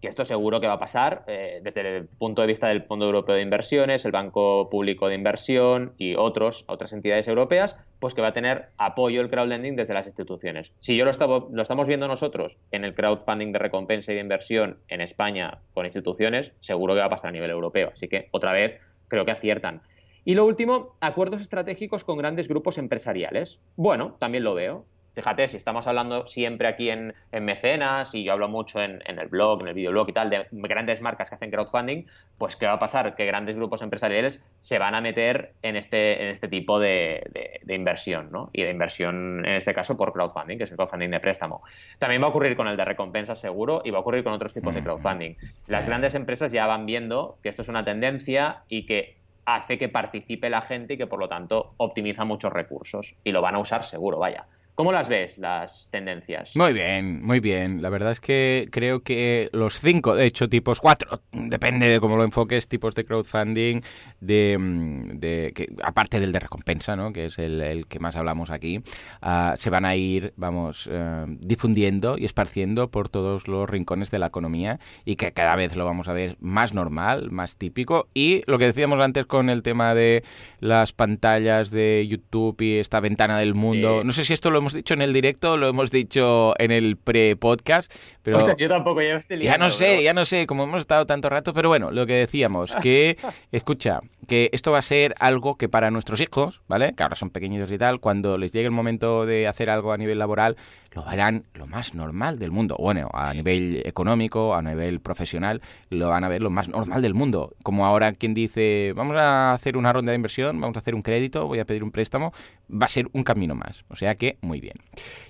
que 0.00 0.08
esto 0.08 0.24
seguro 0.24 0.60
que 0.60 0.66
va 0.66 0.74
a 0.74 0.78
pasar 0.78 1.24
eh, 1.26 1.60
desde 1.62 1.96
el 1.96 2.06
punto 2.06 2.42
de 2.42 2.48
vista 2.48 2.68
del 2.68 2.82
Fondo 2.82 3.06
Europeo 3.06 3.34
de 3.34 3.42
Inversiones, 3.42 4.04
el 4.04 4.12
Banco 4.12 4.68
Público 4.70 5.08
de 5.08 5.14
Inversión 5.14 5.94
y 5.98 6.14
otros, 6.14 6.64
otras 6.68 6.92
entidades 6.92 7.28
europeas, 7.28 7.76
pues 7.98 8.14
que 8.14 8.22
va 8.22 8.28
a 8.28 8.32
tener 8.32 8.68
apoyo 8.78 9.20
el 9.20 9.30
crowdlending 9.30 9.76
desde 9.76 9.94
las 9.94 10.06
instituciones. 10.06 10.72
Si 10.80 10.96
yo 10.96 11.04
lo, 11.04 11.48
lo 11.50 11.62
estamos 11.62 11.88
viendo 11.88 12.06
nosotros 12.06 12.58
en 12.70 12.84
el 12.84 12.94
crowdfunding 12.94 13.52
de 13.52 13.58
recompensa 13.58 14.12
y 14.12 14.16
de 14.16 14.20
inversión 14.20 14.78
en 14.88 15.00
España 15.00 15.58
con 15.74 15.84
instituciones, 15.84 16.52
seguro 16.60 16.94
que 16.94 17.00
va 17.00 17.06
a 17.06 17.10
pasar 17.10 17.30
a 17.30 17.32
nivel 17.32 17.50
europeo. 17.50 17.90
Así 17.92 18.08
que, 18.08 18.28
otra 18.30 18.52
vez, 18.52 18.80
creo 19.08 19.24
que 19.24 19.32
aciertan. 19.32 19.82
Y 20.24 20.34
lo 20.34 20.44
último, 20.44 20.96
acuerdos 21.00 21.40
estratégicos 21.40 22.04
con 22.04 22.18
grandes 22.18 22.48
grupos 22.48 22.78
empresariales. 22.78 23.60
Bueno, 23.76 24.16
también 24.18 24.44
lo 24.44 24.54
veo. 24.54 24.84
Fíjate, 25.14 25.48
si 25.48 25.56
estamos 25.56 25.86
hablando 25.86 26.26
siempre 26.26 26.68
aquí 26.68 26.90
en, 26.90 27.14
mecenas, 27.32 28.14
y 28.14 28.24
yo 28.24 28.32
hablo 28.32 28.48
mucho 28.48 28.80
en, 28.80 29.02
el 29.04 29.28
blog, 29.28 29.62
en 29.62 29.68
el 29.68 29.74
videoblog 29.74 30.08
y 30.10 30.12
tal, 30.12 30.30
de 30.30 30.46
grandes 30.50 31.00
marcas 31.00 31.28
que 31.28 31.34
hacen 31.34 31.50
crowdfunding, 31.50 32.04
pues 32.38 32.56
¿qué 32.56 32.66
va 32.66 32.74
a 32.74 32.78
pasar? 32.78 33.16
Que 33.16 33.26
grandes 33.26 33.56
grupos 33.56 33.82
empresariales 33.82 34.44
se 34.60 34.78
van 34.78 34.94
a 34.94 35.00
meter 35.00 35.54
en 35.62 35.76
este, 35.76 36.22
en 36.22 36.28
este 36.28 36.48
tipo 36.48 36.78
de, 36.78 37.22
inversión, 37.68 38.30
¿no? 38.30 38.50
Y 38.52 38.62
de 38.62 38.70
inversión, 38.70 39.44
en 39.44 39.54
este 39.54 39.74
caso, 39.74 39.96
por 39.96 40.12
crowdfunding, 40.12 40.56
que 40.56 40.64
es 40.64 40.70
el 40.70 40.76
crowdfunding 40.76 41.10
de 41.10 41.20
préstamo. 41.20 41.62
También 41.98 42.22
va 42.22 42.26
a 42.26 42.30
ocurrir 42.30 42.56
con 42.56 42.68
el 42.68 42.76
de 42.76 42.84
recompensa 42.84 43.34
seguro 43.34 43.82
y 43.84 43.90
va 43.90 43.98
a 43.98 44.00
ocurrir 44.02 44.22
con 44.22 44.32
otros 44.32 44.54
tipos 44.54 44.74
de 44.74 44.82
crowdfunding. 44.82 45.34
Las 45.66 45.86
grandes 45.86 46.14
empresas 46.14 46.52
ya 46.52 46.66
van 46.66 46.86
viendo 46.86 47.38
que 47.42 47.48
esto 47.48 47.62
es 47.62 47.68
una 47.68 47.84
tendencia 47.84 48.62
y 48.68 48.86
que 48.86 49.18
hace 49.48 49.78
que 49.78 49.88
participe 49.88 50.50
la 50.50 50.60
gente 50.60 50.94
y 50.94 50.98
que 50.98 51.06
por 51.06 51.18
lo 51.18 51.28
tanto 51.28 51.72
optimiza 51.78 52.24
muchos 52.24 52.52
recursos 52.52 53.14
y 53.24 53.32
lo 53.32 53.40
van 53.40 53.54
a 53.54 53.58
usar 53.58 53.84
seguro, 53.84 54.18
vaya. 54.18 54.46
¿Cómo 54.78 54.92
las 54.92 55.08
ves, 55.08 55.38
las 55.38 55.88
tendencias? 55.90 56.54
Muy 56.54 56.72
bien, 56.72 57.20
muy 57.20 57.40
bien. 57.40 57.82
La 57.82 57.90
verdad 57.90 58.12
es 58.12 58.20
que 58.20 58.68
creo 58.70 59.00
que 59.00 59.48
los 59.50 59.80
cinco, 59.80 60.14
de 60.14 60.24
hecho, 60.24 60.48
tipos, 60.48 60.78
cuatro, 60.78 61.20
depende 61.32 61.88
de 61.88 61.98
cómo 61.98 62.16
lo 62.16 62.22
enfoques, 62.22 62.68
tipos 62.68 62.94
de 62.94 63.04
crowdfunding, 63.04 63.80
de, 64.20 64.56
mm, 64.56 65.18
que, 65.18 65.74
aparte 65.82 66.20
del 66.20 66.30
de 66.30 66.38
recompensa, 66.38 66.94
¿no? 66.94 67.12
que 67.12 67.24
es 67.24 67.40
el, 67.40 67.86
que 67.88 67.98
más 67.98 68.14
hablamos 68.14 68.50
aquí, 68.50 68.80
ah, 69.20 69.56
se 69.58 69.68
van 69.68 69.84
a 69.84 69.96
ir, 69.96 70.32
vamos, 70.36 70.88
eh, 70.92 71.24
difundiendo 71.26 72.16
y 72.16 72.24
esparciendo 72.24 72.88
por 72.88 73.08
todos 73.08 73.48
los 73.48 73.68
rincones 73.68 74.12
de 74.12 74.20
la 74.20 74.26
economía 74.26 74.78
y 75.04 75.16
que 75.16 75.32
cada 75.32 75.56
vez 75.56 75.74
lo 75.74 75.86
vamos 75.86 76.06
a 76.06 76.12
ver 76.12 76.36
más 76.38 76.72
normal, 76.72 77.32
más 77.32 77.56
típico. 77.56 78.06
Y 78.14 78.44
lo 78.46 78.58
que 78.58 78.66
decíamos 78.66 79.00
antes 79.00 79.26
con 79.26 79.50
el 79.50 79.64
tema 79.64 79.96
de 79.96 80.22
las 80.60 80.92
pantallas 80.92 81.72
de 81.72 82.06
YouTube 82.08 82.60
y 82.60 82.78
esta 82.78 83.00
ventana 83.00 83.40
del 83.40 83.56
mundo, 83.56 84.04
no 84.04 84.12
sé 84.12 84.24
si 84.24 84.34
esto 84.34 84.52
lo 84.52 84.58
hemos 84.58 84.67
dicho 84.72 84.94
en 84.94 85.02
el 85.02 85.12
directo, 85.12 85.56
lo 85.56 85.68
hemos 85.68 85.90
dicho 85.90 86.54
en 86.58 86.70
el 86.70 86.96
pre-podcast, 86.96 87.92
pero... 88.22 88.54
yo 88.56 88.68
tampoco, 88.68 89.02
ya 89.02 89.20
Ya 89.28 89.58
no 89.58 89.70
sé, 89.70 90.02
ya 90.02 90.14
no 90.14 90.24
sé, 90.24 90.46
como 90.46 90.64
hemos 90.64 90.80
estado 90.80 91.06
tanto 91.06 91.28
rato, 91.28 91.54
pero 91.54 91.68
bueno, 91.68 91.90
lo 91.90 92.06
que 92.06 92.14
decíamos, 92.14 92.74
que, 92.82 93.16
escucha, 93.52 94.00
que 94.26 94.50
esto 94.52 94.72
va 94.72 94.78
a 94.78 94.82
ser 94.82 95.14
algo 95.18 95.56
que 95.56 95.68
para 95.68 95.90
nuestros 95.90 96.20
hijos, 96.20 96.60
¿vale? 96.68 96.94
Que 96.94 97.02
ahora 97.02 97.16
son 97.16 97.30
pequeñitos 97.30 97.70
y 97.70 97.78
tal, 97.78 98.00
cuando 98.00 98.38
les 98.38 98.52
llegue 98.52 98.66
el 98.66 98.72
momento 98.72 99.26
de 99.26 99.46
hacer 99.46 99.70
algo 99.70 99.92
a 99.92 99.96
nivel 99.96 100.18
laboral, 100.18 100.56
lo 100.98 101.08
harán 101.08 101.44
lo 101.54 101.66
más 101.66 101.94
normal 101.94 102.38
del 102.38 102.50
mundo. 102.50 102.76
Bueno, 102.78 103.08
a 103.12 103.32
nivel 103.32 103.82
económico, 103.84 104.54
a 104.54 104.62
nivel 104.62 105.00
profesional, 105.00 105.60
lo 105.90 106.08
van 106.08 106.24
a 106.24 106.28
ver 106.28 106.42
lo 106.42 106.50
más 106.50 106.68
normal 106.68 107.02
del 107.02 107.14
mundo. 107.14 107.54
Como 107.62 107.86
ahora 107.86 108.12
quien 108.12 108.34
dice, 108.34 108.92
vamos 108.96 109.16
a 109.16 109.52
hacer 109.52 109.76
una 109.76 109.92
ronda 109.92 110.12
de 110.12 110.16
inversión, 110.16 110.60
vamos 110.60 110.76
a 110.76 110.80
hacer 110.80 110.94
un 110.94 111.02
crédito, 111.02 111.46
voy 111.46 111.60
a 111.60 111.64
pedir 111.64 111.84
un 111.84 111.90
préstamo, 111.90 112.32
va 112.70 112.86
a 112.86 112.88
ser 112.88 113.06
un 113.12 113.22
camino 113.22 113.54
más. 113.54 113.84
O 113.88 113.96
sea 113.96 114.14
que 114.16 114.38
muy 114.40 114.60
bien. 114.60 114.76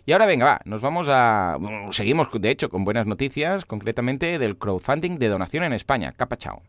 Y 0.06 0.12
ahora 0.12 0.26
venga, 0.26 0.46
va, 0.46 0.60
nos 0.64 0.80
vamos 0.80 1.06
a... 1.10 1.58
seguimos, 1.90 2.28
de 2.32 2.50
hecho, 2.50 2.70
con 2.70 2.84
buenas 2.84 3.06
noticias, 3.06 3.64
concretamente 3.64 4.38
del 4.38 4.56
crowdfunding 4.56 5.18
de 5.18 5.28
donación 5.28 5.64
en 5.64 5.74
España. 5.74 6.12
Capa 6.16 6.36
chao. 6.36 6.62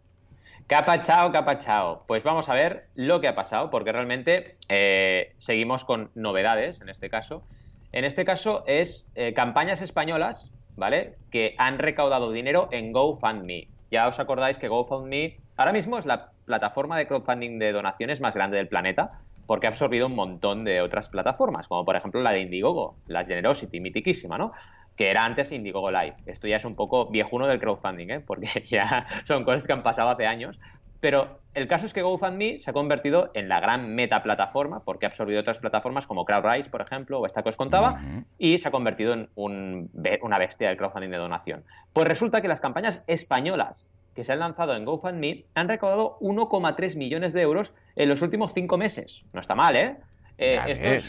Capa 0.67 1.01
chao, 1.01 1.31
capa 1.31 1.57
chao. 1.57 2.03
Pues 2.05 2.23
vamos 2.23 2.49
a 2.49 2.53
ver 2.53 2.88
lo 2.95 3.21
que 3.21 3.27
ha 3.27 3.33
pasado, 3.33 3.69
porque 3.69 3.91
realmente 3.91 4.55
eh, 4.67 5.33
seguimos 5.38 5.85
con 5.85 6.12
novedades 6.15 6.81
en 6.81 6.89
este 6.89 7.09
caso. 7.09 7.43
En 7.91 8.06
este 8.06 8.25
caso 8.25 8.63
es 8.67 9.08
eh, 9.15 9.34
campañas 9.34 9.82
españolas, 9.82 10.52
¿vale? 10.75 11.15
Que 11.32 11.56
han 11.58 11.80
recaudado 11.80 12.32
dinero 12.32 12.69
en 12.71 12.91
GoFundMe. 12.91 13.67
Ya 13.91 14.08
os 14.08 14.19
acordáis 14.19 14.58
que 14.58 14.67
GoFundMe 14.67 15.39
ahora 15.58 15.73
mismo 15.73 15.97
es 15.97 16.06
la 16.06 16.32
plataforma 16.45 16.97
de 16.97 17.08
crowdfunding 17.08 17.60
de 17.60 17.71
donaciones 17.71 18.21
más 18.21 18.34
grande 18.34 18.58
del 18.58 18.67
planeta 18.67 19.21
porque 19.45 19.65
ha 19.65 19.71
absorbido 19.71 20.06
un 20.06 20.15
montón 20.15 20.63
de 20.63 20.82
otras 20.82 21.10
plataformas, 21.10 21.67
como 21.67 21.84
por 21.84 21.95
ejemplo 21.95 22.21
la 22.21 22.32
de 22.32 22.41
Indiegogo, 22.41 22.99
la 23.08 23.25
Generosity, 23.25 23.80
mitiquísima, 23.80 24.38
¿no? 24.38 24.52
Que 24.95 25.10
era 25.10 25.23
antes 25.23 25.52
Indiegogo 25.52 25.89
Live. 25.89 26.17
Esto 26.28 26.47
ya 26.47 26.58
es 26.58 26.65
un 26.65 26.75
poco 26.75 27.10
viejuno 27.10 27.47
del 27.47 27.60
crowdfunding, 27.60 28.10
¿eh? 28.12 28.19
Porque 28.19 28.47
ya 28.69 29.08
son 29.25 29.43
cosas 29.45 29.65
que 29.65 29.73
han 29.73 29.82
pasado 29.82 30.10
hace 30.10 30.28
años. 30.28 30.60
Pero 30.99 31.39
el 31.53 31.67
caso 31.67 31.85
es 31.85 31.93
que 31.93 32.01
GoFundMe 32.01 32.59
se 32.59 32.69
ha 32.69 32.73
convertido 32.73 33.31
en 33.33 33.47
la 33.47 33.59
gran 33.59 33.95
meta 33.95 34.21
plataforma, 34.21 34.81
porque 34.83 35.05
ha 35.05 35.09
absorbido 35.09 35.39
otras 35.39 35.59
plataformas 35.59 36.07
como 36.07 36.25
CrowdRise, 36.25 36.69
por 36.69 36.81
ejemplo, 36.81 37.19
o 37.19 37.25
esta 37.25 37.43
que 37.43 37.49
os 37.49 37.57
contaba, 37.57 38.01
y 38.38 38.59
se 38.59 38.67
ha 38.67 38.71
convertido 38.71 39.13
en 39.13 39.29
una 39.35 40.38
bestia 40.38 40.67
del 40.67 40.77
crowdfunding 40.77 41.09
de 41.09 41.17
donación. 41.17 41.63
Pues 41.93 42.07
resulta 42.07 42.41
que 42.41 42.47
las 42.47 42.59
campañas 42.59 43.03
españolas 43.07 43.88
que 44.13 44.23
se 44.23 44.33
han 44.33 44.39
lanzado 44.39 44.75
en 44.75 44.85
GoFundMe 44.85 45.45
han 45.53 45.69
recaudado 45.69 46.17
1,3 46.19 46.97
millones 46.97 47.33
de 47.33 47.41
euros 47.41 47.73
en 47.95 48.09
los 48.09 48.21
últimos 48.21 48.53
cinco 48.53 48.77
meses. 48.77 49.23
No 49.31 49.39
está 49.39 49.55
mal, 49.55 49.75
¿eh? 49.75 49.97
eh 50.38 51.01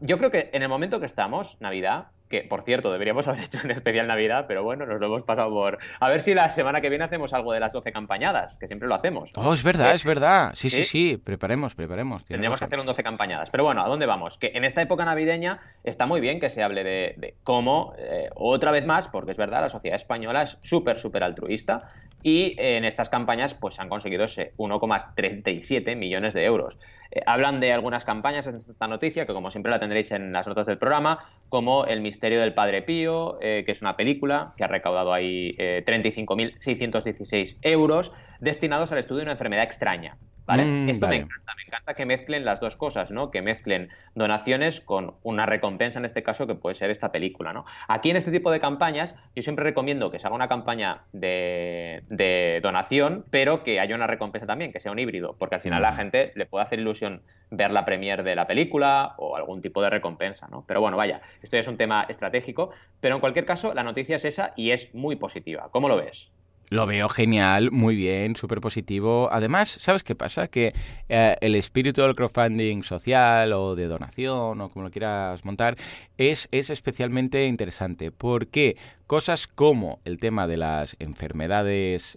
yo 0.00 0.18
creo 0.18 0.30
que 0.30 0.50
en 0.52 0.62
el 0.62 0.68
momento 0.68 1.00
que 1.00 1.06
estamos, 1.06 1.56
Navidad, 1.60 2.08
que 2.32 2.44
por 2.44 2.62
cierto 2.62 2.90
deberíamos 2.90 3.28
haber 3.28 3.44
hecho 3.44 3.58
un 3.62 3.70
especial 3.70 4.06
Navidad, 4.06 4.46
pero 4.48 4.64
bueno, 4.64 4.86
nos 4.86 4.98
lo 4.98 5.06
hemos 5.06 5.22
pasado 5.22 5.50
por... 5.50 5.78
A 6.00 6.08
ver 6.08 6.22
si 6.22 6.32
la 6.32 6.48
semana 6.48 6.80
que 6.80 6.88
viene 6.88 7.04
hacemos 7.04 7.34
algo 7.34 7.52
de 7.52 7.60
las 7.60 7.74
12 7.74 7.92
campañadas, 7.92 8.56
que 8.56 8.66
siempre 8.66 8.88
lo 8.88 8.94
hacemos. 8.94 9.30
Oh, 9.36 9.52
es 9.52 9.62
verdad, 9.62 9.92
es 9.92 10.04
verdad. 10.04 10.52
Sí, 10.54 10.70
sí, 10.70 10.84
sí, 10.84 11.18
preparemos, 11.18 11.74
preparemos. 11.74 12.24
Tendríamos 12.24 12.58
que 12.58 12.64
hacer 12.64 12.80
un 12.80 12.86
12 12.86 13.02
campañadas. 13.02 13.50
Pero 13.50 13.64
bueno, 13.64 13.84
¿a 13.84 13.88
dónde 13.88 14.06
vamos? 14.06 14.38
Que 14.38 14.52
en 14.54 14.64
esta 14.64 14.80
época 14.80 15.04
navideña 15.04 15.60
está 15.84 16.06
muy 16.06 16.20
bien 16.20 16.40
que 16.40 16.48
se 16.48 16.62
hable 16.62 16.82
de, 16.84 17.34
cómo, 17.44 17.94
eh, 17.98 18.30
otra 18.34 18.70
vez 18.70 18.86
más, 18.86 19.08
porque 19.08 19.32
es 19.32 19.36
verdad, 19.36 19.60
la 19.60 19.68
sociedad 19.68 19.96
española 19.96 20.42
es 20.42 20.56
súper, 20.62 20.98
súper 20.98 21.22
altruista 21.22 21.90
y 22.22 22.54
en 22.58 22.84
estas 22.84 23.10
campañas 23.10 23.52
pues 23.52 23.78
han 23.78 23.88
conseguido 23.90 24.24
ese 24.24 24.52
1,37 24.56 25.96
millones 25.96 26.32
de 26.32 26.44
euros. 26.44 26.78
Eh, 27.12 27.20
hablan 27.26 27.60
de 27.60 27.72
algunas 27.72 28.04
campañas 28.04 28.46
en 28.46 28.56
esta 28.56 28.86
noticia, 28.88 29.26
que 29.26 29.34
como 29.34 29.50
siempre 29.50 29.70
la 29.70 29.78
tendréis 29.78 30.10
en 30.12 30.32
las 30.32 30.48
notas 30.48 30.66
del 30.66 30.78
programa, 30.78 31.26
como 31.50 31.84
El 31.84 32.00
misterio 32.00 32.40
del 32.40 32.54
Padre 32.54 32.80
Pío, 32.80 33.38
eh, 33.42 33.64
que 33.66 33.72
es 33.72 33.82
una 33.82 33.96
película 33.96 34.54
que 34.56 34.64
ha 34.64 34.68
recaudado 34.68 35.12
ahí 35.12 35.54
35.616 35.58 37.56
eh, 37.60 37.72
euros, 37.72 38.12
destinados 38.40 38.92
al 38.92 38.98
estudio 38.98 39.18
de 39.18 39.24
una 39.24 39.32
enfermedad 39.32 39.64
extraña. 39.64 40.16
¿Vale? 40.46 40.64
Mm, 40.64 40.88
Esto 40.88 41.06
me 41.06 41.16
encanta, 41.16 41.54
me 41.56 41.62
encanta 41.62 41.94
que 41.94 42.04
mezclen 42.04 42.44
las 42.44 42.60
dos 42.60 42.76
cosas, 42.76 43.10
¿no? 43.12 43.30
Que 43.30 43.42
mezclen 43.42 43.90
donaciones 44.14 44.80
con 44.80 45.14
una 45.22 45.46
recompensa, 45.46 45.98
en 45.98 46.04
este 46.04 46.22
caso, 46.22 46.46
que 46.46 46.54
puede 46.54 46.74
ser 46.74 46.90
esta 46.90 47.12
película, 47.12 47.52
¿no? 47.52 47.64
Aquí 47.88 48.10
en 48.10 48.16
este 48.16 48.32
tipo 48.32 48.50
de 48.50 48.58
campañas, 48.58 49.14
yo 49.36 49.42
siempre 49.42 49.64
recomiendo 49.64 50.10
que 50.10 50.18
se 50.18 50.26
haga 50.26 50.34
una 50.34 50.48
campaña 50.48 51.02
de, 51.12 52.60
donación, 52.62 53.24
pero 53.30 53.62
que 53.62 53.78
haya 53.78 53.94
una 53.94 54.06
recompensa 54.06 54.46
también, 54.46 54.72
que 54.72 54.80
sea 54.80 54.90
un 54.90 54.98
híbrido, 54.98 55.36
porque 55.38 55.56
al 55.56 55.60
final 55.60 55.84
a 55.84 55.90
la 55.90 55.96
gente 55.96 56.32
le 56.34 56.46
puede 56.46 56.64
hacer 56.64 56.80
ilusión 56.80 57.01
ver 57.50 57.70
la 57.70 57.84
premier 57.84 58.22
de 58.22 58.34
la 58.34 58.46
película 58.46 59.14
o 59.18 59.36
algún 59.36 59.60
tipo 59.60 59.82
de 59.82 59.90
recompensa, 59.90 60.48
¿no? 60.48 60.64
Pero 60.66 60.80
bueno, 60.80 60.96
vaya, 60.96 61.20
esto 61.42 61.56
ya 61.56 61.60
es 61.60 61.68
un 61.68 61.76
tema 61.76 62.06
estratégico, 62.08 62.70
pero 63.00 63.14
en 63.14 63.20
cualquier 63.20 63.44
caso, 63.44 63.74
la 63.74 63.82
noticia 63.82 64.16
es 64.16 64.24
esa 64.24 64.52
y 64.56 64.70
es 64.70 64.94
muy 64.94 65.16
positiva. 65.16 65.68
¿Cómo 65.70 65.88
lo 65.88 65.96
ves? 65.96 66.31
Lo 66.72 66.86
veo 66.86 67.10
genial, 67.10 67.70
muy 67.70 67.94
bien, 67.94 68.34
súper 68.34 68.62
positivo. 68.62 69.28
Además, 69.30 69.76
¿sabes 69.78 70.02
qué 70.02 70.14
pasa? 70.14 70.48
Que 70.48 70.72
eh, 71.10 71.36
el 71.42 71.54
espíritu 71.54 72.00
del 72.00 72.14
crowdfunding 72.14 72.82
social 72.82 73.52
o 73.52 73.74
de 73.76 73.88
donación 73.88 74.58
o 74.58 74.70
como 74.70 74.86
lo 74.86 74.90
quieras 74.90 75.44
montar 75.44 75.76
es, 76.16 76.48
es 76.50 76.70
especialmente 76.70 77.46
interesante 77.46 78.10
porque 78.10 78.78
cosas 79.12 79.46
como 79.46 80.00
el 80.06 80.16
tema 80.16 80.46
de 80.46 80.56
las 80.56 80.96
enfermedades 80.98 82.16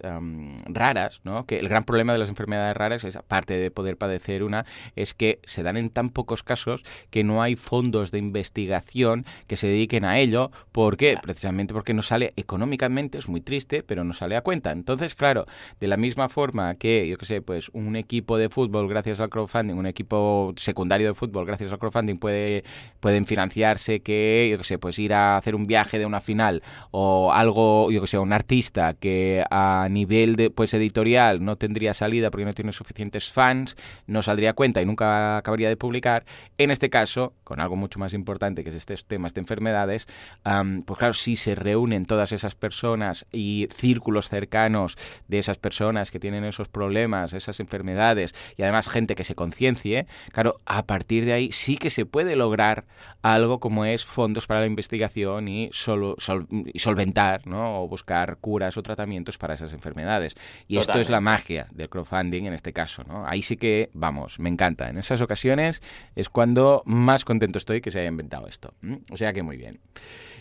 raras, 0.64 1.20
¿no? 1.26 1.46
que 1.46 1.60
el 1.60 1.68
gran 1.68 1.84
problema 1.84 2.14
de 2.14 2.20
las 2.20 2.30
enfermedades 2.30 2.78
raras 2.78 3.04
es, 3.04 3.18
aparte 3.18 3.56
de 3.58 3.70
poder 3.70 3.98
padecer 3.98 4.44
una, 4.44 4.66
es 4.96 5.14
que 5.14 5.40
se 5.44 5.62
dan 5.62 5.76
en 5.76 5.90
tan 5.90 6.10
pocos 6.10 6.42
casos 6.42 6.86
que 7.10 7.26
no 7.26 7.42
hay 7.42 7.58
fondos 7.58 8.12
de 8.12 8.20
investigación 8.20 9.26
que 9.48 9.58
se 9.58 9.68
dediquen 9.68 10.06
a 10.06 10.20
ello. 10.20 10.52
¿Por 10.72 10.96
qué? 10.96 11.18
Precisamente 11.22 11.74
porque 11.74 11.94
no 11.94 12.02
sale 12.02 12.32
económicamente, 12.38 13.18
es 13.18 13.28
muy 13.28 13.42
triste, 13.42 13.84
pero 13.84 14.06
no 14.06 14.14
sale 14.14 14.38
a 14.38 14.42
cuenta. 14.46 14.72
Entonces, 14.72 15.14
claro, 15.14 15.46
de 15.82 15.88
la 15.88 15.98
misma 15.98 16.30
forma 16.30 16.76
que, 16.76 17.06
yo 17.10 17.18
qué 17.18 17.26
sé, 17.26 17.42
pues 17.42 17.70
un 17.74 17.98
equipo 17.98 18.38
de 18.38 18.48
fútbol 18.48 18.88
gracias 18.88 19.20
al 19.20 19.30
crowdfunding, 19.30 19.76
un 19.76 19.88
equipo 19.88 20.54
secundario 20.56 21.08
de 21.08 21.14
fútbol 21.14 21.46
gracias 21.46 21.74
al 21.74 21.80
crowdfunding 21.80 22.16
puede, 22.16 22.64
pueden 23.02 23.26
financiarse 23.26 24.00
que, 24.00 24.48
yo 24.50 24.58
qué 24.58 24.64
sé, 24.64 24.78
pues 24.78 24.98
ir 25.00 25.14
a 25.14 25.36
hacer 25.36 25.56
un 25.56 25.68
viaje 25.68 26.00
de 26.00 26.06
una 26.06 26.22
final 26.22 26.64
o 26.92 27.34
algo, 27.34 27.92
yo 27.92 28.00
que 28.00 28.08
sé, 28.08 28.18
un 28.18 28.32
artista 28.32 28.94
que 28.94 29.44
a 29.50 29.88
nivel 29.90 30.38
de 30.38 30.50
pues 30.50 30.74
editorial 30.74 31.44
no 31.44 31.58
tendría 31.58 31.94
salida 31.94 32.32
porque 32.32 32.46
no 32.46 32.54
tiene 32.54 32.72
suficientes 32.72 33.32
fans, 33.32 33.76
no 34.08 34.22
saldría 34.22 34.54
cuenta 34.54 34.82
y 34.82 34.86
nunca 34.86 35.38
acabaría 35.38 35.68
de 35.68 35.76
publicar. 35.76 36.26
En 36.58 36.72
este 36.72 36.90
caso, 36.90 37.34
con 37.44 37.60
algo 37.60 37.76
mucho 37.76 38.00
más 38.00 38.14
importante 38.14 38.64
que 38.64 38.70
es 38.70 38.76
este 38.76 38.96
tema 39.08 39.28
de 39.34 39.42
enfermedades, 39.42 40.08
pues 40.44 41.00
claro, 41.00 41.16
si 41.16 41.36
se 41.36 41.56
reúnen 41.56 42.06
todas 42.06 42.32
esas 42.32 42.54
personas 42.54 43.26
y 43.32 43.68
círculos 43.76 44.30
cercanos 44.36 44.98
de 45.30 45.40
esas 45.40 45.58
personas 45.58 46.12
que 46.12 46.20
tienen 46.20 46.44
esos 46.44 46.68
problemas, 46.68 47.32
esas 47.32 47.62
enfermedades 47.62 48.36
y 48.58 48.64
además 48.64 48.90
gente 48.90 49.16
que 49.16 49.24
se 49.24 49.34
conciencie, 49.34 50.08
claro, 50.34 50.60
a 50.66 50.84
partir 50.84 51.24
de 51.24 51.32
ahí 51.32 51.52
sí 51.54 51.78
que 51.78 51.90
se 51.90 52.06
puede 52.06 52.36
lograr 52.36 52.84
algo 53.22 53.62
como 53.62 53.86
es 53.86 54.04
fondos 54.04 54.46
para 54.46 54.60
la 54.60 54.66
investigación 54.66 55.48
y 55.48 55.70
solventar, 55.72 57.48
¿no? 57.48 57.82
O 57.82 57.88
buscar 57.88 58.38
curas 58.42 58.76
o 58.76 58.84
tratamientos 58.84 59.38
para 59.38 59.54
esas 59.54 59.72
enfermedades. 59.72 60.36
Y 60.68 60.80
esto 60.80 61.00
es 61.00 61.10
la 61.10 61.22
magia 61.22 61.68
del 61.72 61.88
crowdfunding 61.88 62.46
en 62.46 62.54
este 62.54 62.74
caso, 62.74 63.06
¿no? 63.08 63.26
Ahí 63.26 63.42
sí 63.42 63.56
que, 63.56 63.90
vamos, 63.94 64.38
me 64.40 64.50
encanta. 64.50 64.90
En 64.90 64.98
esas 64.98 65.22
ocasiones 65.22 65.82
es 66.16 66.28
cuando 66.28 66.84
más 66.86 67.24
contento 67.24 67.58
estoy 67.58 67.80
que 67.80 67.92
se 67.92 68.00
haya 68.00 68.10
inventado 68.10 68.48
esto. 68.48 68.74
O 69.12 69.16
sea 69.16 69.32
que 69.32 69.44
muy 69.44 69.56
bien. 69.56 69.80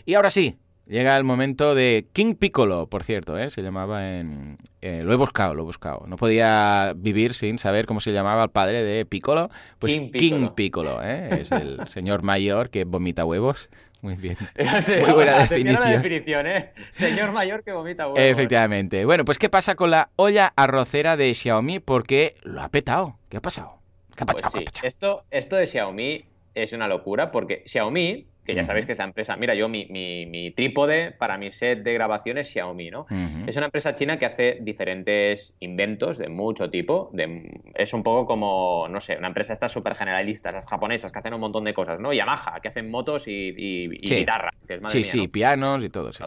Y 0.05 0.15
ahora 0.15 0.29
sí, 0.29 0.57
Llega 0.87 1.17
el 1.17 1.23
momento 1.23 1.73
de 1.73 2.07
King 2.13 2.35
Piccolo, 2.35 2.87
por 2.87 3.03
cierto, 3.03 3.39
¿eh? 3.39 3.49
se 3.49 3.63
llamaba 3.63 4.17
en... 4.19 4.57
Eh, 4.81 5.01
lo 5.03 5.13
he 5.13 5.15
buscado, 5.15 5.55
lo 5.55 5.63
he 5.63 5.65
buscado. 5.65 6.05
No 6.05 6.15
podía 6.15 6.93
vivir 6.95 7.33
sin 7.33 7.57
saber 7.57 7.87
cómo 7.87 8.01
se 8.01 8.13
llamaba 8.13 8.43
el 8.43 8.49
padre 8.51 8.83
de 8.83 9.03
Piccolo. 9.03 9.49
Pues 9.79 9.97
King 10.13 10.49
Piccolo, 10.55 11.01
¿eh? 11.03 11.41
es 11.41 11.51
el 11.51 11.79
señor 11.87 12.21
mayor 12.21 12.69
que 12.69 12.83
vomita 12.83 13.25
huevos. 13.25 13.67
Muy 14.01 14.13
bien. 14.15 14.37
Muy 15.01 15.11
buena 15.11 15.39
definición. 15.39 15.81
La 15.81 15.89
definición 15.89 16.45
¿eh? 16.45 16.73
Señor 16.93 17.31
mayor 17.31 17.63
que 17.63 17.71
vomita 17.71 18.05
huevos. 18.05 18.19
Efectivamente. 18.19 19.05
Bueno, 19.05 19.25
pues 19.25 19.39
¿qué 19.39 19.49
pasa 19.49 19.73
con 19.73 19.89
la 19.89 20.09
olla 20.17 20.53
arrocera 20.55 21.17
de 21.17 21.33
Xiaomi? 21.33 21.79
Porque 21.79 22.35
lo 22.43 22.61
ha 22.61 22.69
petado. 22.69 23.17
¿Qué 23.29 23.37
ha 23.37 23.41
pasado? 23.41 23.79
¿Qué 24.15 24.23
ha 24.23 24.27
pues 24.27 24.43
pasado? 24.43 24.63
Esto, 24.83 25.23
esto 25.31 25.55
de 25.55 25.65
Xiaomi 25.65 26.25
es 26.53 26.73
una 26.73 26.87
locura 26.87 27.31
porque 27.31 27.63
Xiaomi 27.65 28.27
que 28.45 28.53
ya 28.53 28.63
sabéis 28.63 28.85
que 28.85 28.91
esa 28.91 29.03
empresa, 29.03 29.35
mira, 29.35 29.55
yo 29.55 29.67
mi, 29.67 29.87
mi, 29.87 30.51
trípode 30.51 31.11
para 31.11 31.37
mi 31.37 31.51
set 31.51 31.81
de 31.83 31.93
grabación 31.93 32.37
es 32.37 32.47
Xiaomi, 32.49 32.91
¿no? 32.91 33.07
Es 33.47 33.55
una 33.55 33.65
empresa 33.65 33.95
china 33.95 34.19
que 34.19 34.25
hace 34.25 34.59
diferentes 34.61 35.55
inventos 35.59 36.19
de 36.19 36.29
mucho 36.29 36.69
tipo, 36.69 37.09
de, 37.11 37.59
es 37.73 37.93
un 37.93 38.03
poco 38.03 38.27
como, 38.27 38.87
no 38.87 39.01
sé, 39.01 39.17
una 39.17 39.27
empresa 39.27 39.53
estas 39.53 39.71
súper 39.71 39.95
generalistas, 39.95 40.53
las 40.53 40.67
japonesas 40.67 41.11
que 41.11 41.19
hacen 41.19 41.33
un 41.33 41.39
montón 41.39 41.63
de 41.63 41.73
cosas, 41.73 41.99
¿no? 41.99 42.13
Yamaha, 42.13 42.59
que 42.61 42.67
hacen 42.67 42.91
motos 42.91 43.27
y, 43.27 43.87
guitarra. 43.97 44.51
sí, 44.87 45.03
sí, 45.03 45.27
pianos 45.27 45.83
y 45.83 45.89
todo, 45.89 46.13
sí. 46.13 46.23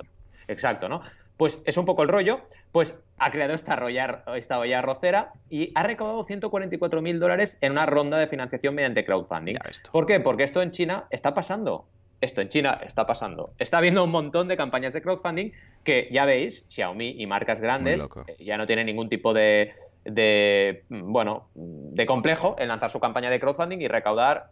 Exacto, 0.49 0.89
¿no? 0.89 1.03
Pues 1.37 1.63
es 1.67 1.77
un 1.77 1.85
poco 1.85 2.03
el 2.03 2.09
rollo, 2.09 2.41
pues 2.73 2.97
ha 3.17 3.31
creado 3.31 3.55
esta, 3.55 3.81
olla, 3.81 4.25
esta 4.35 4.59
olla 4.59 4.81
arrocera 4.81 5.33
y 5.49 5.71
ha 5.77 5.85
recaudado 5.85 6.25
144 6.25 7.01
mil 7.01 7.21
dólares 7.21 7.59
en 7.61 7.73
una 7.73 7.87
ronda 7.87 8.19
de 8.19 8.27
financiación 8.27 8.75
mediante 8.75 9.05
crowdfunding. 9.05 9.57
¿Por 9.93 10.07
qué? 10.07 10.19
Porque 10.19 10.43
esto 10.43 10.63
en 10.63 10.73
China 10.73 11.05
está 11.11 11.35
pasando 11.35 11.87
esto 12.21 12.41
en 12.41 12.49
China 12.49 12.81
está 12.85 13.07
pasando. 13.07 13.53
Está 13.59 13.79
habiendo 13.79 14.03
un 14.05 14.11
montón 14.11 14.49
de 14.49 14.57
campañas 14.57 14.93
de 14.93 15.03
crowdfunding 15.03 15.53
que 15.85 16.09
ya 16.11 16.25
veis, 16.25 16.65
Xiaomi 16.69 17.15
y 17.19 17.27
marcas 17.27 17.61
grandes 17.61 18.03
eh, 18.27 18.37
ya 18.45 18.57
no 18.57 18.67
tienen 18.67 18.87
ningún 18.87 19.09
tipo 19.09 19.33
de, 19.33 19.73
de, 20.05 20.85
bueno, 20.89 21.49
de 21.55 22.07
complejo 22.07 22.57
en 22.59 22.69
lanzar 22.69 22.91
su 22.91 23.01
campaña 23.01 23.31
de 23.31 23.39
crowdfunding 23.41 23.79
y 23.79 23.89
recaudar 23.89 24.51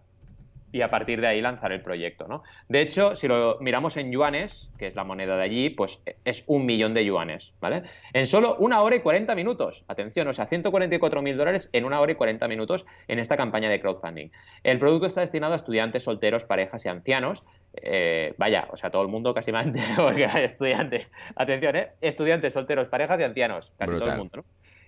y 0.73 0.83
a 0.83 0.91
partir 0.91 1.21
de 1.21 1.27
ahí 1.27 1.41
lanzar 1.41 1.73
el 1.73 1.81
proyecto, 1.81 2.27
¿no? 2.29 2.43
De 2.69 2.81
hecho, 2.81 3.15
si 3.17 3.29
lo 3.29 3.59
miramos 3.61 3.97
en 3.97 4.11
yuanes, 4.11 4.69
que 4.79 4.89
es 4.89 4.95
la 4.95 5.05
moneda 5.05 5.37
de 5.37 5.43
allí, 5.43 5.71
pues 5.71 6.01
es 6.25 6.45
un 6.47 6.67
millón 6.67 6.93
de 6.93 7.05
yuanes, 7.05 7.53
¿vale? 7.61 7.85
En 8.13 8.27
solo 8.27 8.57
una 8.59 8.81
hora 8.83 8.97
y 8.97 9.01
40 9.01 9.35
minutos. 9.35 9.85
Atención, 9.89 10.29
o 10.29 10.33
sea, 10.33 10.47
144 10.47 11.23
mil 11.23 11.37
dólares 11.37 11.71
en 11.73 11.85
una 11.85 12.01
hora 12.01 12.13
y 12.13 12.15
40 12.17 12.47
minutos 12.49 12.85
en 13.09 13.19
esta 13.19 13.37
campaña 13.37 13.69
de 13.69 13.81
crowdfunding. 13.81 14.29
El 14.65 14.79
producto 14.79 15.07
está 15.07 15.21
destinado 15.21 15.55
a 15.55 15.57
estudiantes, 15.57 16.03
solteros, 16.03 16.45
parejas 16.45 16.85
y 16.85 16.89
ancianos. 16.89 17.45
Eh, 17.75 18.35
vaya, 18.39 18.69
o 18.71 18.77
sea, 18.77 18.91
todo 18.91 19.03
el 19.03 19.09
mundo 19.09 19.35
casi 19.35 19.53
porque 19.97 20.29
estudiantes. 20.43 21.09
Atención, 21.37 21.77
¿eh? 21.77 21.93
Estudiantes, 22.01 22.53
solteros, 22.53 22.89
parejas 22.89 23.21
y 23.21 23.23
ancianos. 23.23 23.73
Casi 23.79 23.93
todo 23.93 24.11
el 24.11 24.19
mundo, 24.19 24.37
¿no? 24.39 24.45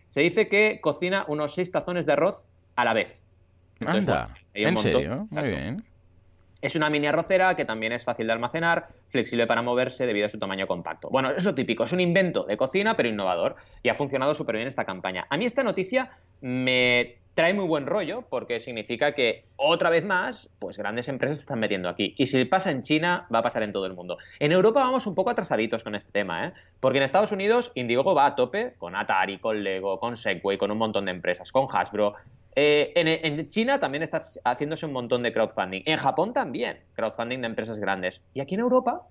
Se 0.09 0.23
dice 0.23 0.49
que 0.49 0.81
cocina 0.81 1.25
unos 1.29 1.55
seis 1.55 1.71
tazones 1.71 2.07
de 2.07 2.15
arroz 2.15 2.49
a 2.77 2.85
la 2.85 2.95
vez. 2.95 3.23
Anda, 3.85 4.35
¿en 4.55 4.77
serio? 4.77 5.27
Muy 5.31 5.49
bien. 5.49 5.85
Es 6.61 6.75
una 6.75 6.91
mini 6.91 7.07
arrocera 7.07 7.55
que 7.55 7.65
también 7.65 7.93
es 7.93 8.05
fácil 8.05 8.27
de 8.27 8.33
almacenar, 8.33 8.89
flexible 9.11 9.47
para 9.47 9.63
moverse 9.63 10.07
debido 10.07 10.27
a 10.27 10.29
su 10.29 10.39
tamaño 10.41 10.67
compacto. 10.67 11.09
Bueno, 11.09 11.31
es 11.31 11.45
lo 11.45 11.55
típico, 11.55 11.85
es 11.85 11.93
un 11.93 12.01
invento 12.01 12.45
de 12.45 12.57
cocina 12.57 12.97
pero 12.97 13.09
innovador 13.09 13.55
y 13.83 13.91
ha 13.91 13.95
funcionado 13.95 14.35
súper 14.35 14.57
bien 14.57 14.67
esta 14.67 14.85
campaña. 14.85 15.27
A 15.31 15.37
mí 15.37 15.47
esta 15.47 15.63
noticia 15.63 16.11
me 16.41 17.19
trae 17.39 17.55
muy 17.55 17.67
buen 17.67 17.87
rollo 17.87 18.23
porque 18.29 18.59
significa 18.59 19.13
que 19.13 19.45
otra 19.55 19.91
vez 19.91 20.05
más, 20.05 20.51
pues 20.59 20.77
grandes 20.77 21.07
empresas 21.07 21.37
se 21.37 21.43
están 21.43 21.61
metiendo 21.61 21.89
aquí. 21.89 22.13
Y 22.19 22.27
si 22.27 22.45
pasa 22.47 22.73
en 22.73 22.83
China, 22.83 23.29
va 23.33 23.39
a 23.39 23.43
pasar 23.43 23.63
en 23.63 23.73
todo 23.73 23.87
el 23.87 23.95
mundo. 23.95 24.19
En 24.41 24.51
Europa 24.51 24.81
vamos 24.81 25.07
un 25.07 25.15
poco 25.15 25.31
atrasaditos 25.31 25.85
con 25.85 25.95
este 25.95 26.11
tema, 26.11 26.49
¿eh? 26.49 26.53
Porque 26.81 26.99
en 26.99 27.05
Estados 27.05 27.31
Unidos 27.31 27.71
Indiegogo 27.77 28.13
va 28.13 28.27
a 28.27 28.35
tope 28.35 28.75
con 28.77 28.97
Atari, 28.97 29.39
con 29.39 29.63
Lego, 29.63 30.01
con 30.01 30.17
Segway, 30.17 30.59
con 30.59 30.73
un 30.73 30.79
montón 30.79 31.05
de 31.05 31.13
empresas, 31.13 31.53
con 31.53 31.69
Hasbro. 31.73 32.15
Eh, 32.57 32.93
en, 32.97 33.49
China 33.49 33.79
también 33.79 34.03
está 34.03 34.21
haciéndose 34.45 34.87
un 34.87 34.93
montón 34.93 35.23
de 35.23 35.33
crowdfunding. 35.33 35.83
En 35.87 35.97
Japón 35.97 36.33
también, 36.33 36.81
crowdfunding 36.95 37.39
de 37.43 37.47
empresas 37.47 37.79
grandes. 37.79 38.21
Y 38.35 38.41
aquí 38.41 38.57
en 38.57 38.63
Europa 38.63 39.03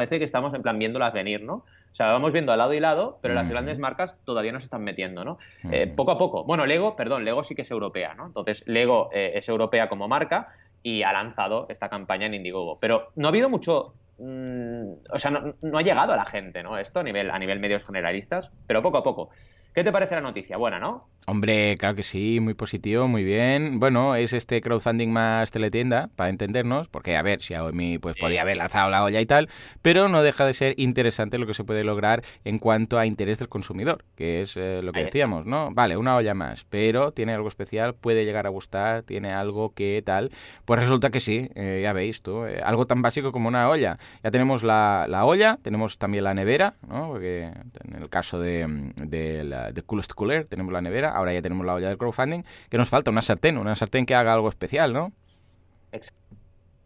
parece 0.00 0.18
que 0.18 0.24
estamos 0.24 0.54
en 0.54 0.62
plan 0.62 0.78
viéndolas 0.78 1.12
venir, 1.12 1.42
¿no? 1.42 1.56
O 1.56 1.94
sea, 1.94 2.06
vamos 2.06 2.32
viendo 2.32 2.52
al 2.52 2.58
lado 2.58 2.72
y 2.72 2.80
lado, 2.80 3.18
pero 3.20 3.34
las 3.34 3.50
grandes 3.50 3.78
marcas 3.78 4.18
todavía 4.24 4.50
no 4.50 4.58
se 4.58 4.64
están 4.64 4.82
metiendo, 4.82 5.26
¿no? 5.26 5.38
Eh, 5.70 5.88
poco 5.88 6.12
a 6.12 6.16
poco. 6.16 6.44
Bueno, 6.44 6.64
Lego, 6.64 6.96
perdón, 6.96 7.26
Lego 7.26 7.42
sí 7.42 7.54
que 7.54 7.62
es 7.62 7.70
europea, 7.70 8.14
¿no? 8.14 8.24
Entonces, 8.24 8.62
Lego 8.66 9.10
eh, 9.12 9.32
es 9.34 9.46
europea 9.50 9.90
como 9.90 10.08
marca 10.08 10.54
y 10.82 11.02
ha 11.02 11.12
lanzado 11.12 11.66
esta 11.68 11.90
campaña 11.90 12.24
en 12.24 12.32
Indiegogo. 12.32 12.78
Pero 12.80 13.10
no 13.14 13.28
ha 13.28 13.30
habido 13.30 13.50
mucho 13.50 13.92
mm, 14.18 14.92
o 15.12 15.18
sea, 15.18 15.32
no, 15.32 15.54
no, 15.60 15.76
ha 15.76 15.82
llegado 15.82 16.14
a 16.14 16.16
la 16.16 16.24
gente, 16.24 16.62
¿no? 16.62 16.78
Esto 16.78 17.00
a 17.00 17.02
nivel, 17.02 17.30
a 17.30 17.38
nivel 17.38 17.60
medios 17.60 17.84
generalistas, 17.84 18.50
pero 18.66 18.80
poco 18.80 18.96
a 18.96 19.02
poco. 19.02 19.28
¿Qué 19.72 19.84
te 19.84 19.92
parece 19.92 20.16
la 20.16 20.20
noticia? 20.20 20.56
Buena, 20.56 20.78
¿no? 20.80 21.08
Hombre, 21.26 21.76
claro 21.78 21.94
que 21.94 22.02
sí, 22.02 22.40
muy 22.40 22.54
positivo, 22.54 23.06
muy 23.06 23.22
bien. 23.22 23.78
Bueno, 23.78 24.16
es 24.16 24.32
este 24.32 24.60
crowdfunding 24.60 25.12
más 25.12 25.52
teletienda, 25.52 26.10
para 26.16 26.28
entendernos, 26.28 26.88
porque 26.88 27.16
a 27.16 27.22
ver, 27.22 27.40
Xiaomi 27.40 27.98
pues 27.98 28.16
podía 28.18 28.42
haber 28.42 28.56
lanzado 28.56 28.90
la 28.90 29.04
olla 29.04 29.20
y 29.20 29.26
tal, 29.26 29.48
pero 29.80 30.08
no 30.08 30.24
deja 30.24 30.44
de 30.44 30.54
ser 30.54 30.74
interesante 30.76 31.38
lo 31.38 31.46
que 31.46 31.54
se 31.54 31.62
puede 31.62 31.84
lograr 31.84 32.24
en 32.44 32.58
cuanto 32.58 32.98
a 32.98 33.06
interés 33.06 33.38
del 33.38 33.48
consumidor, 33.48 34.04
que 34.16 34.42
es 34.42 34.56
eh, 34.56 34.80
lo 34.82 34.92
que 34.92 35.04
decíamos, 35.04 35.46
¿no? 35.46 35.70
Vale, 35.72 35.96
una 35.96 36.16
olla 36.16 36.34
más, 36.34 36.64
pero 36.68 37.12
tiene 37.12 37.32
algo 37.32 37.46
especial, 37.46 37.94
puede 37.94 38.24
llegar 38.24 38.46
a 38.46 38.50
gustar, 38.50 39.04
tiene 39.04 39.32
algo 39.32 39.72
que 39.72 40.02
tal. 40.04 40.32
Pues 40.64 40.80
resulta 40.80 41.10
que 41.10 41.20
sí, 41.20 41.48
eh, 41.54 41.80
ya 41.82 41.92
veis 41.92 42.22
tú, 42.22 42.44
eh, 42.44 42.60
algo 42.64 42.86
tan 42.86 43.02
básico 43.02 43.30
como 43.30 43.46
una 43.46 43.68
olla. 43.68 43.98
Ya 44.24 44.32
tenemos 44.32 44.64
la, 44.64 45.06
olla, 45.24 45.58
tenemos 45.62 45.98
también 45.98 46.24
la 46.24 46.34
nevera, 46.34 46.74
¿no? 46.88 47.10
Porque 47.10 47.52
en 47.84 47.94
el 48.02 48.08
caso 48.08 48.40
de, 48.40 48.66
de 48.96 49.44
la 49.44 49.59
de 49.72 49.82
Coolest 49.82 50.12
Cooler, 50.12 50.48
tenemos 50.48 50.72
la 50.72 50.80
nevera, 50.80 51.10
ahora 51.10 51.32
ya 51.32 51.42
tenemos 51.42 51.66
la 51.66 51.74
olla 51.74 51.88
del 51.88 51.98
crowdfunding, 51.98 52.42
que 52.68 52.78
nos 52.78 52.88
falta 52.88 53.10
una 53.10 53.22
sartén, 53.22 53.58
una 53.58 53.76
sartén 53.76 54.06
que 54.06 54.14
haga 54.14 54.32
algo 54.32 54.48
especial, 54.48 54.92
¿no? 54.92 55.12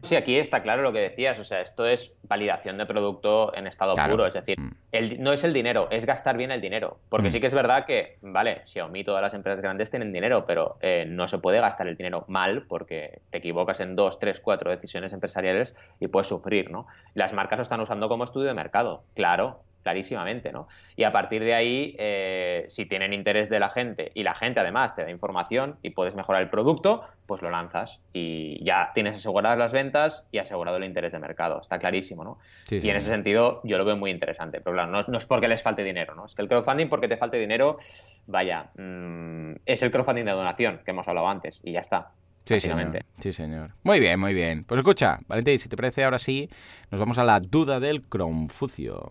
Sí, 0.04 0.16
aquí 0.16 0.36
está 0.36 0.60
claro 0.60 0.82
lo 0.82 0.92
que 0.92 0.98
decías, 0.98 1.38
o 1.38 1.44
sea, 1.44 1.62
esto 1.62 1.86
es 1.86 2.12
validación 2.28 2.76
de 2.76 2.84
producto 2.84 3.56
en 3.56 3.66
estado 3.66 3.94
puro, 3.94 4.26
es 4.26 4.34
decir, 4.34 4.60
mm. 4.60 4.70
el, 4.92 5.22
no 5.22 5.32
es 5.32 5.44
el 5.44 5.54
dinero, 5.54 5.88
es 5.90 6.04
gastar 6.04 6.36
bien 6.36 6.50
el 6.50 6.60
dinero, 6.60 6.98
porque 7.08 7.28
mm. 7.28 7.30
sí 7.30 7.40
que 7.40 7.46
es 7.46 7.54
verdad 7.54 7.86
que, 7.86 8.18
vale, 8.20 8.62
Xiaomi, 8.66 9.02
todas 9.02 9.22
las 9.22 9.32
empresas 9.32 9.62
grandes 9.62 9.90
tienen 9.90 10.12
dinero, 10.12 10.44
pero 10.46 10.76
eh, 10.82 11.06
no 11.08 11.26
se 11.26 11.38
puede 11.38 11.58
gastar 11.58 11.88
el 11.88 11.96
dinero 11.96 12.26
mal 12.28 12.66
porque 12.68 13.22
te 13.30 13.38
equivocas 13.38 13.80
en 13.80 13.96
dos, 13.96 14.18
tres, 14.18 14.40
cuatro 14.40 14.70
decisiones 14.70 15.14
empresariales 15.14 15.74
y 15.98 16.08
puedes 16.08 16.28
sufrir, 16.28 16.70
¿no? 16.70 16.86
Las 17.14 17.32
marcas 17.32 17.58
lo 17.58 17.62
están 17.62 17.80
usando 17.80 18.06
como 18.06 18.24
estudio 18.24 18.48
de 18.48 18.54
mercado, 18.54 19.04
claro, 19.14 19.62
clarísimamente, 19.84 20.50
¿no? 20.50 20.66
Y 20.96 21.04
a 21.04 21.12
partir 21.12 21.44
de 21.44 21.54
ahí, 21.54 21.94
eh, 21.98 22.64
si 22.68 22.86
tienen 22.86 23.12
interés 23.12 23.50
de 23.50 23.60
la 23.60 23.68
gente 23.68 24.10
y 24.14 24.22
la 24.22 24.34
gente 24.34 24.60
además 24.60 24.96
te 24.96 25.04
da 25.04 25.10
información 25.10 25.76
y 25.82 25.90
puedes 25.90 26.14
mejorar 26.14 26.42
el 26.42 26.48
producto, 26.48 27.04
pues 27.26 27.42
lo 27.42 27.50
lanzas 27.50 28.00
y 28.12 28.64
ya 28.64 28.90
tienes 28.94 29.18
aseguradas 29.18 29.58
las 29.58 29.72
ventas 29.72 30.26
y 30.32 30.38
asegurado 30.38 30.78
el 30.78 30.84
interés 30.84 31.12
de 31.12 31.18
mercado. 31.18 31.60
Está 31.60 31.78
clarísimo, 31.78 32.24
¿no? 32.24 32.38
y 32.70 32.88
en 32.88 32.96
ese 32.96 33.08
sentido 33.08 33.60
yo 33.62 33.78
lo 33.78 33.84
veo 33.84 33.96
muy 33.96 34.10
interesante. 34.10 34.60
Pero 34.60 34.74
claro, 34.74 35.04
no, 35.06 35.18
es 35.18 35.26
porque 35.26 35.46
les 35.46 35.62
falte 35.62 35.84
dinero, 35.84 36.14
¿no? 36.14 36.26
Es 36.26 36.34
que 36.34 36.42
el 36.42 36.48
crowdfunding 36.48 36.88
porque 36.88 37.06
te 37.06 37.18
falte 37.18 37.38
dinero, 37.38 37.78
vaya, 38.26 38.70
mm, 38.76 39.56
es 39.66 39.82
el 39.82 39.90
crowdfunding 39.90 40.24
de 40.24 40.32
donación 40.32 40.80
que 40.84 40.90
hemos 40.90 41.06
hablado 41.06 41.28
antes 41.28 41.60
y 41.62 41.72
ya 41.72 41.80
está. 41.80 42.12
Sí, 42.44 42.60
señor. 42.60 43.04
Sí, 43.20 43.32
señor. 43.32 43.70
Muy 43.82 44.00
bien, 44.00 44.20
muy 44.20 44.34
bien. 44.34 44.64
Pues 44.64 44.78
escucha, 44.78 45.18
Valentín, 45.28 45.58
si 45.58 45.68
te 45.68 45.76
parece, 45.76 46.04
ahora 46.04 46.18
sí, 46.18 46.50
nos 46.90 47.00
vamos 47.00 47.16
a 47.18 47.24
la 47.24 47.40
duda 47.40 47.80
del 47.80 48.02
Confucio. 48.06 49.10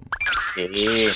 Sí. 0.56 1.08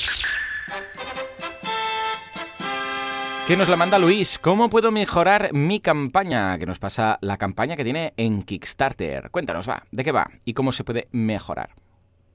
¿Qué 3.48 3.56
nos 3.56 3.70
la 3.70 3.78
manda 3.78 3.98
Luis? 3.98 4.40
¿Cómo 4.40 4.70
puedo 4.70 4.92
mejorar 4.92 5.54
mi 5.54 5.80
campaña? 5.80 6.58
Que 6.58 6.66
nos 6.66 6.80
pasa 6.80 7.18
la 7.22 7.38
campaña 7.38 7.78
que 7.78 7.86
tiene 7.86 8.14
en 8.18 8.44
Kickstarter. 8.44 9.30
Cuéntanos, 9.32 9.70
va, 9.70 9.84
¿de 9.92 10.04
qué 10.04 10.12
va? 10.12 10.30
¿Y 10.44 10.54
cómo 10.54 10.74
se 10.74 10.84
puede 10.84 11.08
mejorar? 11.12 11.70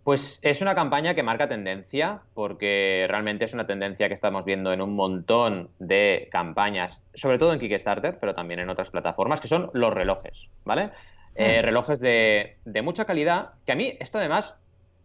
Pues 0.05 0.41
es 0.43 0.61
una 0.61 0.75
campaña 0.75 1.15
que 1.15 1.23
marca 1.23 1.49
tendencia, 1.49 2.23
porque 2.35 3.07
realmente 3.09 3.45
es 3.45 3.55
una 3.55 3.69
tendencia 3.69 4.09
que 4.09 4.15
estamos 4.15 4.45
viendo 4.45 4.73
en 4.73 4.83
un 4.83 4.97
montón 4.97 5.71
de 5.79 6.29
campañas, 6.33 6.99
sobre 7.15 7.39
todo 7.39 7.53
en 7.53 7.61
Kickstarter, 7.61 8.19
pero 8.19 8.35
también 8.35 8.59
en 8.59 8.69
otras 8.69 8.91
plataformas, 8.91 9.41
que 9.41 9.47
son 9.47 9.71
los 9.75 9.95
relojes, 9.95 10.49
¿vale? 10.65 10.91
Eh, 11.37 11.61
hmm. 11.61 11.65
relojes 11.65 12.01
de, 12.01 12.57
mucha 12.83 13.05
calidad, 13.05 13.51
que 13.65 13.73
a 13.73 13.77
mí 13.77 13.97
esto 14.01 14.19
además 14.19 14.57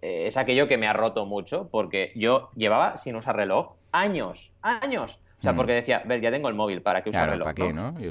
eh, 0.01 0.25
es 0.27 0.35
aquello 0.35 0.67
que 0.67 0.77
me 0.77 0.87
ha 0.87 0.93
roto 0.93 1.27
mucho, 1.27 1.69
porque 1.71 2.11
yo 2.15 2.49
llevaba 2.55 2.97
sin 2.97 3.15
usar 3.15 3.35
reloj 3.35 3.75
años, 3.91 4.51
años. 4.63 5.19
O 5.39 5.41
sea, 5.41 5.53
mm. 5.53 5.55
porque 5.55 5.73
decía, 5.73 6.01
ver, 6.03 6.19
ya 6.19 6.31
tengo 6.31 6.49
el 6.49 6.55
móvil, 6.55 6.81
¿para 6.81 7.03
qué 7.03 7.11
usar 7.11 7.29
reloj? 7.29 7.49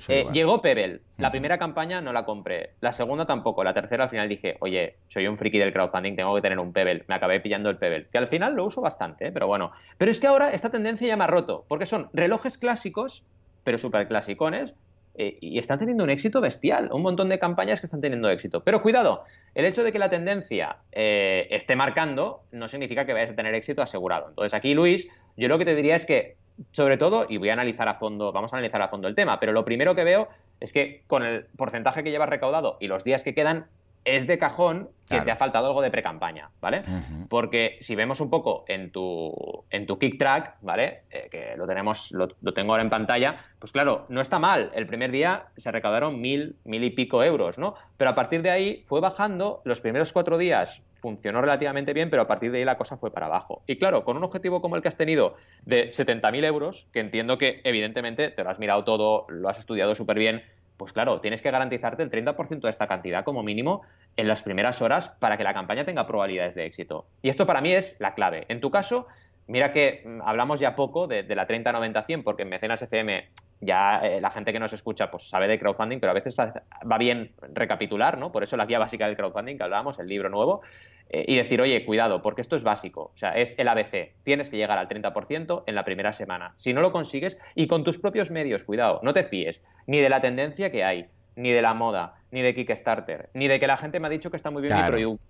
Eh, 0.09 0.27
llegó 0.33 0.61
Pebble. 0.61 1.01
La 1.17 1.33
primera 1.33 1.59
campaña 1.59 2.01
no 2.01 2.13
la 2.13 2.25
compré. 2.25 2.75
La 2.81 2.93
segunda 2.93 3.27
tampoco. 3.27 3.65
La 3.65 3.75
tercera 3.75 4.05
al 4.05 4.11
final 4.11 4.29
dije, 4.29 4.57
oye, 4.61 4.95
soy 5.09 5.27
un 5.27 5.37
friki 5.37 5.59
del 5.59 5.73
crowdfunding, 5.73 6.15
tengo 6.15 6.37
que 6.37 6.41
tener 6.41 6.61
un 6.61 6.73
Pebble. 6.73 7.05
Me 7.09 7.17
acabé 7.17 7.41
pillando 7.41 7.69
el 7.69 7.79
Pebble. 7.79 8.07
Que 8.13 8.19
al 8.19 8.29
final 8.29 8.55
lo 8.55 8.65
uso 8.65 8.81
bastante, 8.81 9.27
¿eh? 9.27 9.33
pero 9.33 9.49
bueno. 9.49 9.73
Pero 9.99 10.13
es 10.13 10.21
que 10.21 10.29
ahora 10.29 10.53
esta 10.53 10.71
tendencia 10.71 11.09
ya 11.09 11.17
me 11.17 11.25
ha 11.25 11.27
roto. 11.27 11.65
Porque 11.67 11.85
son 11.85 12.11
relojes 12.13 12.59
clásicos, 12.59 13.25
pero 13.65 13.77
súper 13.77 14.07
clasicones. 14.07 14.77
Eh, 15.17 15.39
y 15.41 15.59
están 15.59 15.81
teniendo 15.81 16.05
un 16.05 16.11
éxito 16.11 16.41
bestial. 16.41 16.91
Un 16.93 17.03
montón 17.03 17.29
de 17.29 17.41
campañas 17.41 17.81
que 17.81 17.87
están 17.87 18.01
teniendo 18.01 18.31
éxito. 18.31 18.63
Pero 18.63 18.83
cuidado, 18.83 19.25
el 19.57 19.65
hecho 19.65 19.83
de 19.83 19.91
que 19.91 19.99
la 19.99 20.11
tendencia 20.11 20.77
esté 20.93 21.75
marcando 21.75 22.43
no 22.53 22.69
significa 22.69 23.05
que 23.05 23.15
vayas 23.15 23.33
a 23.33 23.35
tener 23.35 23.57
éxito 23.57 23.83
asegurado. 23.83 24.29
Entonces 24.29 24.55
aquí, 24.55 24.75
Luis, 24.75 25.09
yo 25.37 25.49
lo 25.49 25.59
que 25.59 25.65
te 25.65 25.75
diría 25.75 25.97
es 25.97 26.07
que 26.07 26.37
sobre 26.73 26.97
todo, 26.97 27.27
y 27.29 27.37
voy 27.37 27.51
a 27.51 27.55
analizar 27.55 27.89
a 27.89 27.95
fondo, 27.95 28.33
vamos 28.33 28.53
a 28.53 28.57
analizar 28.57 28.81
a 28.83 28.89
fondo 28.89 29.09
el 29.09 29.15
tema, 29.15 29.41
pero 29.41 29.53
lo 29.53 29.65
primero 29.65 29.95
que 29.95 30.05
veo 30.05 30.29
es 30.61 30.73
que 30.73 31.03
con 31.07 31.23
el 31.25 31.47
porcentaje 31.57 32.03
que 32.03 32.11
llevas 32.11 32.29
recaudado 32.29 32.77
y 32.81 32.89
los 32.89 33.05
días 33.05 33.23
que 33.23 33.35
quedan, 33.35 33.67
es 34.07 34.29
de 34.29 34.39
cajón 34.39 34.89
que 35.09 35.21
te 35.21 35.31
ha 35.33 35.37
faltado 35.37 35.67
algo 35.67 35.83
de 35.83 35.91
pre-campaña, 35.91 36.51
¿vale? 36.61 36.83
Porque 37.29 37.77
si 37.81 37.97
vemos 37.97 38.21
un 38.21 38.31
poco 38.31 38.65
en 38.69 38.91
tu, 38.93 39.65
en 39.69 39.85
tu 39.85 39.99
kick 39.99 40.17
track, 40.17 40.59
¿vale? 40.63 41.03
Eh, 41.11 41.29
que 41.31 41.57
lo 41.57 41.67
tenemos, 41.67 42.13
lo, 42.13 42.29
tengo 42.55 42.73
ahora 42.73 42.85
en 42.85 42.91
pantalla, 42.91 43.37
pues 43.59 43.73
claro, 43.73 44.07
no 44.09 44.21
está 44.21 44.39
mal. 44.39 44.71
El 44.75 44.87
primer 44.87 45.11
día 45.11 45.47
se 45.57 45.73
recaudaron 45.73 46.21
mil, 46.21 46.57
mil 46.65 46.85
y 46.85 46.91
pico 46.91 47.25
euros, 47.25 47.59
¿no? 47.59 47.75
Pero 47.97 48.11
a 48.11 48.15
partir 48.15 48.43
de 48.43 48.51
ahí 48.51 48.85
fue 48.87 49.01
bajando, 49.01 49.61
los 49.65 49.81
primeros 49.81 50.13
cuatro 50.13 50.39
días 50.39 50.81
funcionó 50.97 51.41
relativamente 51.41 51.93
bien, 51.93 52.11
pero 52.11 52.23
a 52.23 52.27
partir 52.27 52.51
de 52.51 52.59
ahí 52.59 52.65
la 52.65 52.79
cosa 52.79 52.97
fue 52.97 53.13
para 53.13 53.27
abajo. 53.27 53.63
Y 53.67 53.77
claro, 53.77 54.05
con 54.05 54.17
un 54.17 54.25
objetivo 54.25 54.61
como 54.61 54.77
el 54.77 54.83
que 54.83 54.89
has 54.89 54.97
tenido 54.97 55.37
de 55.65 55.91
70.000 55.91 56.45
euros, 56.45 56.89
que 56.93 57.01
entiendo 57.01 57.39
que 57.39 57.61
evidentemente 57.65 58.31
te 58.31 58.43
lo 58.43 58.51
has 58.51 58.59
mirado 58.59 58.85
todo, 58.85 59.27
lo 59.29 59.49
has 59.49 59.59
estudiado 59.59 59.95
súper 59.95 60.19
bien, 60.19 60.43
pues 60.77 60.93
claro, 60.93 61.21
tienes 61.21 61.43
que 61.43 61.51
garantizarte 61.51 62.03
el 62.03 62.11
30% 62.11 62.61
de 62.61 62.71
esta 62.71 62.87
cantidad 62.87 63.25
como 63.25 63.43
mínimo 63.43 63.83
en 64.17 64.29
las 64.29 64.43
primeras 64.43 64.83
horas 64.83 65.09
para 65.09 65.37
que 65.37 65.45
la 65.45 65.55
campaña 65.55 65.85
tenga 65.85 66.07
probabilidades 66.07 66.55
de 66.55 66.67
éxito. 66.67 67.07
Y 67.23 67.29
esto 67.29 67.47
para 67.47 67.61
mí 67.61 67.73
es 67.73 67.97
la 67.99 68.15
clave. 68.15 68.45
En 68.49 68.61
tu 68.61 68.71
caso, 68.71 69.07
mira 69.47 69.73
que 69.73 70.03
mm, 70.05 70.23
hablamos 70.23 70.61
ya 70.61 70.75
poco 70.75 71.07
de, 71.07 71.23
la 71.35 71.47
30-90-100, 71.47 72.23
porque 72.23 72.43
en 72.43 72.51
Mecenas 72.51 72.83
FM 72.83 73.29
ya 73.61 74.01
eh, 74.01 74.21
la 74.21 74.31
gente 74.31 74.53
que 74.53 74.59
nos 74.59 74.73
escucha 74.73 75.11
pues 75.11 75.29
sabe 75.29 75.49
de 75.49 75.59
crowdfunding, 75.59 75.99
pero 75.99 76.11
a 76.11 76.15
veces 76.15 76.37
va 76.39 76.99
bien 76.99 77.33
recapitular, 77.53 78.19
¿no? 78.19 78.33
Por 78.33 78.43
eso 78.43 78.57
la 78.57 78.67
guía 78.67 78.79
básica 78.79 79.07
del 79.07 79.17
crowdfunding 79.17 79.57
que 79.57 79.65
hablábamos, 79.65 79.99
el 79.99 80.09
libro 80.09 80.29
nuevo, 80.29 80.63
eh, 81.09 81.25
y 81.27 81.37
decir, 81.37 81.61
oye, 81.61 81.85
cuidado, 81.85 82.21
porque 82.21 82.41
esto 82.41 82.57
es 82.57 82.65
básico, 82.65 83.13
o 83.15 83.17
sea, 83.17 83.31
es 83.37 83.59
el 83.59 83.69
ABC, 83.69 84.15
tienes 84.25 84.51
que 84.51 84.57
llegar 84.57 84.79
al 84.79 84.89
30% 84.89 85.65
en 85.67 85.75
la 85.75 85.85
primera 85.85 86.13
semana. 86.13 86.53
Si 86.57 86.73
no 86.73 86.81
lo 86.81 86.93
consigues, 86.93 87.39
y 87.55 87.67
con 87.67 87.85
tus 87.85 87.99
propios 87.99 88.31
medios, 88.31 88.65
cuidado, 88.65 89.01
no 89.03 89.13
te 89.13 89.25
fíes 89.25 89.63
ni 89.87 90.01
de 90.01 90.09
la 90.09 90.21
tendencia 90.21 90.71
que 90.71 90.85
hay, 90.85 91.07
ni 91.37 91.53
de 91.53 91.63
la 91.63 91.75
moda, 91.75 92.15
ni 92.31 92.43
de 92.43 92.55
Kickstarter, 92.55 93.31
ni 93.35 93.47
de 93.47 93.61
que 93.61 93.67
la 93.67 93.77
gente 93.77 94.01
me 94.01 94.09
ha 94.09 94.11
dicho 94.11 94.31
que 94.31 94.37
está 94.37 94.51
muy 94.51 94.63
bien 94.63 94.75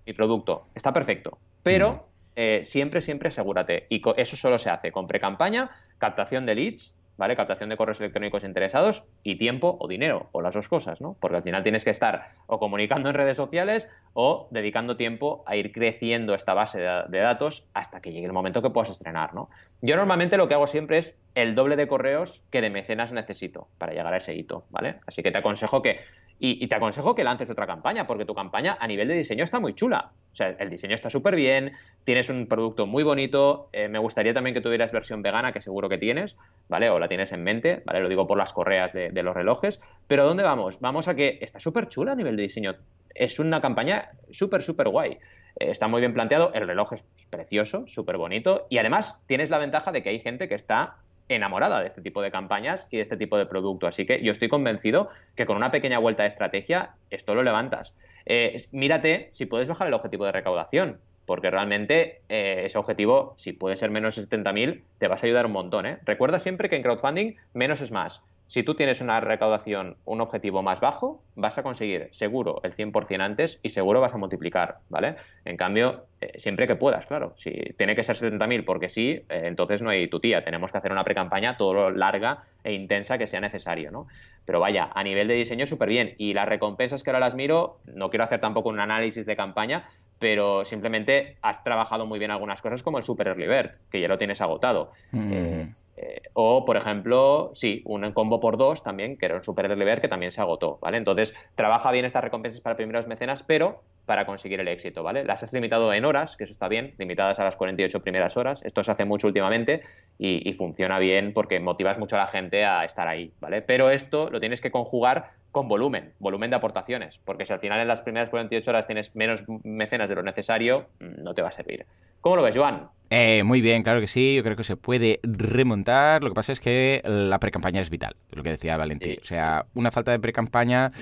mi, 0.07 0.13
producto, 0.15 0.67
está 0.75 0.93
perfecto, 0.93 1.39
pero... 1.63 2.09
Eh, 2.39 2.67
siempre, 2.67 3.01
siempre 3.01 3.31
asegúrate. 3.31 3.87
Y 3.89 4.03
eso 4.19 4.37
solo 4.37 4.59
se 4.59 4.69
hace 4.69 4.93
con 4.93 5.07
pre-campaña, 5.07 5.71
captación 5.97 6.45
de 6.45 6.55
leads 6.55 6.95
¿vale? 7.17 7.37
Captación 7.37 7.71
de 7.71 7.77
correos 7.77 8.01
electrónicos 8.01 8.45
interesados 8.45 9.05
y 9.23 9.37
tiempo 9.37 9.77
o 9.81 9.89
dinero, 9.89 10.29
o 10.33 10.43
las 10.43 10.55
dos 10.55 10.69
cosas, 10.69 11.01
¿no? 11.01 11.17
Porque 11.21 11.39
al 11.39 11.43
final 11.43 11.63
tienes 11.63 11.85
que 11.85 11.91
estar 11.91 12.33
o 12.47 12.59
comunicando 12.59 13.09
en 13.09 13.15
redes 13.15 13.37
sociales 13.37 13.89
o 14.13 14.49
dedicando 14.51 14.97
tiempo 14.97 15.43
a 15.47 15.57
ir 15.57 15.73
creciendo 15.73 16.35
esta 16.35 16.55
base 16.55 16.81
de, 16.81 17.19
datos 17.19 17.67
hasta 17.75 18.01
que 18.01 18.13
llegue 18.13 18.27
el 18.27 18.33
momento 18.33 18.63
que 18.63 18.71
puedas 18.71 18.91
estrenar, 18.91 19.35
¿no? 19.35 19.49
Yo 19.81 19.97
normalmente 19.97 20.37
lo 20.37 20.49
que 20.49 20.55
hago 20.55 20.67
siempre 20.67 20.99
es 20.99 21.17
el 21.37 21.55
doble 21.55 21.77
de 21.77 21.87
correos 21.87 22.43
que 22.51 22.61
de 22.61 22.71
mecenas 22.71 23.13
necesito 23.13 23.69
para 23.79 23.93
llegar 23.93 24.13
a 24.13 24.17
ese 24.17 24.35
hito, 24.35 24.67
¿vale? 24.71 25.01
Así 25.07 25.23
que 25.23 25.31
te 25.31 25.39
aconsejo 25.39 25.83
que 25.83 26.01
y, 26.39 26.67
te 26.67 26.75
aconsejo 26.75 27.15
que 27.15 27.25
lances 27.25 27.49
otra 27.49 27.67
campaña, 27.67 28.07
porque 28.07 28.27
tu 28.27 28.35
campaña 28.35 28.77
a 28.79 28.87
nivel 28.87 29.09
de 29.09 29.15
diseño 29.15 29.43
está 29.43 29.59
muy 29.59 29.75
chula. 29.75 30.13
O 30.33 30.37
sea, 30.37 30.51
el 30.59 30.69
diseño 30.69 30.95
está 30.95 31.09
súper 31.09 31.35
bien, 31.35 31.73
tienes 32.05 32.29
un 32.29 32.47
producto 32.47 32.87
muy 32.87 33.03
bonito. 33.03 33.71
Eh, 33.73 33.89
me 33.89 33.99
gustaría 33.99 34.35
también 34.35 34.53
que 34.53 34.61
tuvieras 34.61 34.93
versión 34.93 35.23
vegana, 35.23 35.53
que 35.53 35.63
seguro 35.63 35.89
que 35.89 35.97
tienes, 35.97 36.37
¿vale? 36.69 36.91
O 36.91 36.99
la 36.99 37.09
tienes 37.09 37.33
en 37.33 37.43
mente, 37.43 37.83
¿vale? 37.87 38.01
Lo 38.01 38.09
digo 38.11 38.27
por 38.27 38.37
las 38.37 38.53
correas 38.53 38.93
de, 38.93 39.11
los 39.23 39.35
relojes. 39.35 39.81
Pero 40.07 40.27
¿dónde 40.27 40.43
vamos? 40.43 40.79
Vamos 40.81 41.09
a 41.09 41.15
que 41.15 41.39
está 41.41 41.59
súper 41.59 41.89
chula 41.89 42.13
a 42.13 42.17
nivel 42.17 42.37
de 42.37 42.43
diseño. 42.43 42.75
Es 43.15 43.39
una 43.39 43.63
campaña 43.63 44.11
súper, 44.31 44.63
súper 44.63 44.91
guay. 44.91 45.13
Eh, 45.59 45.71
está 45.71 45.89
muy 45.89 46.01
bien 46.01 46.13
planteado, 46.13 46.53
el 46.53 46.67
reloj 46.67 46.93
es 46.93 47.07
precioso, 47.31 47.87
súper 47.87 48.19
bonito. 48.19 48.67
Y 48.69 48.77
además 48.77 49.19
tienes 49.27 49.49
la 49.49 49.57
ventaja 49.57 49.91
de 49.91 50.03
que 50.03 50.11
hay 50.11 50.21
gente 50.21 50.49
que 50.49 50.55
está 50.55 50.97
enamorada 51.29 51.81
de 51.81 51.87
este 51.87 52.03
tipo 52.03 52.23
de 52.23 52.31
campañas 52.31 52.87
y 52.91 52.97
de 52.97 53.03
este 53.03 53.17
tipo 53.17 53.39
de 53.39 53.47
producto. 53.47 53.87
Así 53.87 54.07
que 54.07 54.23
yo 54.23 54.33
estoy 54.33 54.49
convencido 54.49 55.09
que 55.35 55.47
con 55.47 55.57
una 55.57 55.71
pequeña 55.71 55.99
vuelta 55.99 56.23
de 56.23 56.29
estrategia 56.29 56.91
esto 57.11 57.35
lo 57.35 57.43
levantas. 57.43 57.95
Eh, 58.27 58.65
mírate 58.73 59.31
si 59.33 59.47
puedes 59.47 59.69
bajar 59.69 59.89
el 59.89 59.95
objetivo 59.95 60.25
de 60.25 60.33
recaudación, 60.33 60.99
porque 61.27 61.51
realmente 61.51 62.23
eh, 62.29 62.63
ese 62.65 62.79
objetivo, 62.79 63.35
si 63.37 63.53
puede 63.53 63.77
ser 63.77 63.91
menos 63.91 64.17
de 64.17 64.23
70.000, 64.23 64.83
te 64.99 65.09
vas 65.09 65.23
a 65.23 65.27
ayudar 65.27 65.47
un 65.47 65.53
montón. 65.53 65.87
¿eh? 65.87 65.99
Recuerda 66.05 66.39
siempre 66.39 66.69
que 66.69 66.77
en 66.77 66.83
crowdfunding 66.83 67.35
menos 67.55 67.81
es 67.81 67.91
más. 67.91 68.23
Si 68.49 68.63
tú 68.63 68.75
tienes 68.75 69.01
una 69.01 69.21
recaudación, 69.21 69.97
un 70.05 70.21
objetivo 70.21 70.63
más 70.63 70.79
bajo, 70.79 71.21
vas 71.35 71.59
a 71.59 71.65
conseguir 71.65 72.09
seguro 72.13 72.61
el 72.63 72.73
100% 72.73 73.21
antes 73.21 73.59
y 73.63 73.71
seguro 73.71 74.01
vas 74.01 74.15
a 74.15 74.19
multiplicar, 74.19 74.79
¿vale? 74.89 75.17
En 75.45 75.57
cambio, 75.57 76.07
eh, 76.21 76.39
siempre 76.39 76.69
que 76.69 76.77
puedas, 76.77 77.07
claro. 77.07 77.35
Si 77.37 77.51
tiene 77.77 77.97
que 77.97 78.05
ser 78.05 78.17
70.000 78.17 78.65
porque 78.65 78.89
sí, 78.89 79.25
eh, 79.29 79.43
entonces 79.45 79.83
no 79.83 79.91
hay 79.91 80.09
tu 80.09 80.21
tía. 80.21 80.45
Tenemos 80.45 80.71
que 80.71 80.79
hacer 80.79 80.93
una 80.93 81.03
pre-campaña 81.03 81.57
todo 81.57 81.75
lo 81.75 81.91
larga 81.91 82.45
e 82.63 82.73
intensa 82.73 83.19
que 83.19 83.27
sea 83.27 83.41
necesario, 83.41 83.91
¿no? 83.91 84.07
Pero 84.45 84.61
vaya, 84.61 84.91
a 84.95 85.03
nivel 85.03 85.27
de 85.27 85.35
diseño 85.35 85.67
súper 85.67 85.89
bien. 85.89 86.15
Y 86.17 86.33
las 86.33 86.49
recompensas 86.49 87.03
que 87.03 87.11
ahora 87.11 87.21
las 87.21 87.35
miro, 87.35 87.81
no 87.87 88.11
quiero 88.11 88.25
hacer 88.25 88.41
tampoco 88.41 88.69
un 88.69 88.79
análisis 88.79 89.27
de 89.27 89.35
campaña, 89.35 89.89
pero 90.21 90.65
simplemente 90.65 91.37
has 91.43 91.65
trabajado 91.65 92.07
muy 92.07 92.21
bien 92.21 92.31
algunas 92.31 92.63
cosas 92.63 92.83
como 92.83 92.99
el 92.99 93.05
Super 93.05 93.29
Early 93.29 93.49
Bird, 93.49 93.73
que 93.91 94.01
ya 94.01 94.09
lo 94.09 94.19
tienes 94.19 94.41
agotado. 94.41 94.93
Eh, 95.13 95.69
eh, 95.97 96.23
o, 96.35 96.65
por 96.65 96.77
ejemplo, 96.77 97.53
sí, 97.55 97.83
un 97.87 98.13
combo 98.13 98.41
por 98.41 98.57
dos 98.57 98.83
también, 98.83 99.17
que 99.17 99.27
era 99.27 99.37
un 99.37 99.45
super 99.45 99.75
lever 99.77 100.01
que 100.01 100.09
también 100.09 100.33
se 100.33 100.41
agotó, 100.41 100.79
¿vale? 100.81 100.99
Entonces, 100.99 101.35
trabaja 101.55 101.91
bien 101.93 102.05
estas 102.05 102.23
recompensas 102.25 102.61
para 102.61 102.77
primeros 102.77 103.07
mecenas, 103.07 103.43
pero 103.43 103.83
para 104.07 104.25
conseguir 104.25 104.61
el 104.61 104.69
éxito, 104.69 105.03
¿vale? 105.03 105.25
Las 105.25 105.43
has 105.43 105.53
limitado 105.53 105.93
en 105.93 106.05
horas, 106.05 106.37
que 106.37 106.45
eso 106.45 106.53
está 106.53 106.69
bien, 106.69 106.95
limitadas 106.99 107.39
a 107.41 107.45
las 107.45 107.57
48 107.57 108.01
primeras 108.03 108.37
horas. 108.37 108.63
Esto 108.65 108.83
se 108.83 108.93
hace 108.93 109.05
mucho 109.05 109.27
últimamente 109.27 109.83
y, 110.19 110.49
y 110.49 110.55
funciona 110.55 110.99
bien 110.99 111.33
porque 111.33 111.61
motivas 111.61 111.99
mucho 111.99 112.17
a 112.17 112.21
la 112.21 112.27
gente 112.29 112.65
a 112.65 112.85
estar 112.85 113.09
ahí, 113.09 113.33
¿vale? 113.41 113.63
Pero 113.63 113.91
esto 113.91 114.31
lo 114.31 114.41
tienes 114.41 114.61
que 114.61 114.71
conjugar 114.71 115.33
con 115.57 115.69
volumen, 115.69 116.13
volumen 116.19 116.51
de 116.51 116.57
aportaciones, 116.57 117.19
porque 117.25 117.47
si 117.47 117.53
al 117.55 117.61
final 117.61 117.81
en 117.81 117.89
las 117.89 118.03
primeras 118.03 118.29
48 118.29 118.71
horas 118.71 118.87
tienes 118.87 119.17
menos 119.17 119.43
mecenas 119.65 120.11
de 120.11 120.15
lo 120.15 120.23
necesario, 120.23 120.87
mm, 121.01 121.23
no 121.23 121.33
te 121.33 121.41
va 121.41 121.49
a 121.49 121.51
servir. 121.51 121.87
¿Cómo 122.21 122.37
lo 122.37 122.43
ves, 122.43 122.55
Joan? 122.55 122.91
Eh, 123.09 123.43
muy 123.43 123.63
bien, 123.63 123.83
claro 123.83 124.03
que 124.03 124.07
sí, 124.07 124.37
yo 124.37 124.43
creo 124.43 124.55
que 124.55 124.65
se 124.65 124.77
puede 124.77 125.19
remontar. 125.23 126.23
Lo 126.23 126.29
que 126.29 126.35
pasa 126.35 126.53
es 126.53 126.61
que 126.61 127.01
la 127.05 127.39
pre-campaña 127.39 127.81
es 127.81 127.89
vital, 127.89 128.17
lo 128.33 128.43
que 128.43 128.51
decía 128.51 128.77
Valentín. 128.77 129.17
O 129.23 129.25
sea, 129.25 129.65
una 129.75 129.91
falta 129.91 130.11
de 130.11 130.19
pre-campaña 130.19 130.93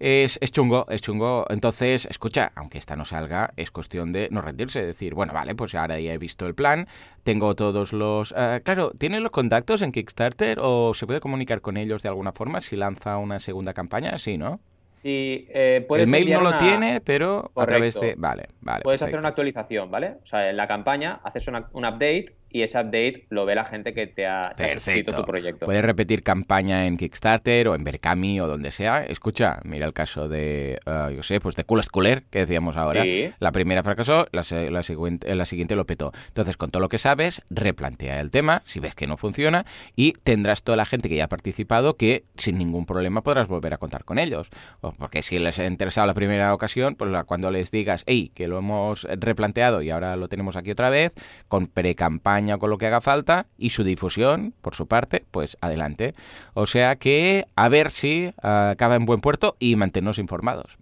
es, 0.00 0.38
es, 0.40 0.50
chungo, 0.50 0.86
es 0.88 1.02
chungo. 1.02 1.46
Entonces, 1.50 2.06
escucha, 2.06 2.50
aunque 2.56 2.78
esta 2.78 2.96
no 2.96 3.04
salga, 3.04 3.52
es 3.56 3.70
cuestión 3.70 4.12
de 4.12 4.28
no 4.30 4.40
rendirse, 4.40 4.84
decir, 4.84 5.14
bueno, 5.14 5.32
vale, 5.32 5.54
pues 5.54 5.74
ahora 5.74 6.00
ya 6.00 6.12
he 6.12 6.18
visto 6.18 6.46
el 6.46 6.54
plan, 6.54 6.88
tengo 7.22 7.54
todos 7.54 7.92
los... 7.92 8.32
Uh, 8.32 8.62
claro, 8.64 8.92
¿tienen 8.98 9.22
los 9.22 9.30
contactos 9.30 9.82
en 9.82 9.92
Kickstarter 9.92 10.58
o 10.60 10.94
se 10.94 11.06
puede 11.06 11.20
comunicar 11.20 11.60
con 11.60 11.76
ellos 11.76 12.02
de 12.02 12.08
alguna 12.08 12.32
forma 12.32 12.60
si 12.60 12.76
lanza 12.76 13.18
una 13.18 13.38
segunda 13.38 13.74
campaña? 13.74 14.18
Sí, 14.18 14.38
¿no? 14.38 14.60
Sí, 14.92 15.46
eh, 15.50 15.86
el 15.88 16.06
mail 16.08 16.30
no 16.30 16.40
lo 16.42 16.58
tiene, 16.58 17.00
pero 17.00 17.50
a 17.54 17.66
través 17.66 17.94
de... 17.94 18.14
Vale, 18.16 18.48
vale. 18.60 18.82
Puedes 18.82 19.00
hacer 19.00 19.18
una 19.18 19.28
actualización, 19.28 19.90
¿vale? 19.90 20.16
O 20.22 20.26
sea, 20.26 20.50
en 20.50 20.56
la 20.56 20.66
campaña 20.66 21.20
haces 21.24 21.46
un 21.48 21.84
update 21.84 22.39
y 22.50 22.62
ese 22.62 22.78
update 22.78 23.26
lo 23.30 23.46
ve 23.46 23.54
la 23.54 23.64
gente 23.64 23.94
que 23.94 24.06
te 24.06 24.26
ha 24.26 24.52
suscrito 24.74 25.14
tu 25.14 25.24
proyecto. 25.24 25.66
Puedes 25.66 25.84
repetir 25.84 26.22
campaña 26.22 26.86
en 26.86 26.96
Kickstarter 26.96 27.68
o 27.68 27.74
en 27.74 27.84
Berkami 27.84 28.40
o 28.40 28.46
donde 28.46 28.70
sea. 28.70 29.04
Escucha, 29.04 29.60
mira 29.64 29.86
el 29.86 29.92
caso 29.92 30.28
de, 30.28 30.78
uh, 30.86 31.10
yo 31.10 31.22
sé, 31.22 31.40
pues 31.40 31.56
de 31.56 31.64
Coolest 31.64 31.90
Cooler, 31.90 32.24
que 32.24 32.40
decíamos 32.40 32.76
ahora. 32.76 33.04
La 33.38 33.52
primera 33.52 33.82
fracasó, 33.82 34.26
la, 34.32 34.44
la, 34.70 34.82
siguiente, 34.82 35.34
la 35.34 35.44
siguiente 35.44 35.76
lo 35.76 35.86
petó. 35.86 36.12
Entonces, 36.28 36.56
con 36.56 36.70
todo 36.70 36.80
lo 36.80 36.88
que 36.88 36.98
sabes, 36.98 37.42
replantea 37.50 38.20
el 38.20 38.30
tema, 38.30 38.62
si 38.64 38.80
ves 38.80 38.94
que 38.94 39.06
no 39.06 39.16
funciona, 39.16 39.64
y 39.96 40.12
tendrás 40.12 40.62
toda 40.62 40.76
la 40.76 40.84
gente 40.84 41.08
que 41.08 41.16
ya 41.16 41.24
ha 41.24 41.28
participado 41.28 41.96
que 41.96 42.24
sin 42.36 42.58
ningún 42.58 42.86
problema 42.86 43.22
podrás 43.22 43.48
volver 43.48 43.74
a 43.74 43.78
contar 43.78 44.04
con 44.04 44.18
ellos. 44.18 44.50
Porque 44.80 45.22
si 45.22 45.38
les 45.38 45.58
ha 45.58 45.66
interesado 45.66 46.06
la 46.06 46.14
primera 46.14 46.52
ocasión, 46.52 46.96
pues 46.96 47.10
cuando 47.26 47.50
les 47.50 47.70
digas, 47.70 48.04
hey, 48.06 48.32
que 48.34 48.48
lo 48.48 48.58
hemos 48.58 49.04
replanteado 49.04 49.82
y 49.82 49.90
ahora 49.90 50.16
lo 50.16 50.28
tenemos 50.28 50.56
aquí 50.56 50.70
otra 50.70 50.90
vez, 50.90 51.12
con 51.48 51.66
pre-campaña 51.66 52.39
con 52.58 52.70
lo 52.70 52.78
que 52.78 52.86
haga 52.86 53.00
falta 53.00 53.46
y 53.58 53.70
su 53.70 53.84
difusión, 53.84 54.54
por 54.60 54.74
su 54.74 54.86
parte, 54.86 55.24
pues 55.30 55.56
adelante. 55.60 56.14
O 56.54 56.66
sea 56.66 56.96
que 56.96 57.46
a 57.56 57.68
ver 57.68 57.90
si 57.90 58.32
acaba 58.42 58.96
en 58.96 59.06
buen 59.06 59.20
puerto 59.20 59.56
y 59.58 59.76
mantenernos 59.76 60.18
informados. 60.18 60.78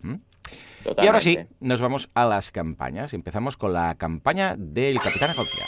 Y 0.97 1.07
ahora 1.07 1.21
sí, 1.21 1.39
nos 1.61 1.81
vamos 1.81 2.09
a 2.15 2.27
las 2.27 2.51
campañas. 2.51 3.13
Empezamos 3.13 3.57
con 3.57 3.73
la 3.73 3.95
campaña 3.97 4.55
del 4.57 5.01
Capitán 5.01 5.31
Agoncia. 5.31 5.67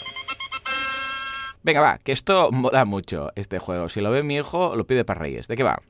Venga, 1.62 1.81
va, 1.81 1.98
que 1.98 2.12
esto 2.12 2.50
mola 2.53 2.87
mucho, 2.87 3.33
este 3.35 3.59
juego. 3.59 3.90
Si 3.90 4.00
lo 4.00 4.11
ve 4.11 4.22
mi 4.22 4.37
hijo, 4.37 4.76
lo 4.76 4.87
pide 4.87 5.05
para 5.05 5.20
Reyes. 5.20 5.46
¿De 5.46 5.57
qué 5.57 5.62
va? 5.62 5.83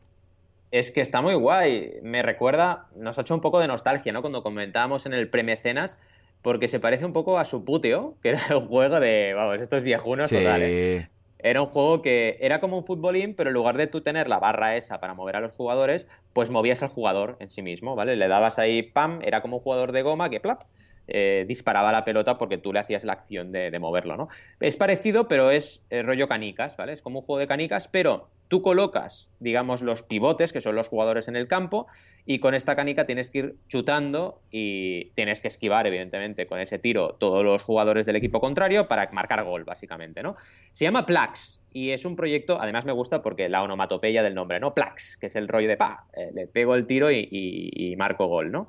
Es 0.72 0.90
que 0.90 1.00
está 1.00 1.20
muy 1.20 1.34
guay. 1.34 1.94
Me 2.02 2.22
recuerda, 2.22 2.86
nos 2.96 3.18
ha 3.18 3.20
hecho 3.20 3.34
un 3.34 3.40
poco 3.40 3.60
de 3.60 3.68
nostalgia, 3.68 4.12
¿no? 4.12 4.20
Cuando 4.20 4.42
comentábamos 4.42 5.06
en 5.06 5.14
el 5.14 5.28
premecenas 5.28 5.98
porque 6.42 6.68
se 6.68 6.80
parece 6.80 7.04
un 7.04 7.12
poco 7.12 7.38
a 7.38 7.44
su 7.44 7.64
puteo, 7.64 8.16
que 8.22 8.30
era 8.30 8.56
un 8.56 8.68
juego 8.68 9.00
de, 9.00 9.32
vamos, 9.34 9.60
estos 9.60 9.82
viejunos 9.82 10.28
sí. 10.28 10.36
totales. 10.36 11.08
Era 11.42 11.62
un 11.62 11.68
juego 11.68 12.02
que 12.02 12.36
era 12.40 12.60
como 12.60 12.76
un 12.76 12.84
futbolín, 12.84 13.34
pero 13.34 13.48
en 13.48 13.54
lugar 13.54 13.78
de 13.78 13.86
tú 13.86 14.02
tener 14.02 14.28
la 14.28 14.38
barra 14.38 14.76
esa 14.76 15.00
para 15.00 15.14
mover 15.14 15.36
a 15.36 15.40
los 15.40 15.52
jugadores, 15.52 16.06
pues 16.34 16.50
movías 16.50 16.82
al 16.82 16.90
jugador 16.90 17.36
en 17.40 17.48
sí 17.48 17.62
mismo, 17.62 17.96
¿vale? 17.96 18.14
Le 18.16 18.28
dabas 18.28 18.58
ahí, 18.58 18.82
pam, 18.82 19.20
era 19.22 19.40
como 19.40 19.56
un 19.56 19.62
jugador 19.62 19.92
de 19.92 20.02
goma 20.02 20.28
que, 20.28 20.38
plap, 20.38 20.62
eh, 21.10 21.44
disparaba 21.46 21.92
la 21.92 22.04
pelota 22.04 22.38
porque 22.38 22.58
tú 22.58 22.72
le 22.72 22.80
hacías 22.80 23.04
la 23.04 23.12
acción 23.12 23.52
de, 23.52 23.78
moverlo, 23.78 24.16
¿no? 24.16 24.28
Es 24.60 24.76
parecido, 24.76 25.28
pero 25.28 25.50
es 25.50 25.82
rollo 25.90 26.28
canicas, 26.28 26.76
¿vale? 26.76 26.92
Es 26.92 27.02
como 27.02 27.20
un 27.20 27.24
juego 27.26 27.38
de 27.38 27.46
canicas, 27.46 27.88
pero 27.88 28.28
tú 28.50 28.62
colocas, 28.62 29.28
digamos, 29.38 29.80
los 29.80 30.02
pivotes, 30.02 30.52
que 30.52 30.60
son 30.60 30.74
los 30.74 30.88
jugadores 30.88 31.28
en 31.28 31.36
el 31.36 31.46
campo, 31.46 31.86
y 32.26 32.40
con 32.40 32.54
esta 32.54 32.74
canica 32.74 33.06
tienes 33.06 33.30
que 33.30 33.38
ir 33.38 33.54
chutando 33.68 34.40
y 34.50 35.12
tienes 35.14 35.40
que 35.40 35.46
esquivar, 35.46 35.86
evidentemente, 35.86 36.48
con 36.48 36.58
ese 36.58 36.80
tiro 36.80 37.14
todos 37.14 37.44
los 37.44 37.62
jugadores 37.62 38.06
del 38.06 38.16
equipo 38.16 38.40
contrario 38.40 38.88
para 38.88 39.08
marcar 39.12 39.44
gol, 39.44 39.62
básicamente, 39.62 40.24
¿no? 40.24 40.36
Se 40.72 40.84
llama 40.84 41.06
Plax 41.06 41.60
y 41.72 41.90
es 41.90 42.04
un 42.04 42.16
proyecto, 42.16 42.60
además 42.60 42.84
me 42.84 42.92
gusta 42.92 43.22
porque 43.22 43.48
la 43.48 43.62
onomatopeya 43.62 44.24
del 44.24 44.34
nombre, 44.34 44.58
¿no? 44.58 44.74
Plax, 44.74 45.16
que 45.18 45.26
es 45.26 45.36
el 45.36 45.46
rollo 45.46 45.68
de 45.68 45.76
pa, 45.76 46.06
eh, 46.12 46.32
le 46.34 46.48
pego 46.48 46.74
el 46.74 46.86
tiro 46.86 47.12
y, 47.12 47.28
y 47.30 47.94
marco 47.94 48.26
gol, 48.26 48.50
¿no? 48.50 48.66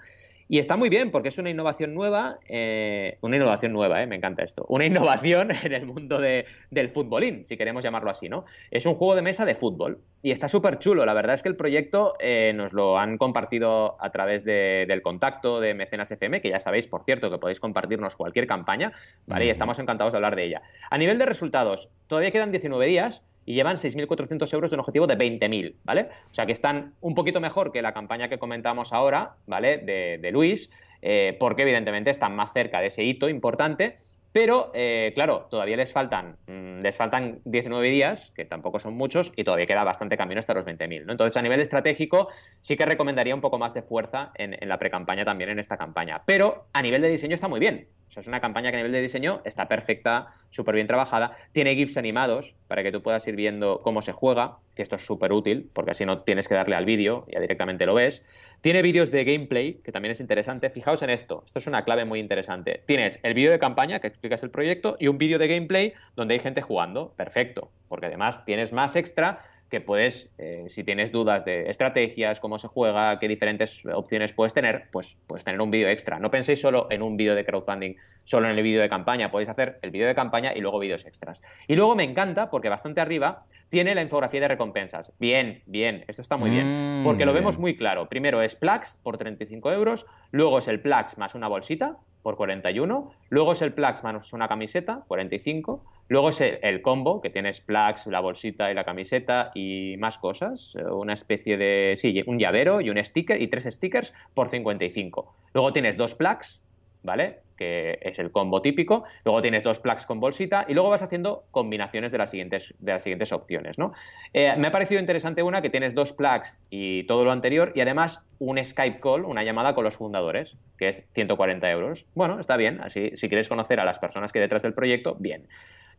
Y 0.52 0.60
está 0.60 0.76
muy 0.76 0.90
bien 0.90 1.12
porque 1.12 1.30
es 1.30 1.38
una 1.38 1.50
innovación 1.50 1.94
nueva, 1.94 2.38
eh, 2.46 3.18
una 3.22 3.38
innovación 3.38 3.72
nueva, 3.72 4.04
eh, 4.04 4.06
me 4.06 4.18
encanta 4.18 4.44
esto, 4.44 4.66
una 4.68 4.86
innovación 4.86 5.52
en 5.64 5.72
el 5.72 5.86
mundo 5.86 6.20
del 6.20 6.90
futbolín, 6.90 7.46
si 7.46 7.56
queremos 7.56 7.86
llamarlo 7.86 8.12
así, 8.12 8.28
¿no? 8.28 8.44
Es 8.70 8.86
un 8.86 8.96
juego 8.96 9.16
de 9.16 9.22
mesa 9.22 9.46
de 9.46 9.56
fútbol 9.56 10.02
y 10.22 10.32
está 10.32 10.50
súper 10.50 10.80
chulo. 10.80 11.06
La 11.06 11.14
verdad 11.14 11.36
es 11.36 11.42
que 11.42 11.48
el 11.48 11.56
proyecto 11.56 12.16
eh, 12.20 12.52
nos 12.54 12.74
lo 12.74 13.00
han 13.00 13.18
compartido 13.18 13.96
a 14.04 14.12
través 14.12 14.44
del 14.44 15.02
contacto 15.02 15.62
de 15.62 15.74
Mecenas 15.74 16.12
FM, 16.12 16.42
que 16.42 16.50
ya 16.50 16.60
sabéis, 16.60 16.86
por 16.86 17.06
cierto, 17.06 17.32
que 17.32 17.38
podéis 17.38 17.62
compartirnos 17.62 18.18
cualquier 18.18 18.46
campaña, 18.46 18.92
¿vale? 19.28 19.46
Y 19.46 19.50
estamos 19.52 19.80
encantados 19.80 20.12
de 20.12 20.18
hablar 20.18 20.36
de 20.36 20.44
ella. 20.44 20.64
A 20.90 20.98
nivel 20.98 21.18
de 21.18 21.28
resultados, 21.28 21.90
todavía 22.08 22.32
quedan 22.32 22.52
19 22.52 22.86
días 22.88 23.24
y 23.46 23.54
llevan 23.54 23.78
6.400 23.78 24.54
euros 24.54 24.72
de 24.72 24.76
un 24.76 24.80
objetivo 24.82 25.08
de 25.08 25.18
20.000, 25.18 25.76
¿vale? 25.84 26.10
O 26.32 26.34
sea 26.34 26.46
que 26.46 26.52
están 26.52 26.94
un 27.02 27.16
poquito 27.16 27.40
mejor 27.40 27.72
que 27.72 27.82
la 27.82 27.94
campaña 27.94 28.30
que 28.30 28.40
comentamos 28.40 28.94
ahora, 28.94 29.36
¿vale? 29.48 29.78
De, 29.78 30.32
Luis, 30.32 30.70
eh, 31.02 31.36
porque 31.40 31.64
evidentemente 31.64 32.10
están 32.10 32.36
más 32.36 32.54
cerca 32.54 32.80
de 32.80 32.88
ese 32.88 33.04
hito 33.04 33.30
importante 33.30 33.96
pero, 34.32 34.72
eh, 34.74 35.12
claro, 35.14 35.48
todavía 35.50 35.76
les 35.76 35.92
faltan, 35.92 36.38
mm, 36.48 36.82
les 36.82 36.96
faltan 36.96 37.42
19 37.44 37.90
días, 37.90 38.32
que 38.34 38.46
tampoco 38.46 38.80
son 38.80 38.94
muchos, 38.94 39.32
y 39.36 39.44
todavía 39.44 39.66
queda 39.68 39.84
bastante 39.84 40.16
camino 40.16 40.40
hasta 40.40 40.54
los 40.54 40.66
20.000. 40.66 41.06
¿no? 41.06 41.12
Entonces, 41.12 41.36
a 41.36 41.42
nivel 41.42 41.60
estratégico, 41.60 42.30
sí 42.62 42.78
que 42.78 42.86
recomendaría 42.86 43.36
un 43.36 43.42
poco 43.42 43.60
más 43.60 43.74
de 43.74 43.82
fuerza 43.82 44.32
en, 44.36 44.56
en 44.60 44.70
la 44.70 44.80
pre-campaña 44.80 45.26
también 45.26 45.50
en 45.50 45.60
esta 45.60 45.78
campaña. 45.78 46.22
Pero 46.26 46.68
a 46.72 46.82
nivel 46.82 47.02
de 47.02 47.10
diseño 47.10 47.36
está 47.36 47.50
muy 47.50 47.60
bien. 47.60 47.88
O 48.12 48.14
sea, 48.14 48.20
es 48.20 48.28
una 48.28 48.42
campaña 48.42 48.72
que 48.72 48.76
a 48.76 48.80
nivel 48.80 48.92
de 48.92 49.00
diseño 49.00 49.42
está 49.46 49.70
perfecta, 49.70 50.28
súper 50.50 50.76
bien 50.76 50.86
trabajada. 50.86 51.38
Tiene 51.54 51.76
GIFs 51.76 51.96
animados 51.96 52.56
para 52.68 52.84
que 52.84 52.92
tú 52.92 53.02
puedas 53.02 53.26
ir 53.26 53.38
viendo 53.38 53.80
cómo 53.82 54.02
se 54.02 54.12
juega, 54.12 54.58
que 54.76 54.84
esto 54.84 54.98
es 54.98 55.06
súper 55.06 55.32
útil, 55.32 55.70
porque 55.72 55.92
así 55.92 56.06
no 56.06 56.24
tienes 56.24 56.50
que 56.50 56.56
darle 56.56 56.76
al 56.76 56.84
vídeo, 56.84 57.26
ya 57.32 57.40
directamente 57.40 57.86
lo 57.86 57.94
ves. 57.94 58.26
Tiene 58.60 58.82
vídeos 58.82 59.12
de 59.12 59.24
gameplay, 59.24 59.76
que 59.76 59.94
también 59.94 60.12
es 60.12 60.20
interesante. 60.20 60.70
Fijaos 60.70 61.02
en 61.04 61.10
esto, 61.10 61.44
esto 61.46 61.60
es 61.60 61.68
una 61.68 61.86
clave 61.86 62.04
muy 62.04 62.20
interesante. 62.20 62.84
Tienes 62.86 63.18
el 63.24 63.34
vídeo 63.34 63.50
de 63.50 63.60
campaña, 63.60 64.02
que 64.02 64.08
explicas 64.08 64.44
el 64.44 64.50
proyecto, 64.50 64.98
y 65.00 65.08
un 65.08 65.18
vídeo 65.18 65.40
de 65.40 65.48
gameplay 65.48 65.94
donde 66.18 66.34
hay 66.34 66.42
gente 66.42 66.62
jugando. 66.62 67.14
Perfecto, 67.16 67.72
porque 67.88 68.08
además 68.08 68.44
tienes 68.44 68.74
más 68.74 68.98
extra 68.98 69.40
que 69.72 69.80
puedes, 69.80 70.30
eh, 70.38 70.66
si 70.68 70.84
tienes 70.84 71.14
dudas 71.14 71.46
de 71.46 71.70
estrategias, 71.70 72.42
cómo 72.42 72.60
se 72.60 72.68
juega, 72.68 73.18
qué 73.20 73.30
diferentes 73.30 73.84
opciones 73.86 74.34
puedes 74.34 74.54
tener, 74.54 74.90
pues 74.92 75.18
puedes 75.28 75.46
tener 75.46 75.62
un 75.62 75.72
vídeo 75.72 75.88
extra. 75.88 76.20
No 76.20 76.30
penséis 76.30 76.60
solo 76.60 76.88
en 76.92 77.02
un 77.02 77.16
vídeo 77.16 77.36
de 77.36 77.46
crowdfunding, 77.46 77.96
solo 78.26 78.50
en 78.50 78.58
el 78.58 78.64
vídeo 78.64 78.82
de 78.82 78.90
campaña, 78.90 79.32
podéis 79.32 79.50
hacer 79.50 79.80
el 79.82 79.92
vídeo 79.92 80.08
de 80.08 80.14
campaña 80.14 80.52
y 80.54 80.60
luego 80.60 80.78
vídeos 80.78 81.06
extras. 81.06 81.42
Y 81.70 81.76
luego 81.76 81.96
me 81.96 82.04
encanta 82.04 82.50
porque 82.50 82.68
bastante 82.68 83.00
arriba 83.00 83.46
tiene 83.70 83.96
la 83.96 84.02
infografía 84.02 84.42
de 84.42 84.50
recompensas. 84.50 85.14
Bien, 85.20 85.64
bien, 85.66 86.04
esto 86.10 86.22
está 86.22 86.36
muy 86.36 86.50
bien, 86.50 87.00
mm, 87.00 87.04
porque 87.06 87.26
lo 87.26 87.32
vemos 87.32 87.58
muy 87.58 87.78
claro. 87.78 88.10
Primero 88.10 88.42
es 88.42 88.58
Plax 88.58 89.00
por 89.02 89.18
35 89.18 89.72
euros, 89.72 90.06
luego 90.32 90.60
es 90.60 90.68
el 90.68 90.82
Plax 90.82 91.18
más 91.18 91.34
una 91.34 91.48
bolsita 91.48 91.98
por 92.22 92.36
41, 92.36 93.14
luego 93.30 93.54
es 93.54 93.62
el 93.62 93.74
Plax 93.74 94.04
más 94.04 94.34
una 94.34 94.50
camiseta, 94.50 95.06
45, 95.08 95.84
luego 96.12 96.30
es 96.30 96.42
el, 96.42 96.82
combo, 96.82 97.22
que 97.22 97.30
tienes 97.30 97.62
Plax, 97.62 98.08
la 98.08 98.20
bolsita 98.20 98.70
y 98.70 98.74
la 98.74 98.84
camiseta 98.84 99.52
y 99.56 99.96
más 99.98 100.18
cosas, 100.18 100.76
eh, 100.76 100.84
una 100.84 101.14
especie 101.14 101.58
de, 101.58 101.94
sí, 101.96 102.22
un 102.28 102.38
llavero 102.38 102.82
y 102.82 102.90
un 102.90 103.02
sticker 103.02 103.42
y 103.42 103.48
tres 103.48 103.64
stickers 103.64 104.14
por 104.34 104.50
55. 104.50 105.34
Luego 105.54 105.72
tienes 105.72 105.96
dos 105.96 106.14
Plax, 106.14 106.62
¿vale? 107.02 107.40
que 107.56 108.00
es 108.02 108.20
el 108.20 108.32
combo 108.32 108.62
típico, 108.62 109.06
luego 109.24 109.42
tienes 109.42 109.64
dos 109.64 109.80
plugs 109.80 110.08
con 110.08 110.20
bolsita 110.20 110.66
y 110.68 110.74
luego 110.74 110.90
vas 110.90 111.04
haciendo 111.04 111.44
combinaciones 111.52 112.12
de 112.12 112.18
las 112.18 112.32
siguientes, 112.32 112.74
de 112.80 112.92
las 112.92 113.04
siguientes 113.04 113.32
opciones. 113.32 113.78
¿no? 113.78 113.94
Eh, 114.34 114.56
me 114.58 114.68
ha 114.68 114.72
parecido 114.72 115.00
interesante 115.00 115.44
una 115.44 115.62
que 115.62 115.70
tienes 115.70 115.94
dos 115.94 116.12
plugs 116.12 116.60
y 116.72 117.04
todo 117.04 117.24
lo 117.24 117.32
anterior 117.32 117.72
y 117.76 117.82
además 117.82 118.24
un 118.40 118.58
Skype 118.62 119.00
call, 119.00 119.26
una 119.26 119.44
llamada 119.44 119.76
con 119.76 119.84
los 119.84 119.96
fundadores, 119.96 120.58
que 120.78 120.90
es 120.90 121.04
140 121.12 121.70
euros. 121.70 122.08
Bueno, 122.16 122.40
está 122.40 122.58
bien, 122.58 122.82
así 122.82 123.12
si 123.14 123.30
quieres 123.30 123.48
conocer 123.48 123.80
a 123.80 123.86
las 123.86 124.00
personas 124.00 124.32
que 124.34 124.40
hay 124.40 124.44
detrás 124.44 124.64
del 124.64 124.74
proyecto, 124.74 125.16
bien. 125.20 125.48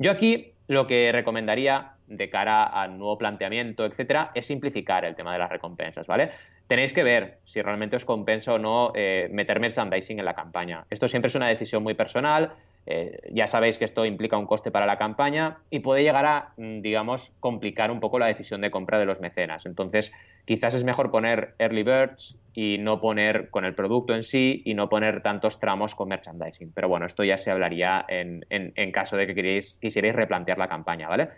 Yo 0.02 0.10
aquí 0.10 0.52
lo 0.66 0.88
que 0.88 1.12
recomendaría 1.12 1.92
de 2.08 2.28
cara 2.28 2.64
al 2.64 2.98
nuevo 2.98 3.16
planteamiento, 3.16 3.86
etcétera, 3.86 4.32
es 4.34 4.46
simplificar 4.46 5.04
el 5.04 5.14
tema 5.14 5.32
de 5.32 5.38
las 5.38 5.48
recompensas, 5.48 6.08
¿vale? 6.08 6.32
tenéis 6.72 6.94
que 6.94 7.02
ver 7.02 7.38
si 7.44 7.60
realmente 7.60 7.96
os 7.96 8.06
compensa 8.06 8.54
o 8.54 8.58
no 8.58 8.92
eh, 8.94 9.28
meter 9.30 9.60
merchandising 9.60 10.18
en 10.18 10.24
la 10.24 10.34
campaña. 10.34 10.86
Esto 10.88 11.06
siempre 11.06 11.28
es 11.28 11.34
una 11.34 11.48
decisión 11.48 11.82
muy 11.82 11.92
personal. 11.92 12.52
Eh, 12.86 13.30
ya 13.32 13.46
sabéis 13.46 13.78
que 13.78 13.84
esto 13.84 14.04
implica 14.04 14.36
un 14.36 14.46
coste 14.46 14.70
para 14.70 14.86
la 14.86 14.98
campaña 14.98 15.58
y 15.70 15.78
puede 15.78 16.02
llegar 16.02 16.26
a, 16.26 16.52
mm, 16.56 16.80
digamos, 16.80 17.34
complicar 17.38 17.90
un 17.90 18.00
poco 18.00 18.18
la 18.18 18.26
decisión 18.26 18.60
de 18.60 18.70
compra 18.70 18.98
de 18.98 19.04
los 19.04 19.20
mecenas. 19.20 19.66
Entonces, 19.66 20.12
quizás 20.44 20.74
es 20.74 20.84
mejor 20.84 21.10
poner 21.10 21.54
early 21.58 21.84
birds 21.84 22.36
y 22.54 22.78
no 22.78 23.00
poner 23.00 23.50
con 23.50 23.64
el 23.64 23.74
producto 23.74 24.14
en 24.14 24.24
sí 24.24 24.62
y 24.64 24.74
no 24.74 24.88
poner 24.88 25.22
tantos 25.22 25.58
tramos 25.58 25.94
con 25.94 26.08
merchandising. 26.08 26.72
Pero 26.72 26.88
bueno, 26.88 27.06
esto 27.06 27.22
ya 27.24 27.38
se 27.38 27.50
hablaría 27.50 28.04
en, 28.08 28.44
caso 28.92 29.16
de 29.16 29.26
que 29.26 29.62
quisierais 29.80 30.14
replantear 30.14 30.58
la 30.58 30.68
campaña, 30.68 31.08
¿vale? 31.08 31.28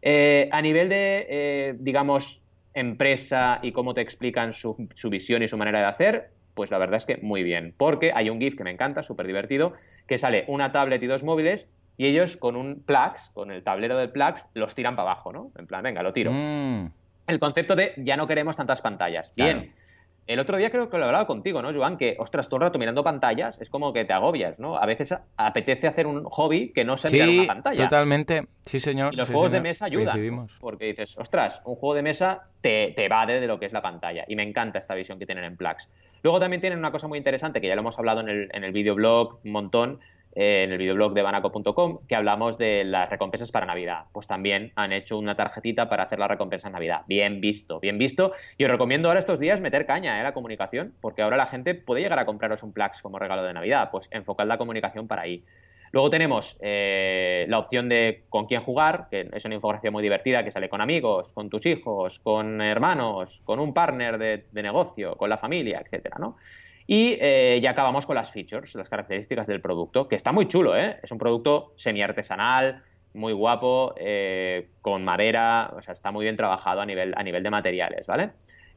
Eh, 0.00 0.48
a 0.52 0.62
nivel 0.62 0.88
de, 0.88 1.76
digamos, 1.80 2.44
empresa 2.74 3.60
y 3.62 3.72
cómo 3.72 3.94
te 3.94 4.00
explican 4.00 4.52
su, 4.52 4.76
visión 5.04 5.42
y 5.42 5.48
su 5.48 5.56
manera 5.56 5.78
de 5.78 5.86
hacer, 5.86 6.30
pues 6.54 6.70
la 6.70 6.78
verdad 6.78 6.96
es 6.96 7.06
que 7.06 7.18
muy 7.18 7.42
bien. 7.42 7.74
Porque 7.76 8.12
hay 8.14 8.30
un 8.30 8.40
GIF 8.40 8.56
que 8.56 8.64
me 8.64 8.70
encanta, 8.70 9.02
súper 9.02 9.26
divertido, 9.26 9.74
que 10.06 10.18
sale 10.18 10.44
una 10.48 10.72
tablet 10.72 11.02
y 11.02 11.06
dos 11.06 11.24
móviles 11.24 11.68
y 11.96 12.06
ellos 12.06 12.36
con 12.36 12.56
un 12.56 12.82
Plax, 12.84 13.30
con 13.34 13.50
el 13.50 13.62
tablero 13.62 13.96
del 13.96 14.10
Plax, 14.10 14.46
los 14.54 14.74
tiran 14.74 14.96
para 14.96 15.12
abajo, 15.12 15.32
¿no? 15.32 15.52
En 15.58 15.66
plan, 15.66 15.82
venga, 15.82 16.02
lo 16.02 16.12
tiro. 16.12 16.32
Mm. 16.32 16.90
El 17.26 17.38
concepto 17.38 17.76
de 17.76 17.94
ya 17.96 18.16
no 18.16 18.26
queremos 18.26 18.56
tantas 18.56 18.80
pantallas. 18.80 19.32
Bien. 19.36 19.72
El 20.26 20.38
otro 20.38 20.56
día 20.56 20.70
creo 20.70 20.88
que 20.88 20.98
lo 20.98 21.04
hablaba 21.04 21.26
contigo, 21.26 21.60
¿no, 21.60 21.72
Joan? 21.72 21.96
Que, 21.96 22.16
ostras, 22.18 22.48
todo 22.48 22.56
el 22.56 22.62
rato 22.62 22.78
mirando 22.78 23.04
pantallas 23.04 23.60
es 23.60 23.68
como 23.68 23.92
que 23.92 24.04
te 24.04 24.12
agobias, 24.12 24.58
¿no? 24.58 24.76
A 24.76 24.86
veces 24.86 25.14
apetece 25.36 25.86
hacer 25.86 26.06
un 26.06 26.24
hobby 26.24 26.72
que 26.72 26.84
no 26.84 26.96
sea 26.96 27.10
mirar 27.10 27.28
una 27.28 27.46
pantalla. 27.46 27.84
totalmente. 27.84 28.48
Sí, 28.62 28.80
señor. 28.80 29.12
Y 29.12 29.16
los 29.16 29.30
juegos 29.30 29.52
de 29.52 29.60
mesa 29.60 29.84
ayudan. 29.86 30.48
Porque 30.60 30.86
dices, 30.86 31.16
ostras, 31.18 31.60
un 31.64 31.76
juego 31.76 31.94
de 31.94 32.02
mesa 32.02 32.48
te, 32.60 32.92
te 32.96 33.04
evade 33.04 33.40
de 33.40 33.46
lo 33.46 33.58
que 33.58 33.66
es 33.66 33.72
la 33.72 33.82
pantalla. 33.82 34.24
Y 34.26 34.36
me 34.36 34.42
encanta 34.42 34.78
esta 34.78 34.94
visión 34.94 35.18
que 35.18 35.26
tienen 35.26 35.44
en 35.44 35.56
Plax. 35.56 35.88
Luego 36.22 36.40
también 36.40 36.62
tienen 36.62 36.78
una 36.78 36.90
cosa 36.90 37.06
muy 37.06 37.18
interesante, 37.18 37.60
que 37.60 37.68
ya 37.68 37.74
lo 37.74 37.82
hemos 37.82 37.98
hablado 37.98 38.20
en 38.20 38.30
el, 38.30 38.50
en 38.54 38.64
el 38.64 38.72
videoblog 38.72 39.40
un 39.44 39.52
montón, 39.52 40.00
en 40.34 40.72
el 40.72 40.78
videoblog 40.78 41.14
de 41.14 41.22
banaco.com 41.22 42.00
que 42.08 42.16
hablamos 42.16 42.58
de 42.58 42.84
las 42.84 43.08
recompensas 43.08 43.52
para 43.52 43.66
Navidad. 43.66 44.04
Pues 44.12 44.26
también 44.26 44.72
han 44.74 44.92
hecho 44.92 45.18
una 45.18 45.36
tarjetita 45.36 45.88
para 45.88 46.04
hacer 46.04 46.18
las 46.18 46.28
recompensas 46.28 46.72
Navidad. 46.72 47.02
Bien 47.06 47.40
visto, 47.40 47.80
bien 47.80 47.98
visto. 47.98 48.32
Y 48.58 48.64
os 48.64 48.70
recomiendo 48.70 49.08
ahora 49.08 49.20
estos 49.20 49.38
días 49.38 49.60
meter 49.60 49.86
caña 49.86 50.14
en 50.14 50.20
¿eh? 50.20 50.24
la 50.24 50.34
comunicación, 50.34 50.94
porque 51.00 51.22
ahora 51.22 51.36
la 51.36 51.46
gente 51.46 51.74
puede 51.74 52.02
llegar 52.02 52.18
a 52.18 52.26
compraros 52.26 52.62
un 52.62 52.72
Plax 52.72 53.02
como 53.02 53.18
regalo 53.18 53.42
de 53.44 53.52
Navidad. 53.52 53.90
Pues 53.90 54.08
enfocad 54.10 54.46
la 54.46 54.58
comunicación 54.58 55.06
para 55.06 55.22
ahí. 55.22 55.44
Luego 55.92 56.10
tenemos 56.10 56.58
eh, 56.60 57.46
la 57.48 57.60
opción 57.60 57.88
de 57.88 58.24
con 58.28 58.46
quién 58.46 58.62
jugar, 58.62 59.06
que 59.08 59.30
es 59.32 59.44
una 59.44 59.54
infografía 59.54 59.92
muy 59.92 60.02
divertida 60.02 60.42
que 60.42 60.50
sale 60.50 60.68
con 60.68 60.80
amigos, 60.80 61.32
con 61.32 61.48
tus 61.48 61.64
hijos, 61.66 62.18
con 62.18 62.60
hermanos, 62.60 63.40
con 63.44 63.60
un 63.60 63.72
partner 63.72 64.18
de, 64.18 64.44
de 64.50 64.62
negocio, 64.64 65.14
con 65.16 65.30
la 65.30 65.38
familia, 65.38 65.80
etcétera, 65.84 66.16
¿no? 66.18 66.36
Y 66.86 67.16
eh, 67.20 67.60
ya 67.62 67.70
acabamos 67.70 68.04
con 68.04 68.14
las 68.14 68.30
features, 68.30 68.74
las 68.74 68.88
características 68.88 69.46
del 69.46 69.60
producto, 69.60 70.06
que 70.06 70.16
está 70.16 70.32
muy 70.32 70.48
chulo, 70.48 70.76
¿eh? 70.76 70.98
Es 71.02 71.10
un 71.12 71.18
producto 71.18 71.72
semi-artesanal, 71.76 72.82
muy 73.14 73.32
guapo, 73.32 73.94
eh, 73.96 74.68
con 74.82 75.04
madera, 75.04 75.72
o 75.74 75.80
sea, 75.80 75.92
está 75.92 76.10
muy 76.10 76.24
bien 76.24 76.36
trabajado 76.36 76.80
a 76.80 76.86
nivel, 76.86 77.14
a 77.16 77.22
nivel 77.22 77.42
de 77.42 77.50
materiales, 77.50 78.06
¿vale? 78.06 78.32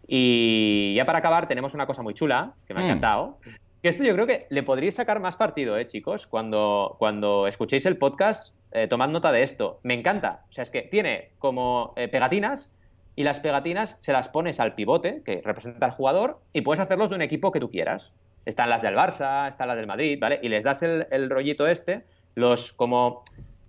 Y 0.08 0.94
ya 0.96 1.06
para 1.06 1.20
acabar 1.20 1.48
tenemos 1.48 1.74
una 1.74 1.86
cosa 1.86 2.02
muy 2.02 2.14
chula, 2.14 2.54
que 2.66 2.74
me 2.74 2.80
ha 2.80 2.84
hmm. 2.84 2.86
encantado, 2.86 3.40
que 3.82 3.90
esto 3.90 4.04
yo 4.04 4.14
creo 4.14 4.28
que 4.28 4.46
le 4.50 4.64
podríais 4.64 4.96
sacar 4.96 5.20
más 5.20 5.36
partido, 5.36 5.78
¿eh, 5.78 5.86
chicos? 5.86 6.28
Cuando, 6.28 6.96
cuando 7.00 7.48
escuchéis 7.48 7.86
el 7.88 7.98
podcast, 7.98 8.54
eh, 8.72 8.88
tomad 8.88 9.10
nota 9.10 9.32
de 9.32 9.44
esto. 9.44 9.80
Me 9.84 9.96
encanta, 9.96 10.46
o 10.50 10.54
sea, 10.54 10.64
es 10.64 10.72
que 10.72 10.84
tiene 10.84 11.32
como 11.40 11.94
pegatinas 12.12 12.72
y 13.18 13.24
las 13.24 13.40
pegatinas 13.40 13.98
se 14.00 14.14
las 14.14 14.30
pones 14.30 14.60
al 14.60 14.76
pivote, 14.76 15.24
que 15.26 15.42
representa 15.44 15.88
al 15.88 15.92
jugador, 15.92 16.40
y 16.54 16.62
puedes 16.62 16.80
hacerlos 16.80 17.10
de 17.10 17.16
un 17.16 17.24
equipo 17.24 17.52
que 17.52 17.60
tú 17.60 17.72
quieras. 17.72 18.14
Están 18.46 18.70
las 18.70 18.84
del 18.84 18.96
Barça, 18.96 19.50
están 19.50 19.68
las 19.68 19.76
del 19.76 19.88
Madrid, 19.88 20.20
¿vale? 20.22 20.40
Y 20.44 20.50
les 20.50 20.64
das 20.64 20.84
el, 20.84 21.30
rollito 21.30 21.68
este, 21.68 22.04
los 22.36 22.72
como 22.74 23.24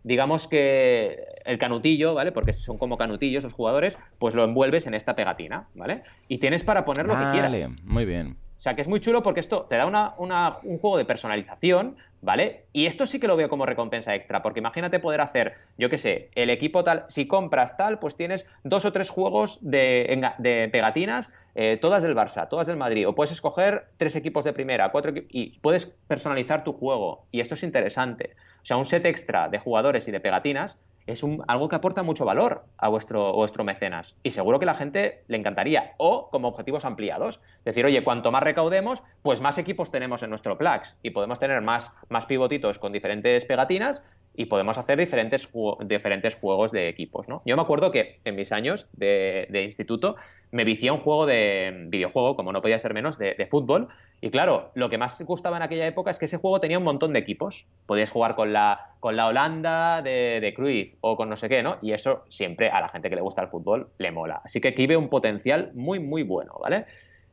digamos 0.04 0.46
que 0.48 1.24
el 1.46 1.58
canutillo, 1.58 2.12
¿vale? 2.12 2.30
Porque 2.30 2.52
son 2.52 2.76
como 2.76 2.98
canutillos 2.98 3.42
los 3.42 3.54
jugadores, 3.54 3.96
pues 4.18 4.34
lo 4.34 4.44
envuelves 4.44 4.86
en 4.86 4.92
esta 4.92 5.16
pegatina, 5.16 5.66
¿vale? 5.74 6.02
Y 6.28 6.38
tienes 6.38 6.62
para 6.62 6.84
poner 6.84 7.06
lo 7.06 7.14
que 7.14 7.30
quieras. 7.32 7.50
Vale, 7.50 7.68
muy 7.84 8.04
bien. 8.04 8.36
O 8.58 8.60
sea, 8.60 8.74
que 8.74 8.82
es 8.82 8.88
muy 8.88 9.00
chulo 9.00 9.22
porque 9.22 9.40
esto 9.40 9.66
te 9.68 9.76
da 9.76 9.86
un 9.86 10.78
juego 10.78 10.96
de 10.96 11.04
personalización, 11.04 11.96
¿vale? 12.20 12.64
Y 12.72 12.86
esto 12.86 13.06
sí 13.06 13.20
que 13.20 13.28
lo 13.28 13.36
veo 13.36 13.48
como 13.48 13.66
recompensa 13.66 14.16
extra, 14.16 14.42
porque 14.42 14.58
imagínate 14.58 14.98
poder 14.98 15.20
hacer, 15.20 15.54
yo 15.76 15.88
qué 15.88 15.98
sé, 15.98 16.30
el 16.34 16.50
equipo 16.50 16.82
tal, 16.82 17.04
si 17.08 17.28
compras 17.28 17.76
tal, 17.76 18.00
pues 18.00 18.16
tienes 18.16 18.46
dos 18.64 18.84
o 18.84 18.92
tres 18.92 19.10
juegos 19.10 19.58
de, 19.62 20.68
pegatinas, 20.72 21.30
eh, 21.54 21.78
todas 21.80 22.02
del 22.02 22.16
Barça, 22.16 22.48
todas 22.48 22.66
del 22.66 22.76
Madrid, 22.76 23.06
o 23.08 23.14
puedes 23.14 23.30
escoger 23.30 23.90
tres 23.96 24.16
equipos 24.16 24.44
de 24.44 24.52
primera, 24.52 24.90
cuatro 24.90 25.12
y 25.14 25.58
puedes 25.60 25.86
personalizar 26.08 26.64
tu 26.64 26.72
juego. 26.72 27.26
Y 27.30 27.40
esto 27.40 27.54
es 27.54 27.62
interesante. 27.62 28.34
O 28.62 28.64
sea, 28.64 28.76
un 28.76 28.86
set 28.86 29.06
extra 29.06 29.48
de 29.48 29.60
jugadores 29.60 30.08
y 30.08 30.10
de 30.10 30.20
pegatinas 30.20 30.78
es 31.08 31.22
un, 31.22 31.42
algo 31.48 31.68
que 31.68 31.76
aporta 31.76 32.02
mucho 32.02 32.26
valor 32.26 32.66
a 32.76 32.88
vuestro, 32.88 33.32
vuestro 33.32 33.64
mecenas. 33.64 34.16
Y 34.22 34.30
seguro 34.30 34.58
que 34.58 34.66
la 34.66 34.74
gente 34.74 35.24
le 35.26 35.38
encantaría. 35.38 35.94
O 35.96 36.28
como 36.30 36.48
objetivos 36.48 36.84
ampliados. 36.84 37.40
Decir, 37.64 37.86
oye, 37.86 38.04
cuanto 38.04 38.30
más 38.30 38.42
recaudemos, 38.42 39.02
pues 39.22 39.40
más 39.40 39.56
equipos 39.56 39.90
tenemos 39.90 40.22
en 40.22 40.30
nuestro 40.30 40.58
Plax. 40.58 40.98
Y 41.02 41.10
podemos 41.10 41.38
tener 41.38 41.62
más, 41.62 41.92
más 42.10 42.26
pivotitos 42.26 42.78
con 42.78 42.92
diferentes 42.92 43.46
pegatinas 43.46 44.02
y 44.38 44.46
podemos 44.46 44.78
hacer 44.78 44.96
diferentes, 44.96 45.48
diferentes 45.84 46.36
juegos 46.36 46.70
de 46.70 46.88
equipos, 46.88 47.28
¿no? 47.28 47.42
Yo 47.44 47.56
me 47.56 47.62
acuerdo 47.62 47.90
que 47.90 48.20
en 48.24 48.36
mis 48.36 48.52
años 48.52 48.86
de, 48.92 49.48
instituto 49.64 50.14
me 50.52 50.64
vicié 50.64 50.92
un 50.92 51.00
juego 51.00 51.26
de 51.26 51.86
videojuego, 51.88 52.36
como 52.36 52.52
no 52.52 52.62
podía 52.62 52.78
ser 52.78 52.94
menos, 52.94 53.18
de, 53.18 53.48
fútbol. 53.50 53.88
Y 54.20 54.30
claro, 54.30 54.70
lo 54.74 54.90
que 54.90 54.96
más 54.96 55.20
gustaba 55.22 55.56
en 55.56 55.64
aquella 55.64 55.88
época 55.88 56.12
es 56.12 56.18
que 56.18 56.26
ese 56.26 56.36
juego 56.36 56.60
tenía 56.60 56.78
un 56.78 56.84
montón 56.84 57.12
de 57.12 57.18
equipos. 57.18 57.66
Podías 57.86 58.12
jugar 58.12 58.36
con 58.36 58.52
la, 58.52 58.92
con 59.00 59.16
la 59.16 59.26
Holanda 59.26 60.02
de, 60.02 60.38
de 60.40 60.54
Cruyff 60.54 60.94
o 61.00 61.16
con 61.16 61.28
no 61.28 61.34
sé 61.34 61.48
qué, 61.48 61.64
¿no? 61.64 61.78
Y 61.82 61.90
eso 61.90 62.24
siempre 62.28 62.70
a 62.70 62.80
la 62.80 62.88
gente 62.90 63.10
que 63.10 63.16
le 63.16 63.22
gusta 63.22 63.42
el 63.42 63.48
fútbol 63.48 63.88
le 63.98 64.12
mola. 64.12 64.40
Así 64.44 64.60
que 64.60 64.68
aquí 64.68 64.86
ve 64.86 64.96
un 64.96 65.08
potencial 65.08 65.72
muy, 65.74 65.98
muy 65.98 66.22
bueno, 66.22 66.54
¿vale? 66.62 66.86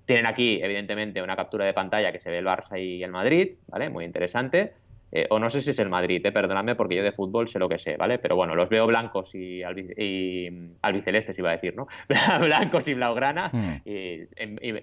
Tienen 0.06 0.26
aquí, 0.26 0.60
evidentemente, 0.60 1.22
una 1.22 1.36
captura 1.36 1.66
de 1.66 1.74
pantalla 1.74 2.12
que 2.12 2.20
se 2.20 2.32
ve 2.32 2.40
el 2.40 2.46
Barça 2.46 2.82
y 2.82 3.04
el 3.04 3.12
Madrid, 3.12 3.58
¿vale? 3.68 3.90
Muy 3.90 4.06
interesante. 4.06 4.74
Eh, 5.12 5.28
o 5.30 5.40
no 5.40 5.50
sé 5.50 5.62
si 5.62 5.70
es 5.70 5.80
el 5.80 5.90
Madrid, 5.90 6.26
eh, 6.26 6.32
perdonadme 6.32 6.76
porque 6.76 6.96
yo 6.96 7.04
de 7.04 7.12
fútbol 7.12 7.48
sé 7.48 7.60
lo 7.60 7.70
que 7.70 7.78
sé, 7.78 7.96
¿vale? 7.98 8.20
Pero 8.20 8.36
bueno, 8.36 8.56
los 8.56 8.70
veo 8.70 8.88
blancos 8.88 9.34
y, 9.36 9.62
albicelestes, 9.64 11.38
iba 11.40 11.50
a 11.50 11.54
decir, 11.54 11.76
¿no? 11.76 11.88
blancos 12.42 12.88
y 12.88 12.94
blaugrana, 12.96 13.82
y, 13.86 14.26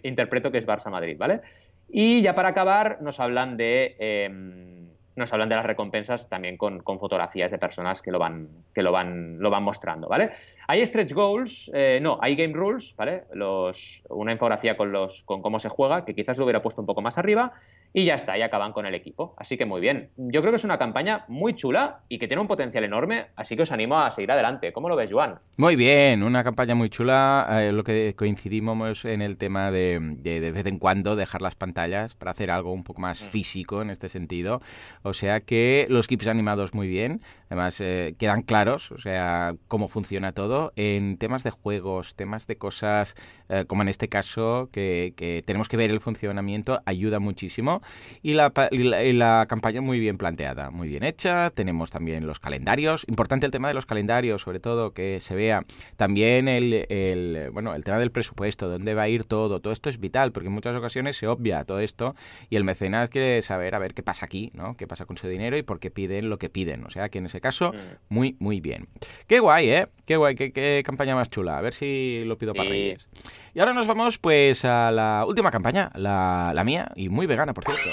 interpreto 0.08 0.50
que 0.50 0.58
es 0.58 0.66
Barça-Madrid, 0.66 1.16
¿vale? 1.18 1.40
Y 1.88 2.22
ya 2.22 2.34
para 2.34 2.50
acabar, 2.50 2.98
nos 3.02 3.20
hablan 3.20 3.56
de... 3.56 4.91
Nos 5.16 5.32
hablan 5.32 5.48
de 5.48 5.56
las 5.56 5.66
recompensas 5.66 6.28
también 6.28 6.56
con, 6.56 6.82
fotografías 6.82 7.50
de 7.50 7.58
personas 7.58 8.02
que 8.02 8.10
lo 8.10 8.18
van, 8.18 8.48
que 8.74 8.82
lo 8.82 8.92
van, 8.92 9.38
lo 9.38 9.50
van 9.50 9.62
mostrando, 9.62 10.08
¿vale? 10.08 10.30
Hay 10.68 10.84
stretch 10.86 11.12
goals, 11.12 11.70
eh, 11.74 11.98
no, 12.00 12.18
hay 12.20 12.36
game 12.36 12.54
rules, 12.54 12.94
¿vale? 12.96 13.24
Los, 13.32 14.02
una 14.08 14.32
infografía 14.32 14.76
con, 14.76 14.92
los, 14.92 15.22
con 15.24 15.42
cómo 15.42 15.58
se 15.58 15.68
juega, 15.68 16.04
que 16.04 16.14
quizás 16.14 16.38
lo 16.38 16.44
hubiera 16.44 16.62
puesto 16.62 16.80
un 16.80 16.86
poco 16.86 17.02
más 17.02 17.18
arriba, 17.18 17.52
y 17.92 18.04
ya 18.04 18.14
está, 18.14 18.38
y 18.38 18.42
acaban 18.42 18.72
con 18.72 18.86
el 18.86 18.94
equipo. 18.94 19.34
Así 19.36 19.56
que 19.56 19.66
muy 19.66 19.80
bien. 19.80 20.10
Yo 20.16 20.40
creo 20.40 20.52
que 20.52 20.56
es 20.56 20.64
una 20.64 20.78
campaña 20.78 21.24
muy 21.28 21.54
chula 21.54 22.00
y 22.08 22.18
que 22.18 22.26
tiene 22.26 22.40
un 22.40 22.48
potencial 22.48 22.84
enorme, 22.84 23.26
así 23.36 23.56
que 23.56 23.62
os 23.62 23.72
animo 23.72 23.98
a 23.98 24.10
seguir 24.10 24.32
adelante. 24.32 24.72
¿Cómo 24.72 24.88
lo 24.88 24.96
ves, 24.96 25.12
Juan? 25.12 25.38
Muy 25.56 25.76
bien, 25.76 26.22
una 26.22 26.42
campaña 26.42 26.74
muy 26.74 26.88
chula. 26.88 27.46
Eh, 27.50 27.72
lo 27.72 27.84
que 27.84 28.14
coincidimos 28.16 29.04
en 29.04 29.20
el 29.22 29.36
tema 29.36 29.70
de, 29.70 29.98
de, 30.18 30.52
vez 30.52 30.66
en 30.66 30.78
cuando 30.78 31.16
dejar 31.16 31.42
las 31.42 31.54
pantallas 31.54 32.14
para 32.14 32.30
hacer 32.30 32.50
algo 32.50 32.72
un 32.72 32.84
poco 32.84 33.00
más 33.00 33.22
mm. 33.22 33.26
físico 33.26 33.82
en 33.82 33.90
este 33.90 34.08
sentido. 34.08 34.60
O 35.02 35.12
sea 35.12 35.40
que 35.40 35.86
los 35.88 36.06
clips 36.06 36.28
animados 36.28 36.74
muy 36.74 36.88
bien, 36.88 37.20
además 37.48 37.80
eh, 37.80 38.14
quedan 38.18 38.42
claros, 38.42 38.92
o 38.92 38.98
sea, 38.98 39.54
cómo 39.68 39.88
funciona 39.88 40.32
todo. 40.32 40.72
En 40.76 41.18
temas 41.18 41.42
de 41.42 41.50
juegos, 41.50 42.14
temas 42.14 42.46
de 42.46 42.56
cosas, 42.56 43.14
eh, 43.48 43.64
como 43.66 43.82
en 43.82 43.88
este 43.88 44.08
caso, 44.08 44.68
que, 44.72 45.12
tenemos 45.46 45.68
que 45.68 45.76
ver 45.76 45.90
el 45.90 46.00
funcionamiento, 46.00 46.80
ayuda 46.86 47.18
muchísimo 47.18 47.82
y 48.22 48.34
la, 48.34 48.52
la, 48.70 49.46
campaña 49.48 49.80
muy 49.80 49.98
bien 49.98 50.18
planteada, 50.18 50.70
muy 50.70 50.88
bien 50.88 51.02
hecha. 51.02 51.50
Tenemos 51.50 51.90
también 51.90 52.26
los 52.26 52.38
calendarios. 52.38 53.04
Importante 53.08 53.46
el 53.46 53.52
tema 53.52 53.68
de 53.68 53.74
los 53.74 53.86
calendarios, 53.86 54.42
sobre 54.42 54.60
todo 54.60 54.92
que 54.92 55.20
se 55.20 55.34
vea 55.34 55.64
también 55.96 56.48
el, 56.48 57.50
bueno, 57.52 57.74
el 57.74 57.84
tema 57.84 57.98
del 57.98 58.12
presupuesto, 58.12 58.68
dónde 58.68 58.94
va 58.94 59.02
a 59.02 59.08
ir 59.08 59.24
todo. 59.24 59.60
Todo 59.60 59.72
esto 59.72 59.88
es 59.88 59.98
vital 59.98 60.32
porque 60.32 60.48
en 60.48 60.54
muchas 60.54 60.76
ocasiones 60.76 61.16
se 61.16 61.26
obvia 61.26 61.64
todo 61.64 61.80
esto 61.80 62.14
y 62.50 62.56
el 62.56 62.64
mecenas 62.64 63.10
quiere 63.10 63.42
saber 63.42 63.74
a 63.74 63.78
ver 63.78 63.94
qué 63.94 64.02
pasa 64.02 64.26
aquí, 64.26 64.50
¿no? 64.54 64.76
Pasa 64.92 65.06
con 65.06 65.16
su 65.16 65.26
dinero 65.26 65.56
y 65.56 65.62
por 65.62 65.80
qué 65.80 65.90
piden 65.90 66.28
lo 66.28 66.36
que 66.36 66.50
piden. 66.50 66.84
O 66.84 66.90
sea 66.90 67.08
que 67.08 67.16
en 67.16 67.24
ese 67.24 67.40
caso, 67.40 67.72
mm. 67.72 68.14
muy, 68.14 68.36
muy 68.40 68.60
bien. 68.60 68.88
Qué 69.26 69.40
guay, 69.40 69.70
¿eh? 69.70 69.86
Qué 70.04 70.16
guay, 70.16 70.34
qué, 70.34 70.82
campaña 70.84 71.14
más 71.14 71.30
chula. 71.30 71.56
A 71.56 71.62
ver 71.62 71.72
si 71.72 72.24
lo 72.26 72.36
pido 72.36 72.52
para 72.52 72.68
Reyes. 72.68 73.08
Y 73.54 73.60
ahora 73.60 73.72
nos 73.72 73.86
vamos 73.86 74.18
pues 74.18 74.66
a 74.66 74.90
la 74.90 75.24
última 75.26 75.50
campaña, 75.50 75.90
la, 75.94 76.52
la 76.54 76.62
mía, 76.62 76.92
y 76.94 77.08
muy 77.08 77.24
vegana, 77.24 77.54
por 77.54 77.64
cierto. 77.64 77.88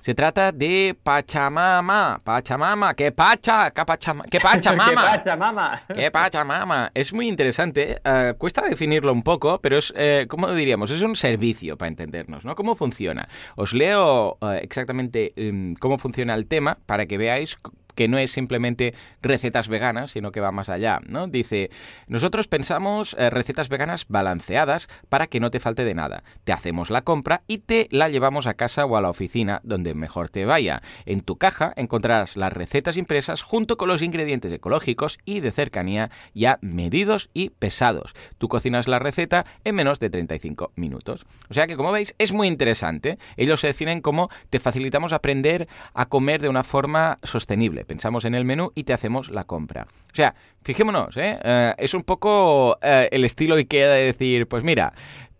Se 0.00 0.14
trata 0.14 0.50
de 0.50 0.96
Pachamama. 1.02 2.18
Pachamama. 2.24 2.94
¿Qué 2.94 3.12
pacha? 3.12 3.70
¿Qué 3.70 3.84
pachamama? 3.86 4.24
¿Qué 4.30 4.40
pachamama? 4.40 5.82
¿Qué 5.94 6.10
pachamama? 6.10 6.90
Es 6.94 7.12
muy 7.12 7.28
interesante. 7.28 8.00
Eh, 8.02 8.34
cuesta 8.38 8.62
definirlo 8.62 9.12
un 9.12 9.22
poco, 9.22 9.60
pero 9.60 9.76
es, 9.76 9.92
eh, 9.94 10.26
¿cómo 10.28 10.50
diríamos? 10.52 10.90
Es 10.90 11.02
un 11.02 11.16
servicio 11.16 11.76
para 11.76 11.88
entendernos, 11.88 12.46
¿no? 12.46 12.54
¿Cómo 12.54 12.76
funciona? 12.76 13.28
Os 13.56 13.74
leo 13.74 14.38
eh, 14.40 14.60
exactamente 14.62 15.32
mm, 15.36 15.74
cómo 15.74 15.98
funciona 15.98 16.34
el 16.34 16.46
tema 16.46 16.78
para 16.86 17.04
que 17.04 17.18
veáis 17.18 17.58
que 18.00 18.08
no 18.08 18.16
es 18.16 18.30
simplemente 18.30 18.94
recetas 19.20 19.68
veganas, 19.68 20.12
sino 20.12 20.32
que 20.32 20.40
va 20.40 20.52
más 20.52 20.70
allá, 20.70 21.00
¿no? 21.06 21.26
Dice, 21.26 21.68
nosotros 22.06 22.48
pensamos 22.48 23.14
eh, 23.18 23.28
recetas 23.28 23.68
veganas 23.68 24.06
balanceadas 24.08 24.88
para 25.10 25.26
que 25.26 25.38
no 25.38 25.50
te 25.50 25.60
falte 25.60 25.84
de 25.84 25.94
nada. 25.94 26.22
Te 26.44 26.52
hacemos 26.54 26.88
la 26.88 27.02
compra 27.02 27.42
y 27.46 27.58
te 27.58 27.88
la 27.90 28.08
llevamos 28.08 28.46
a 28.46 28.54
casa 28.54 28.86
o 28.86 28.96
a 28.96 29.02
la 29.02 29.10
oficina 29.10 29.60
donde 29.64 29.92
mejor 29.92 30.30
te 30.30 30.46
vaya. 30.46 30.80
En 31.04 31.20
tu 31.20 31.36
caja 31.36 31.74
encontrarás 31.76 32.38
las 32.38 32.54
recetas 32.54 32.96
impresas 32.96 33.42
junto 33.42 33.76
con 33.76 33.88
los 33.88 34.00
ingredientes 34.00 34.50
ecológicos 34.50 35.18
y 35.26 35.40
de 35.40 35.52
cercanía 35.52 36.10
ya 36.32 36.58
medidos 36.62 37.28
y 37.34 37.50
pesados. 37.50 38.14
Tú 38.38 38.48
cocinas 38.48 38.88
la 38.88 38.98
receta 38.98 39.44
en 39.64 39.74
menos 39.74 40.00
de 40.00 40.08
35 40.08 40.72
minutos. 40.74 41.26
O 41.50 41.52
sea 41.52 41.66
que 41.66 41.76
como 41.76 41.92
veis 41.92 42.14
es 42.16 42.32
muy 42.32 42.48
interesante. 42.48 43.18
Ellos 43.36 43.60
se 43.60 43.66
definen 43.66 44.00
como 44.00 44.30
te 44.48 44.58
facilitamos 44.58 45.12
aprender 45.12 45.68
a 45.92 46.06
comer 46.06 46.40
de 46.40 46.48
una 46.48 46.64
forma 46.64 47.18
sostenible 47.24 47.84
pensamos 47.90 48.24
en 48.24 48.36
el 48.36 48.44
menú 48.44 48.70
y 48.76 48.84
te 48.84 48.92
hacemos 48.92 49.30
la 49.30 49.42
compra. 49.42 49.88
O 50.12 50.14
sea, 50.14 50.36
fijémonos, 50.62 51.16
¿eh? 51.16 51.40
Eh, 51.42 51.74
es 51.76 51.92
un 51.92 52.02
poco 52.02 52.78
eh, 52.82 53.08
el 53.10 53.24
estilo 53.24 53.56
IKEA 53.56 53.88
de 53.88 54.04
decir, 54.04 54.46
pues 54.46 54.62
mira, 54.62 54.92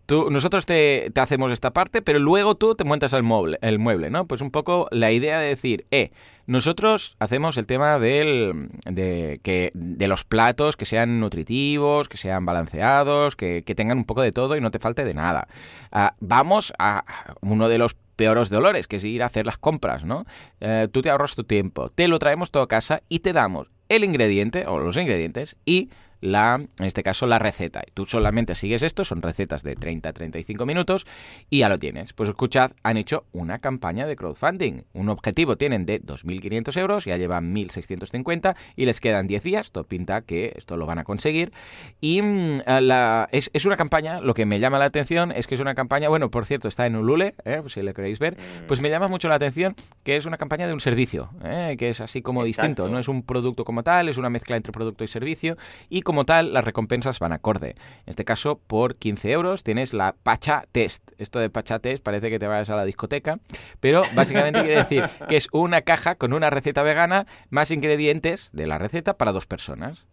tú, 0.07 0.31
nosotros 0.33 0.67
te, 0.67 1.13
hacemos 1.15 1.53
esta 1.53 1.71
parte, 1.73 2.03
pero 2.03 2.19
luego 2.19 2.57
tú 2.57 2.75
te 2.75 2.83
montas 2.83 3.13
el 3.13 3.23
mueble, 3.23 3.57
el 3.63 3.79
mueble, 3.79 4.11
¿no? 4.11 4.27
Pues 4.27 4.41
un 4.41 4.51
poco 4.51 4.89
la 4.91 5.13
idea 5.13 5.39
de 5.39 5.47
decir, 5.47 5.87
eh, 5.93 6.11
nosotros 6.49 7.15
hacemos 7.21 7.57
el 7.57 7.67
tema 7.67 8.01
del, 8.01 8.71
de, 8.85 9.39
que, 9.45 9.71
de 9.75 10.09
los 10.09 10.25
platos 10.25 10.77
que 10.77 10.87
sean 10.87 11.21
nutritivos, 11.21 12.09
que 12.09 12.17
sean 12.17 12.45
balanceados, 12.45 13.37
que, 13.37 13.63
tengan 13.77 13.99
un 13.99 14.07
poco 14.07 14.23
de 14.23 14.33
todo 14.33 14.57
y 14.57 14.61
no 14.61 14.73
te 14.73 14.81
falte 14.81 15.05
de 15.05 15.15
nada. 15.15 15.47
Ah, 15.93 16.17
vamos 16.19 16.73
a 16.81 17.05
uno 17.43 17.69
de 17.69 17.79
los 17.79 17.95
peores 18.21 18.51
dolores, 18.51 18.87
que 18.87 18.97
es 18.97 19.05
ir 19.05 19.23
a 19.23 19.27
hacer 19.27 19.47
las 19.47 19.57
compras, 19.57 20.05
¿no? 20.05 20.27
Eh, 20.61 20.89
tú 20.93 21.01
te 21.01 21.09
ahorras 21.09 21.35
tu 21.35 21.45
tiempo, 21.45 21.89
te 21.89 22.07
lo 22.07 22.19
traemos 22.19 22.51
todo 22.51 22.63
a 22.63 22.69
casa 22.69 23.03
y 23.09 23.21
te 23.21 23.33
damos 23.33 23.71
el 23.89 24.05
ingrediente 24.05 24.67
o 24.67 24.79
los 24.79 24.99
ingredientes 24.99 25.57
y 25.65 25.89
la, 26.21 26.55
en 26.57 26.87
este 26.87 27.03
caso, 27.03 27.27
la 27.27 27.39
receta. 27.39 27.83
Tú 27.95 28.07
solamente 28.07 28.55
sigues 28.55 28.83
esto, 28.83 29.05
son 29.05 29.23
recetas 29.23 29.63
de 29.63 29.77
30 29.77 30.09
a 30.09 30.13
35 30.13 30.67
minutos 30.67 31.07
y 31.49 31.61
ya 31.61 31.69
lo 31.69 31.79
tienes. 31.79 32.13
Pues 32.13 32.29
escuchad, 32.29 32.73
han 32.83 32.97
hecho 32.97 33.25
una 33.33 33.59
campaña 33.59 34.07
de 34.07 34.17
crowdfunding. 34.17 34.83
Un 34.93 35.09
objetivo 35.09 35.57
tienen 35.57 35.87
de 35.87 36.03
2.500 36.03 36.79
euros, 36.79 37.05
ya 37.05 37.17
llevan 37.17 37.55
1.650 37.55 38.57
y 38.77 38.87
les 38.87 39.01
quedan 39.01 39.27
10 39.27 39.43
días. 39.43 39.73
Todo 39.73 39.85
pinta 39.85 40.23
que 40.23 40.53
esto 40.57 40.77
lo 40.77 40.87
van 40.87 40.99
a 40.99 41.05
conseguir. 41.05 41.53
Y 42.01 42.23
mm, 42.23 42.63
la, 42.81 43.29
es, 43.33 43.51
una 43.65 43.77
campaña, 43.77 44.21
lo 44.21 44.35
que 44.35 44.47
me 44.47 44.61
llama 44.61 44.79
la 44.79 44.87
atención 44.87 45.33
es 45.33 45.47
que 45.47 45.55
es 45.55 45.61
una 45.61 45.75
campaña, 45.75 46.09
bueno, 46.09 46.31
por 46.31 46.47
cierto, 46.47 46.69
está 46.69 46.87
en 46.87 46.97
Ulule, 46.97 47.35
¿eh? 47.45 47.61
si 47.69 47.83
le 47.83 47.95
queréis 47.95 48.19
ver, 48.19 48.37
pues 48.67 48.81
me 48.81 48.91
llama 48.91 49.09
mucho 49.09 49.29
la 49.29 49.37
atención 49.37 49.75
que 50.03 50.17
es 50.17 50.27
una 50.27 50.37
campaña 50.37 50.67
de 50.67 50.73
un 50.73 50.81
servicio, 50.81 51.31
¿eh? 51.45 51.77
que 51.79 51.89
es 51.89 52.01
así 52.01 52.23
como 52.23 52.45
distinto, 52.45 52.89
no 52.89 52.99
es 52.99 53.09
un 53.09 53.23
producto 53.23 53.65
como 53.65 53.83
tal, 53.83 54.09
es 54.09 54.19
una 54.19 54.31
mezcla 54.31 54.57
entre 54.57 54.73
producto 54.73 55.05
y 55.05 55.09
servicio 55.09 55.57
y 55.89 56.03
como 56.11 56.25
tal, 56.25 56.53
las 56.53 56.65
recompensas 56.65 57.21
van 57.21 57.33
acorde. 57.33 57.77
En 58.05 58.11
este 58.11 58.25
caso, 58.25 58.59
por 58.67 58.97
15 58.97 59.31
euros 59.31 59.63
tienes 59.63 59.95
la 59.95 60.17
Pacha 60.21 60.65
Test. 60.73 61.13
Esto 61.19 61.39
de 61.39 61.51
Pacha 61.51 61.79
Test 61.79 62.03
parece 62.03 62.31
que 62.31 62.41
te 62.41 62.49
vayas 62.49 62.69
a 62.69 62.75
la 62.75 62.85
discoteca, 62.85 63.39
pero 63.79 64.03
básicamente 64.17 64.59
quiere 64.59 64.79
decir 64.79 65.09
que 65.29 65.37
es 65.37 65.47
una 65.53 65.83
caja 65.83 66.17
con 66.17 66.33
una 66.33 66.51
receta 66.51 66.83
vegana 66.83 67.29
más 67.49 67.71
ingredientes 67.71 68.51
de 68.53 68.67
la 68.67 68.79
receta 68.79 69.17
para 69.19 69.31
dos 69.31 69.47
personas. 69.47 70.09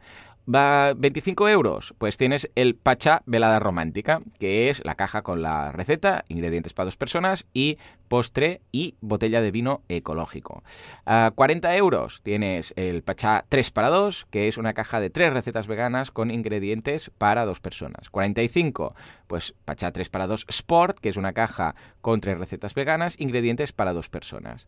Va 0.49 0.93
25 0.93 1.49
euros, 1.49 1.93
pues 1.97 2.15
tienes 2.15 2.49
el 2.55 2.75
Pacha 2.75 3.21
Velada 3.25 3.59
Romántica, 3.59 4.21
que 4.39 4.69
es 4.69 4.81
la 4.85 4.95
caja 4.95 5.21
con 5.21 5.41
la 5.41 5.73
receta, 5.73 6.23
ingredientes 6.29 6.73
para 6.73 6.85
dos 6.85 6.95
personas 6.95 7.45
y 7.53 7.77
postre 8.07 8.61
y 8.71 8.95
botella 9.01 9.41
de 9.41 9.51
vino 9.51 9.81
ecológico. 9.89 10.63
A 11.05 11.31
40 11.35 11.75
euros 11.75 12.21
tienes 12.23 12.73
el 12.77 13.03
Pachá 13.03 13.43
3 13.49 13.71
para 13.71 13.89
2, 13.89 14.27
que 14.31 14.47
es 14.47 14.57
una 14.57 14.73
caja 14.73 15.01
de 15.01 15.09
tres 15.09 15.33
recetas 15.33 15.67
veganas 15.67 16.11
con 16.11 16.31
ingredientes 16.31 17.11
para 17.17 17.43
dos 17.45 17.59
personas. 17.59 18.09
45, 18.09 18.95
pues 19.27 19.53
Pachá 19.65 19.91
3 19.91 20.07
para 20.07 20.27
2 20.27 20.45
Sport, 20.47 20.99
que 20.99 21.09
es 21.09 21.17
una 21.17 21.33
caja 21.33 21.75
con 21.99 22.21
tres 22.21 22.37
recetas 22.37 22.73
veganas, 22.73 23.19
ingredientes 23.19 23.73
para 23.73 23.91
dos 23.91 24.07
personas. 24.07 24.65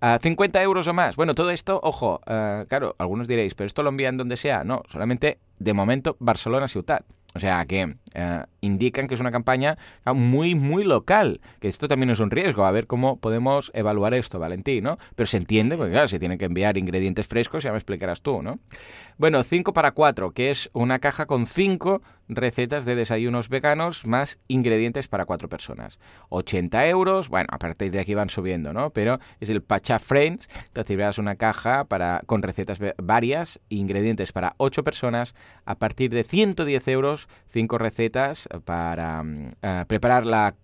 A 0.00 0.18
50 0.18 0.62
euros 0.62 0.86
o 0.88 0.94
más. 0.94 1.16
Bueno, 1.16 1.34
todo 1.34 1.50
esto, 1.50 1.78
ojo, 1.82 2.20
eh, 2.26 2.64
claro, 2.68 2.94
algunos 2.98 3.28
diréis, 3.28 3.54
pero 3.54 3.66
esto 3.66 3.82
lo 3.82 3.90
envían 3.90 4.16
donde 4.16 4.36
sea. 4.36 4.64
No, 4.64 4.82
solamente 4.88 5.38
de 5.58 5.74
momento 5.74 6.16
Barcelona 6.20 6.68
Ciutat. 6.68 7.04
O 7.34 7.38
sea 7.38 7.64
que 7.64 7.94
eh, 8.14 8.42
indican 8.60 9.06
que 9.06 9.14
es 9.14 9.20
una 9.20 9.30
campaña 9.30 9.78
muy, 10.04 10.54
muy 10.56 10.82
local, 10.82 11.40
que 11.60 11.68
esto 11.68 11.86
también 11.86 12.10
es 12.10 12.18
un 12.18 12.30
riesgo, 12.30 12.64
a 12.64 12.72
ver 12.72 12.88
cómo 12.88 13.18
podemos 13.20 13.70
evaluar 13.74 14.14
esto, 14.14 14.40
Valentín, 14.40 14.84
¿no? 14.84 14.98
Pero 15.14 15.26
se 15.28 15.36
entiende, 15.36 15.76
porque 15.76 15.92
claro, 15.92 16.08
se 16.08 16.18
tienen 16.18 16.38
que 16.38 16.46
enviar 16.46 16.76
ingredientes 16.76 17.28
frescos, 17.28 17.62
ya 17.62 17.70
me 17.70 17.78
explicarás 17.78 18.22
tú, 18.22 18.42
¿no? 18.42 18.58
Bueno, 19.20 19.44
5 19.44 19.74
para 19.74 19.90
4, 19.90 20.30
que 20.30 20.50
es 20.50 20.70
una 20.72 20.98
caja 20.98 21.26
con 21.26 21.44
5 21.44 22.00
recetas 22.28 22.86
de 22.86 22.94
desayunos 22.94 23.50
veganos 23.50 24.06
más 24.06 24.38
ingredientes 24.48 25.08
para 25.08 25.26
4 25.26 25.46
personas. 25.50 25.98
80 26.30 26.86
euros, 26.86 27.28
bueno, 27.28 27.46
a 27.50 27.58
partir 27.58 27.90
de 27.90 28.00
aquí 28.00 28.14
van 28.14 28.30
subiendo, 28.30 28.72
¿no? 28.72 28.94
Pero 28.94 29.18
es 29.38 29.50
el 29.50 29.62
Pacha 29.62 29.98
Friends, 29.98 30.48
recibirás 30.72 31.18
una 31.18 31.34
caja 31.34 31.84
para, 31.84 32.22
con 32.24 32.40
recetas 32.40 32.78
varias, 32.96 33.60
ingredientes 33.68 34.32
para 34.32 34.54
8 34.56 34.84
personas, 34.84 35.34
a 35.66 35.74
partir 35.74 36.10
de 36.12 36.24
110 36.24 36.88
euros, 36.88 37.28
5 37.48 37.76
recetas 37.76 38.48
para 38.64 39.22
mm, 39.22 39.52
eh, 39.60 39.84
preparar 39.86 40.24
la, 40.24 40.54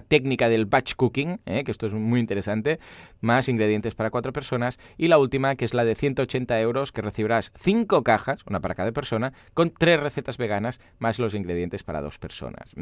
técnica 0.00 0.48
del 0.48 0.66
batch 0.66 0.94
cooking, 0.94 1.40
eh, 1.46 1.64
que 1.64 1.70
esto 1.70 1.86
es 1.86 1.94
muy 1.94 2.20
interesante, 2.20 2.78
más 3.20 3.48
ingredientes 3.48 3.94
para 3.94 4.10
cuatro 4.10 4.32
personas, 4.32 4.78
y 4.96 5.08
la 5.08 5.18
última, 5.18 5.56
que 5.56 5.64
es 5.64 5.74
la 5.74 5.84
de 5.84 5.94
180 5.94 6.60
euros, 6.60 6.92
que 6.92 7.02
recibirás 7.02 7.52
cinco 7.56 8.02
cajas, 8.02 8.42
una 8.46 8.60
para 8.60 8.74
cada 8.74 8.92
persona, 8.92 9.32
con 9.54 9.70
tres 9.70 10.00
recetas 10.00 10.38
veganas, 10.38 10.80
más 10.98 11.18
los 11.18 11.34
ingredientes 11.34 11.82
para 11.82 12.00
dos 12.00 12.18
personas. 12.18 12.74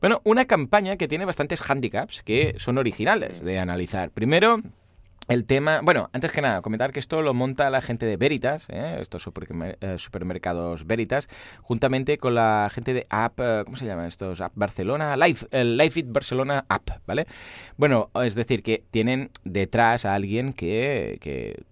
Bueno, 0.00 0.20
una 0.24 0.44
campaña 0.44 0.96
que 0.96 1.08
tiene 1.08 1.24
bastantes 1.24 1.68
handicaps 1.68 2.22
que 2.22 2.54
son 2.58 2.78
originales 2.78 3.42
de 3.42 3.58
analizar. 3.58 4.10
Primero, 4.10 4.62
el 5.30 5.46
tema, 5.46 5.80
bueno, 5.84 6.10
antes 6.12 6.32
que 6.32 6.42
nada, 6.42 6.60
comentar 6.60 6.92
que 6.92 6.98
esto 6.98 7.22
lo 7.22 7.34
monta 7.34 7.70
la 7.70 7.80
gente 7.80 8.04
de 8.04 8.16
Veritas, 8.16 8.66
¿eh? 8.68 8.98
estos 9.00 9.24
eh, 9.28 9.94
supermercados 9.96 10.84
Veritas, 10.88 11.28
juntamente 11.62 12.18
con 12.18 12.34
la 12.34 12.68
gente 12.74 12.92
de 12.92 13.06
App, 13.10 13.38
eh, 13.38 13.62
¿cómo 13.64 13.76
se 13.76 13.86
llama 13.86 14.08
estos? 14.08 14.40
App 14.40 14.50
Barcelona, 14.56 15.16
Life, 15.16 15.46
el 15.52 15.76
Life 15.76 16.00
It 16.00 16.06
Barcelona 16.10 16.64
App, 16.68 16.90
¿vale? 17.06 17.28
Bueno, 17.76 18.10
es 18.24 18.34
decir, 18.34 18.64
que 18.64 18.82
tienen 18.90 19.30
detrás 19.44 20.04
a 20.04 20.16
alguien 20.16 20.52
que, 20.52 21.18
que 21.20 21.62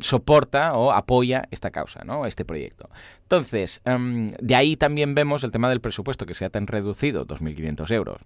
soporta 0.00 0.74
o 0.74 0.92
apoya 0.92 1.48
esta 1.50 1.70
causa, 1.70 2.04
¿no? 2.04 2.26
Este 2.26 2.44
proyecto. 2.44 2.90
Entonces, 3.22 3.80
em, 3.86 4.32
de 4.32 4.54
ahí 4.54 4.76
también 4.76 5.14
vemos 5.14 5.44
el 5.44 5.50
tema 5.50 5.70
del 5.70 5.80
presupuesto 5.80 6.26
que 6.26 6.34
se 6.34 6.44
ha 6.44 6.50
tan 6.50 6.66
reducido, 6.66 7.26
2.500 7.26 7.90
euros. 7.94 8.20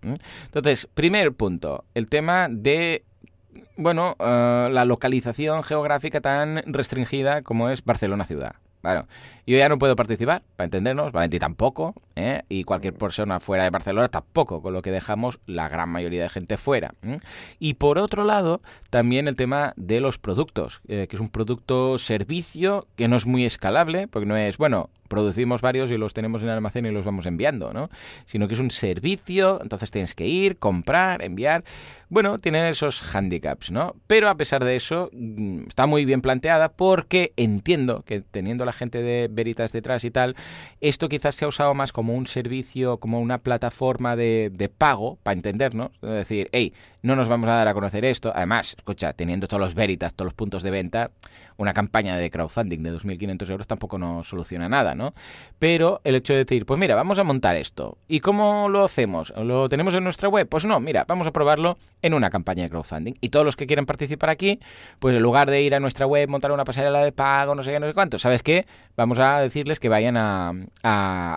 Entonces, 0.46 0.88
primer 0.92 1.34
punto, 1.34 1.84
el 1.94 2.08
tema 2.08 2.48
de 2.50 3.04
bueno, 3.76 4.16
eh, 4.18 4.68
la 4.70 4.84
localización 4.84 5.62
geográfica 5.62 6.20
tan 6.20 6.62
restringida 6.66 7.42
como 7.42 7.70
es 7.70 7.84
Barcelona 7.84 8.24
ciudad. 8.24 8.54
Bueno, 8.82 9.06
yo 9.46 9.58
ya 9.58 9.68
no 9.68 9.78
puedo 9.78 9.94
participar, 9.94 10.42
para 10.56 10.64
entendernos, 10.64 11.12
Valentí 11.12 11.38
tampoco, 11.38 11.94
¿eh? 12.16 12.42
y 12.48 12.64
cualquier 12.64 12.94
persona 12.94 13.38
fuera 13.38 13.64
de 13.64 13.70
Barcelona 13.70 14.08
tampoco, 14.08 14.62
con 14.62 14.72
lo 14.72 14.80
que 14.80 14.90
dejamos 14.90 15.38
la 15.44 15.68
gran 15.68 15.90
mayoría 15.90 16.22
de 16.22 16.30
gente 16.30 16.56
fuera. 16.56 16.94
Y 17.58 17.74
por 17.74 17.98
otro 17.98 18.24
lado, 18.24 18.62
también 18.88 19.28
el 19.28 19.36
tema 19.36 19.74
de 19.76 20.00
los 20.00 20.18
productos, 20.18 20.80
eh, 20.88 21.08
que 21.10 21.16
es 21.16 21.20
un 21.20 21.28
producto 21.28 21.98
servicio 21.98 22.86
que 22.96 23.06
no 23.06 23.16
es 23.16 23.26
muy 23.26 23.44
escalable, 23.44 24.08
porque 24.08 24.26
no 24.26 24.36
es, 24.36 24.56
bueno, 24.56 24.88
producimos 25.10 25.60
varios 25.60 25.90
y 25.90 25.98
los 25.98 26.14
tenemos 26.14 26.40
en 26.40 26.48
el 26.48 26.54
almacén 26.54 26.86
y 26.86 26.90
los 26.92 27.04
vamos 27.04 27.26
enviando, 27.26 27.74
¿no? 27.74 27.90
Sino 28.24 28.46
que 28.46 28.54
es 28.54 28.60
un 28.60 28.70
servicio, 28.70 29.60
entonces 29.60 29.90
tienes 29.90 30.14
que 30.14 30.26
ir, 30.26 30.56
comprar, 30.56 31.22
enviar. 31.22 31.64
Bueno, 32.08 32.38
tienen 32.38 32.64
esos 32.66 33.02
handicaps, 33.14 33.70
¿no? 33.72 33.96
Pero 34.06 34.30
a 34.30 34.36
pesar 34.36 34.64
de 34.64 34.76
eso, 34.76 35.10
mm, 35.12 35.64
está 35.68 35.86
muy 35.86 36.04
bien 36.04 36.22
planteada 36.22 36.70
porque 36.70 37.32
entiendo 37.36 38.02
que 38.02 38.20
teniendo 38.20 38.64
la 38.64 38.72
gente 38.72 39.02
de 39.02 39.28
Veritas 39.30 39.72
detrás 39.72 40.04
y 40.04 40.10
tal, 40.10 40.36
esto 40.80 41.08
quizás 41.08 41.34
se 41.34 41.44
ha 41.44 41.48
usado 41.48 41.74
más 41.74 41.92
como 41.92 42.14
un 42.14 42.26
servicio, 42.26 42.98
como 42.98 43.20
una 43.20 43.38
plataforma 43.38 44.14
de, 44.14 44.50
de 44.52 44.68
pago, 44.68 45.18
para 45.22 45.36
entendernos. 45.36 45.90
Es 46.02 46.10
decir, 46.10 46.48
hey, 46.52 46.72
no 47.02 47.16
nos 47.16 47.28
vamos 47.28 47.48
a 47.48 47.54
dar 47.54 47.68
a 47.68 47.74
conocer 47.74 48.04
esto. 48.04 48.32
Además, 48.34 48.74
escucha, 48.76 49.12
teniendo 49.12 49.48
todos 49.48 49.60
los 49.60 49.74
Veritas, 49.74 50.14
todos 50.14 50.26
los 50.26 50.34
puntos 50.34 50.62
de 50.62 50.70
venta, 50.70 51.10
una 51.60 51.74
campaña 51.74 52.16
de 52.16 52.30
crowdfunding 52.30 52.82
de 52.82 52.92
2.500 52.94 53.50
euros 53.50 53.66
tampoco 53.66 53.98
nos 53.98 54.28
soluciona 54.28 54.68
nada, 54.68 54.94
¿no? 54.94 55.12
Pero 55.58 56.00
el 56.04 56.14
hecho 56.14 56.32
de 56.32 56.40
decir, 56.40 56.64
pues 56.64 56.80
mira, 56.80 56.94
vamos 56.94 57.18
a 57.18 57.24
montar 57.24 57.56
esto. 57.56 57.98
¿Y 58.08 58.20
cómo 58.20 58.68
lo 58.70 58.84
hacemos? 58.84 59.32
¿Lo 59.36 59.68
tenemos 59.68 59.94
en 59.94 60.04
nuestra 60.04 60.28
web? 60.28 60.48
Pues 60.48 60.64
no, 60.64 60.80
mira, 60.80 61.04
vamos 61.06 61.26
a 61.26 61.32
probarlo 61.32 61.76
en 62.00 62.14
una 62.14 62.30
campaña 62.30 62.62
de 62.62 62.70
crowdfunding. 62.70 63.14
Y 63.20 63.28
todos 63.28 63.44
los 63.44 63.56
que 63.56 63.66
quieran 63.66 63.84
participar 63.84 64.30
aquí, 64.30 64.58
pues 64.98 65.14
en 65.14 65.22
lugar 65.22 65.50
de 65.50 65.60
ir 65.60 65.74
a 65.74 65.80
nuestra 65.80 66.06
web, 66.06 66.30
montar 66.30 66.50
una 66.50 66.64
pasarela 66.64 67.02
de 67.02 67.12
pago, 67.12 67.54
no 67.54 67.62
sé 67.62 67.72
qué, 67.72 67.80
no 67.80 67.86
sé 67.86 67.94
cuánto, 67.94 68.18
¿sabes 68.18 68.42
qué? 68.42 68.66
Vamos 68.96 69.18
a 69.18 69.40
decirles 69.40 69.80
que 69.80 69.88
vayan 69.88 70.16
a, 70.16 70.52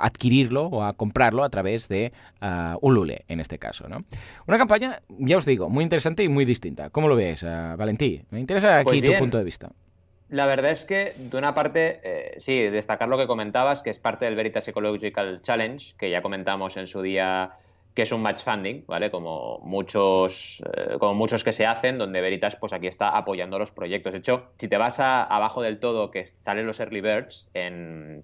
adquirirlo 0.03 0.67
o 0.67 0.83
a 0.83 0.93
comprarlo 0.93 1.43
a 1.43 1.49
través 1.49 1.87
de 1.89 2.13
uh, 2.41 2.77
Ulule, 2.81 3.25
en 3.27 3.39
este 3.39 3.59
caso, 3.59 3.89
¿no? 3.89 4.05
Una 4.47 4.57
campaña, 4.57 5.01
ya 5.19 5.37
os 5.37 5.45
digo, 5.45 5.52
muy 5.57 5.83
interesante 5.83 6.23
y 6.23 6.29
muy 6.29 6.45
distinta. 6.45 6.89
¿Cómo 6.89 7.07
lo 7.07 7.15
ves, 7.15 7.43
uh, 7.43 7.77
Valentí? 7.77 8.21
Me 8.31 8.39
interesa 8.39 8.79
aquí 8.79 9.01
pues 9.01 9.13
tu 9.13 9.19
punto 9.19 9.37
de 9.37 9.43
vista. 9.43 9.71
La 10.29 10.47
verdad 10.47 10.71
es 10.71 10.85
que, 10.85 11.13
de 11.15 11.37
una 11.37 11.53
parte, 11.53 11.99
eh, 12.03 12.35
sí, 12.39 12.61
destacar 12.61 13.07
lo 13.07 13.17
que 13.17 13.27
comentabas, 13.27 13.83
que 13.83 13.91
es 13.91 13.99
parte 13.99 14.25
del 14.25 14.35
Veritas 14.35 14.67
Ecological 14.67 15.41
Challenge, 15.43 15.93
que 15.97 16.09
ya 16.09 16.21
comentamos 16.23 16.75
en 16.77 16.87
su 16.87 17.01
día 17.01 17.51
que 17.93 18.01
es 18.01 18.11
un 18.11 18.21
match 18.21 18.43
funding, 18.43 18.85
¿vale? 18.87 19.11
Como 19.11 19.59
muchos, 19.59 20.63
eh, 20.73 20.97
como 20.99 21.13
muchos 21.13 21.43
que 21.43 21.53
se 21.53 21.65
hacen, 21.65 21.97
donde 21.99 22.21
Veritas, 22.21 22.55
pues 22.55 22.73
aquí 22.73 22.87
está 22.87 23.09
apoyando 23.09 23.59
los 23.59 23.71
proyectos. 23.71 24.13
De 24.13 24.19
hecho, 24.19 24.45
si 24.57 24.67
te 24.67 24.77
vas 24.77 24.99
a, 24.99 25.23
abajo 25.23 25.61
del 25.61 25.79
todo, 25.79 26.09
que 26.09 26.25
salen 26.25 26.65
los 26.65 26.79
early 26.79 27.01
birds, 27.01 27.47
en, 27.53 28.23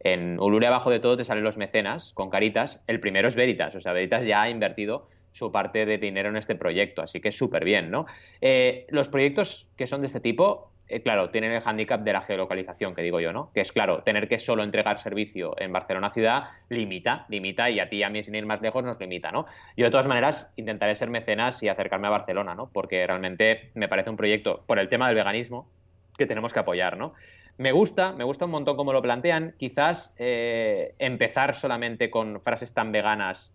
en 0.00 0.38
Ulure 0.38 0.68
abajo 0.68 0.90
de 0.90 1.00
todo 1.00 1.16
te 1.16 1.24
salen 1.24 1.42
los 1.42 1.56
mecenas 1.56 2.12
con 2.14 2.30
caritas. 2.30 2.80
El 2.86 3.00
primero 3.00 3.26
es 3.26 3.34
Veritas, 3.34 3.74
o 3.74 3.80
sea, 3.80 3.92
Veritas 3.92 4.24
ya 4.24 4.42
ha 4.42 4.50
invertido 4.50 5.08
su 5.32 5.52
parte 5.52 5.86
de 5.86 5.98
dinero 5.98 6.28
en 6.28 6.36
este 6.36 6.54
proyecto, 6.54 7.02
así 7.02 7.20
que 7.20 7.32
súper 7.32 7.64
bien, 7.64 7.90
¿no? 7.90 8.06
Eh, 8.40 8.86
los 8.90 9.08
proyectos 9.08 9.68
que 9.76 9.86
son 9.86 10.00
de 10.00 10.06
este 10.06 10.20
tipo 10.20 10.72
eh, 10.88 11.02
claro, 11.02 11.28
tienen 11.30 11.52
el 11.52 11.60
hándicap 11.60 12.02
de 12.02 12.14
la 12.14 12.22
geolocalización, 12.22 12.94
que 12.94 13.02
digo 13.02 13.20
yo, 13.20 13.32
¿no? 13.32 13.52
Que 13.52 13.60
es 13.60 13.72
claro, 13.72 14.02
tener 14.04 14.26
que 14.26 14.38
solo 14.38 14.62
entregar 14.62 14.98
servicio 14.98 15.54
en 15.58 15.70
Barcelona 15.70 16.08
ciudad 16.08 16.44
limita, 16.70 17.26
limita 17.28 17.68
y 17.68 17.78
a 17.78 17.90
ti 17.90 17.96
y 17.96 18.02
a 18.02 18.08
mí 18.08 18.22
sin 18.22 18.34
ir 18.34 18.46
más 18.46 18.62
lejos 18.62 18.82
nos 18.84 18.98
limita, 18.98 19.30
¿no? 19.30 19.44
Yo 19.76 19.84
de 19.84 19.90
todas 19.90 20.06
maneras 20.06 20.50
intentaré 20.56 20.94
ser 20.94 21.10
mecenas 21.10 21.62
y 21.62 21.68
acercarme 21.68 22.06
a 22.06 22.10
Barcelona, 22.10 22.54
¿no? 22.54 22.70
Porque 22.72 23.06
realmente 23.06 23.70
me 23.74 23.88
parece 23.88 24.08
un 24.08 24.16
proyecto, 24.16 24.64
por 24.66 24.78
el 24.78 24.88
tema 24.88 25.08
del 25.08 25.16
veganismo, 25.16 25.70
que 26.16 26.26
tenemos 26.26 26.54
que 26.54 26.60
apoyar, 26.60 26.96
¿no? 26.96 27.12
Me 27.58 27.72
gusta, 27.72 28.12
me 28.12 28.24
gusta 28.24 28.46
un 28.46 28.52
montón 28.52 28.76
cómo 28.76 28.92
lo 28.92 29.02
plantean. 29.02 29.54
Quizás 29.58 30.14
eh, 30.16 30.94
empezar 30.98 31.54
solamente 31.54 32.08
con 32.08 32.40
frases 32.40 32.72
tan 32.72 32.92
veganas 32.92 33.52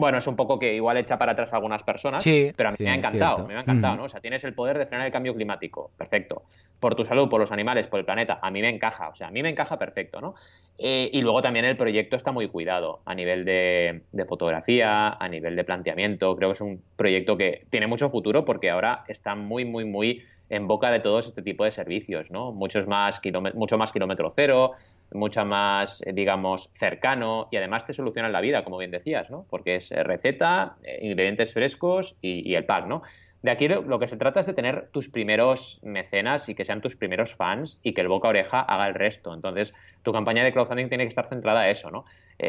bueno, 0.00 0.18
es 0.18 0.26
un 0.26 0.34
poco 0.34 0.58
que 0.58 0.74
igual 0.74 0.96
echa 0.96 1.18
para 1.18 1.32
atrás 1.32 1.52
a 1.52 1.56
algunas 1.56 1.82
personas, 1.82 2.24
pero 2.24 2.70
a 2.70 2.72
mí 2.72 2.78
me 2.80 2.90
ha 2.90 2.94
encantado, 2.94 3.46
me 3.46 3.54
ha 3.54 3.60
encantado, 3.60 3.96
¿no? 3.96 4.04
O 4.04 4.08
sea, 4.08 4.20
tienes 4.20 4.42
el 4.44 4.54
poder 4.54 4.78
de 4.78 4.86
frenar 4.86 5.06
el 5.06 5.12
cambio 5.12 5.34
climático, 5.34 5.90
perfecto. 5.96 6.44
Por 6.80 6.94
tu 6.94 7.04
salud, 7.04 7.28
por 7.28 7.38
los 7.38 7.52
animales, 7.52 7.86
por 7.86 8.00
el 8.00 8.06
planeta, 8.06 8.38
a 8.40 8.50
mí 8.50 8.62
me 8.62 8.70
encaja, 8.70 9.10
o 9.10 9.14
sea, 9.14 9.28
a 9.28 9.30
mí 9.30 9.42
me 9.42 9.50
encaja 9.50 9.78
perfecto, 9.78 10.22
¿no? 10.22 10.34
Eh, 10.78 11.10
y 11.12 11.20
luego 11.20 11.42
también 11.42 11.66
el 11.66 11.76
proyecto 11.76 12.16
está 12.16 12.32
muy 12.32 12.48
cuidado 12.48 13.00
a 13.04 13.14
nivel 13.14 13.44
de, 13.44 14.00
fotografía, 14.26 15.10
a 15.10 15.28
nivel 15.28 15.54
de 15.54 15.64
planteamiento, 15.64 16.34
creo 16.34 16.48
que 16.48 16.54
es 16.54 16.60
un 16.62 16.82
proyecto 16.96 17.36
que 17.36 17.66
tiene 17.68 17.86
mucho 17.86 18.08
futuro 18.08 18.46
porque 18.46 18.70
ahora 18.70 19.04
está 19.06 19.34
muy, 19.34 19.66
muy, 19.66 19.84
muy 19.84 20.22
en 20.48 20.66
boca 20.66 20.90
de 20.90 21.00
todos 21.00 21.28
este 21.28 21.42
tipo 21.42 21.64
de 21.64 21.72
servicios, 21.72 22.30
¿no? 22.30 22.52
Muchos 22.52 22.86
más 22.86 23.20
mucho 23.54 23.76
más 23.76 23.92
kilómetro 23.92 24.32
cero, 24.34 24.72
mucha 25.12 25.44
más, 25.44 26.02
eh, 26.06 26.12
digamos, 26.12 26.70
cercano 26.74 27.48
y 27.50 27.56
además 27.56 27.86
te 27.86 27.92
solucionan 27.92 28.32
la 28.32 28.40
vida, 28.40 28.64
como 28.64 28.78
bien 28.78 28.90
decías, 28.90 29.30
¿no? 29.30 29.46
Porque 29.48 29.76
es 29.76 29.90
eh, 29.92 30.02
receta, 30.02 30.76
eh, 30.82 31.00
ingredientes 31.02 31.52
frescos 31.52 32.16
y, 32.20 32.54
el 32.54 32.64
pack, 32.64 32.86
¿no? 32.86 33.02
De 33.42 33.50
aquí 33.50 33.68
lo, 33.68 33.98
que 33.98 34.06
se 34.06 34.18
trata 34.18 34.40
es 34.40 34.46
de 34.46 34.52
tener 34.52 34.88
tus 34.92 35.08
primeros 35.08 35.80
mecenas 35.82 36.48
y 36.48 36.54
que 36.54 36.64
sean 36.64 36.82
tus 36.82 36.96
primeros 36.96 37.34
fans 37.34 37.80
y 37.82 37.94
que 37.94 38.02
el 38.02 38.08
boca 38.08 38.28
oreja 38.28 38.60
haga 38.60 38.86
el 38.86 38.94
resto. 38.94 39.32
Entonces, 39.32 39.72
tu 40.02 40.12
campaña 40.12 40.44
de 40.44 40.52
crowdfunding 40.52 40.88
tiene 40.88 41.04
que 41.04 41.08
estar 41.08 41.26
centrada 41.26 41.60
a 41.60 41.70
eso, 41.70 41.90
¿no? 41.90 42.04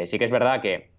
sí 0.05 0.18
que 0.18 0.26
es 0.26 0.32
verdad 0.32 0.62
que 0.62 0.89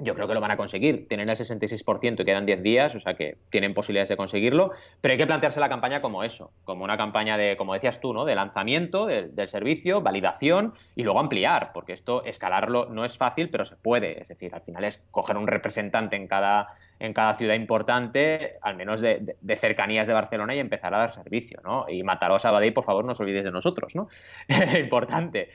yo 0.00 0.14
creo 0.14 0.26
que 0.26 0.34
lo 0.34 0.40
van 0.40 0.50
a 0.50 0.56
conseguir. 0.56 1.06
Tienen 1.08 1.28
el 1.28 1.36
66% 1.36 2.20
y 2.20 2.24
quedan 2.24 2.46
10 2.46 2.62
días, 2.62 2.94
o 2.94 3.00
sea 3.00 3.14
que 3.14 3.36
tienen 3.50 3.74
posibilidades 3.74 4.08
de 4.08 4.16
conseguirlo. 4.16 4.72
Pero 5.00 5.12
hay 5.12 5.18
que 5.18 5.26
plantearse 5.26 5.60
la 5.60 5.68
campaña 5.68 6.00
como 6.00 6.24
eso, 6.24 6.52
como 6.64 6.84
una 6.84 6.96
campaña 6.96 7.36
de, 7.36 7.56
como 7.56 7.74
decías 7.74 8.00
tú, 8.00 8.12
¿no? 8.12 8.24
De 8.24 8.34
lanzamiento 8.34 9.06
del 9.06 9.48
servicio, 9.48 10.02
validación 10.02 10.74
y 10.96 11.04
luego 11.04 11.20
ampliar, 11.20 11.70
porque 11.72 11.92
esto, 11.92 12.24
escalarlo 12.24 12.86
no 12.86 13.04
es 13.04 13.16
fácil, 13.16 13.50
pero 13.50 13.64
se 13.64 13.76
puede. 13.76 14.20
Es 14.20 14.28
decir, 14.28 14.54
al 14.54 14.62
final 14.62 14.84
es 14.84 15.02
coger 15.10 15.36
un 15.36 15.46
representante 15.46 16.16
en 16.16 16.26
cada, 16.26 16.68
en 16.98 17.12
cada 17.12 17.34
ciudad 17.34 17.54
importante, 17.54 18.54
al 18.62 18.76
menos 18.76 19.00
de, 19.00 19.36
cercanías 19.56 20.08
de 20.08 20.12
Barcelona, 20.12 20.56
y 20.56 20.58
empezar 20.58 20.92
a 20.94 20.98
dar 20.98 21.10
servicio, 21.10 21.60
¿no? 21.62 21.86
Y 21.88 22.02
Mataró, 22.02 22.38
Sabadell, 22.40 22.72
por 22.72 22.84
favor, 22.84 23.04
no 23.04 23.12
os 23.12 23.20
olvidéis 23.20 23.44
de 23.44 23.52
nosotros, 23.52 23.94
¿no? 23.94 24.08
Importante 24.78 25.50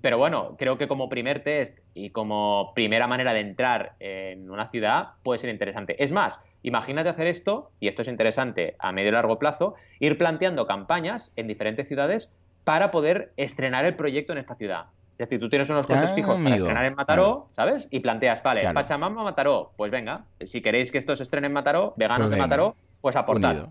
pero 0.00 0.18
bueno, 0.18 0.56
creo 0.58 0.78
que 0.78 0.88
como 0.88 1.08
primer 1.08 1.40
test 1.40 1.78
y 1.94 2.10
como 2.10 2.72
primera 2.74 3.06
manera 3.06 3.32
de 3.34 3.40
entrar 3.40 3.94
en 3.98 4.50
una 4.50 4.68
ciudad 4.68 5.10
puede 5.22 5.38
ser 5.38 5.50
interesante. 5.50 6.02
Es 6.02 6.12
más, 6.12 6.38
imagínate 6.62 7.08
hacer 7.08 7.26
esto, 7.26 7.70
y 7.80 7.88
esto 7.88 8.02
es 8.02 8.08
interesante 8.08 8.76
a 8.78 8.92
medio 8.92 9.10
y 9.10 9.12
largo 9.12 9.38
plazo, 9.38 9.74
ir 9.98 10.16
planteando 10.18 10.66
campañas 10.66 11.32
en 11.36 11.46
diferentes 11.46 11.88
ciudades 11.88 12.32
para 12.64 12.90
poder 12.90 13.32
estrenar 13.36 13.84
el 13.84 13.96
proyecto 13.96 14.32
en 14.32 14.38
esta 14.38 14.54
ciudad. 14.54 14.86
Es 15.12 15.28
decir, 15.28 15.40
tú 15.40 15.48
tienes 15.48 15.68
unos 15.68 15.86
costes 15.86 16.10
ah, 16.10 16.14
fijos 16.14 16.40
para 16.40 16.56
estrenar 16.56 16.84
en 16.84 16.94
Mataró, 16.94 17.48
¿sabes? 17.52 17.86
Y 17.90 18.00
planteas, 18.00 18.42
vale, 18.42 18.62
Pachamama, 18.72 19.22
Mataró, 19.22 19.72
pues 19.76 19.92
venga, 19.92 20.24
si 20.40 20.62
queréis 20.62 20.90
que 20.90 20.98
esto 20.98 21.14
se 21.14 21.22
estrene 21.22 21.48
en 21.48 21.52
Mataró, 21.52 21.94
veganos 21.96 22.28
pues 22.28 22.30
de 22.30 22.36
Mataró, 22.38 22.76
pues 23.00 23.14
aportad, 23.16 23.68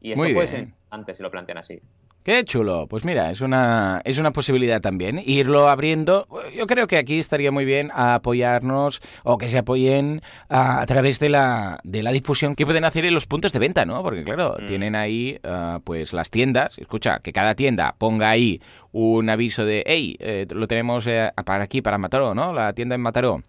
Y 0.00 0.12
esto 0.12 0.22
puede 0.34 0.46
ser 0.48 0.68
antes 0.90 1.16
si 1.18 1.22
lo 1.22 1.30
plantean 1.30 1.58
así. 1.58 1.80
Qué 2.26 2.44
chulo. 2.44 2.88
Pues 2.88 3.04
mira, 3.04 3.30
es 3.30 3.40
una, 3.40 4.00
es 4.04 4.18
una 4.18 4.32
posibilidad 4.32 4.80
también. 4.80 5.22
Irlo 5.24 5.68
abriendo. 5.68 6.26
Yo 6.56 6.66
creo 6.66 6.88
que 6.88 6.96
aquí 6.96 7.20
estaría 7.20 7.52
muy 7.52 7.64
bien 7.64 7.92
apoyarnos 7.94 9.00
o 9.22 9.38
que 9.38 9.48
se 9.48 9.58
apoyen 9.58 10.22
a, 10.48 10.84
través 10.86 11.20
de 11.20 11.28
la, 11.28 11.78
de 11.84 12.02
la 12.02 12.10
difusión 12.10 12.56
que 12.56 12.66
pueden 12.66 12.84
hacer 12.84 13.04
en 13.04 13.14
los 13.14 13.28
puntos 13.28 13.52
de 13.52 13.60
venta, 13.60 13.84
¿no? 13.84 14.02
Porque 14.02 14.24
claro, 14.24 14.56
mm. 14.60 14.66
tienen 14.66 14.96
ahí 14.96 15.38
ah, 15.44 15.78
pues 15.84 16.12
las 16.12 16.30
tiendas. 16.30 16.76
Escucha, 16.78 17.20
que 17.20 17.32
cada 17.32 17.54
tienda 17.54 17.94
ponga 17.96 18.28
ahí 18.28 18.60
un 18.90 19.30
aviso 19.30 19.64
de, 19.64 19.84
hey, 19.86 20.16
eh, 20.18 20.46
lo 20.50 20.66
tenemos 20.66 21.06
eh, 21.06 21.30
para 21.44 21.62
aquí, 21.62 21.80
para 21.80 21.96
Mataró, 21.96 22.34
¿no? 22.34 22.52
La 22.52 22.72
tienda 22.72 22.96
en 22.96 23.02
Mataró 23.02 23.44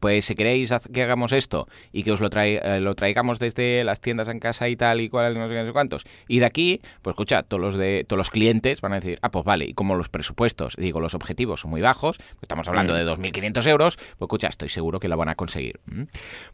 pues 0.00 0.24
si 0.24 0.34
queréis 0.34 0.72
que 0.92 1.02
hagamos 1.02 1.32
esto 1.32 1.68
y 1.92 2.02
que 2.02 2.12
os 2.12 2.20
lo, 2.20 2.28
eh, 2.34 2.80
lo 2.80 2.94
traigamos 2.94 3.38
desde 3.38 3.84
las 3.84 4.00
tiendas 4.00 4.28
en 4.28 4.40
casa 4.40 4.68
y 4.68 4.76
tal 4.76 5.00
y 5.00 5.08
cual, 5.08 5.38
no 5.38 5.48
sé, 5.48 5.54
no 5.54 5.66
sé 5.66 5.72
cuántos, 5.72 6.04
y 6.28 6.40
de 6.40 6.46
aquí, 6.46 6.80
pues 7.02 7.14
escucha, 7.14 7.42
todos 7.42 7.60
los 7.60 7.76
de 7.76 8.04
todos 8.06 8.18
los 8.18 8.30
clientes 8.30 8.80
van 8.80 8.92
a 8.92 9.00
decir, 9.00 9.18
ah, 9.22 9.30
pues 9.30 9.44
vale, 9.44 9.64
y 9.66 9.74
como 9.74 9.94
los 9.94 10.08
presupuestos, 10.08 10.74
digo, 10.76 11.00
los 11.00 11.14
objetivos 11.14 11.60
son 11.60 11.70
muy 11.70 11.80
bajos, 11.80 12.16
pues 12.18 12.42
estamos 12.42 12.68
hablando 12.68 12.94
de 12.94 13.06
2.500 13.06 13.66
euros, 13.68 13.96
pues 13.96 14.28
escucha, 14.28 14.48
estoy 14.48 14.68
seguro 14.68 15.00
que 15.00 15.08
lo 15.08 15.16
van 15.16 15.28
a 15.28 15.34
conseguir. 15.34 15.80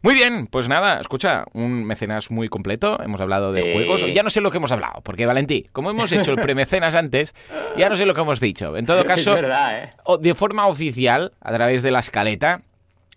Muy 0.01 0.13
bien, 0.13 0.47
pues 0.47 0.67
nada, 0.67 0.99
escucha, 0.99 1.45
un 1.53 1.85
mecenas 1.85 2.31
muy 2.31 2.49
completo, 2.49 3.01
hemos 3.03 3.21
hablado 3.21 3.51
de 3.51 3.73
juegos, 3.73 4.05
ya 4.13 4.23
no 4.23 4.29
sé 4.29 4.41
lo 4.41 4.51
que 4.51 4.57
hemos 4.57 4.71
hablado, 4.71 5.01
porque 5.01 5.25
Valentí, 5.25 5.67
como 5.71 5.89
hemos 5.89 6.11
hecho 6.11 6.31
el 6.31 6.37
premecenas 6.39 6.95
antes, 6.95 7.33
ya 7.77 7.89
no 7.89 7.95
sé 7.95 8.05
lo 8.05 8.13
que 8.13 8.21
hemos 8.21 8.39
dicho. 8.39 8.75
En 8.77 8.85
todo 8.85 9.03
caso, 9.05 9.35
¿eh? 9.37 9.89
de 10.19 10.35
forma 10.35 10.67
oficial, 10.67 11.33
a 11.41 11.53
través 11.53 11.83
de 11.83 11.91
la 11.91 11.99
escaleta, 11.99 12.61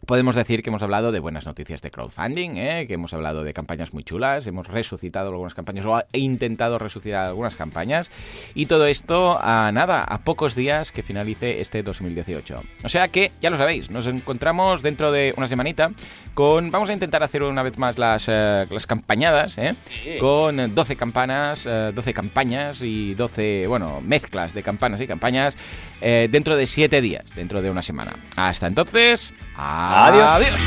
Podemos 0.06 0.34
decir 0.34 0.64
que 0.64 0.70
hemos 0.70 0.82
hablado 0.82 1.12
de 1.12 1.20
buenas 1.20 1.46
noticias 1.46 1.80
de 1.80 1.92
crowdfunding, 1.92 2.56
¿eh? 2.56 2.86
que 2.88 2.94
hemos 2.94 3.14
hablado 3.14 3.44
de 3.44 3.54
campañas 3.54 3.94
muy 3.94 4.02
chulas, 4.02 4.48
hemos 4.48 4.66
resucitado 4.66 5.28
algunas 5.28 5.54
campañas 5.54 5.86
o 5.86 6.02
he 6.12 6.18
intentado 6.18 6.76
resucitar 6.76 7.26
algunas 7.26 7.54
campañas 7.54 8.10
y 8.52 8.66
todo 8.66 8.86
esto 8.86 9.38
a 9.40 9.70
nada, 9.70 10.02
a 10.02 10.18
pocos 10.18 10.56
días 10.56 10.90
que 10.90 11.04
finalice 11.04 11.60
este 11.60 11.84
2018. 11.84 12.62
O 12.82 12.88
sea 12.88 13.08
que, 13.08 13.30
ya 13.40 13.50
lo 13.50 13.58
sabéis, 13.58 13.90
nos 13.90 14.08
encontramos 14.08 14.82
dentro 14.82 15.12
de 15.12 15.34
una 15.36 15.46
semanita 15.46 15.92
con, 16.34 16.72
vamos 16.72 16.90
a 16.90 16.94
intentar 16.94 17.22
hacer 17.22 17.44
una 17.44 17.62
vez 17.62 17.78
más 17.78 17.96
las, 17.96 18.28
eh, 18.28 18.66
las 18.68 18.88
campañadas, 18.88 19.56
¿eh? 19.56 19.76
con 20.18 20.74
12 20.74 20.96
campanas, 20.96 21.62
12 21.62 22.12
campañas 22.12 22.82
y 22.82 23.14
12, 23.14 23.68
bueno, 23.68 24.00
mezclas 24.00 24.52
de 24.52 24.64
campanas 24.64 25.00
y 25.00 25.06
campañas 25.06 25.56
eh, 26.04 26.28
dentro 26.28 26.56
de 26.56 26.66
siete 26.66 27.00
días, 27.00 27.24
dentro 27.36 27.62
de 27.62 27.70
una 27.70 27.80
semana. 27.80 28.16
Hasta 28.34 28.66
entonces, 28.66 29.32
adiós. 29.56 30.26
adiós. 30.26 30.60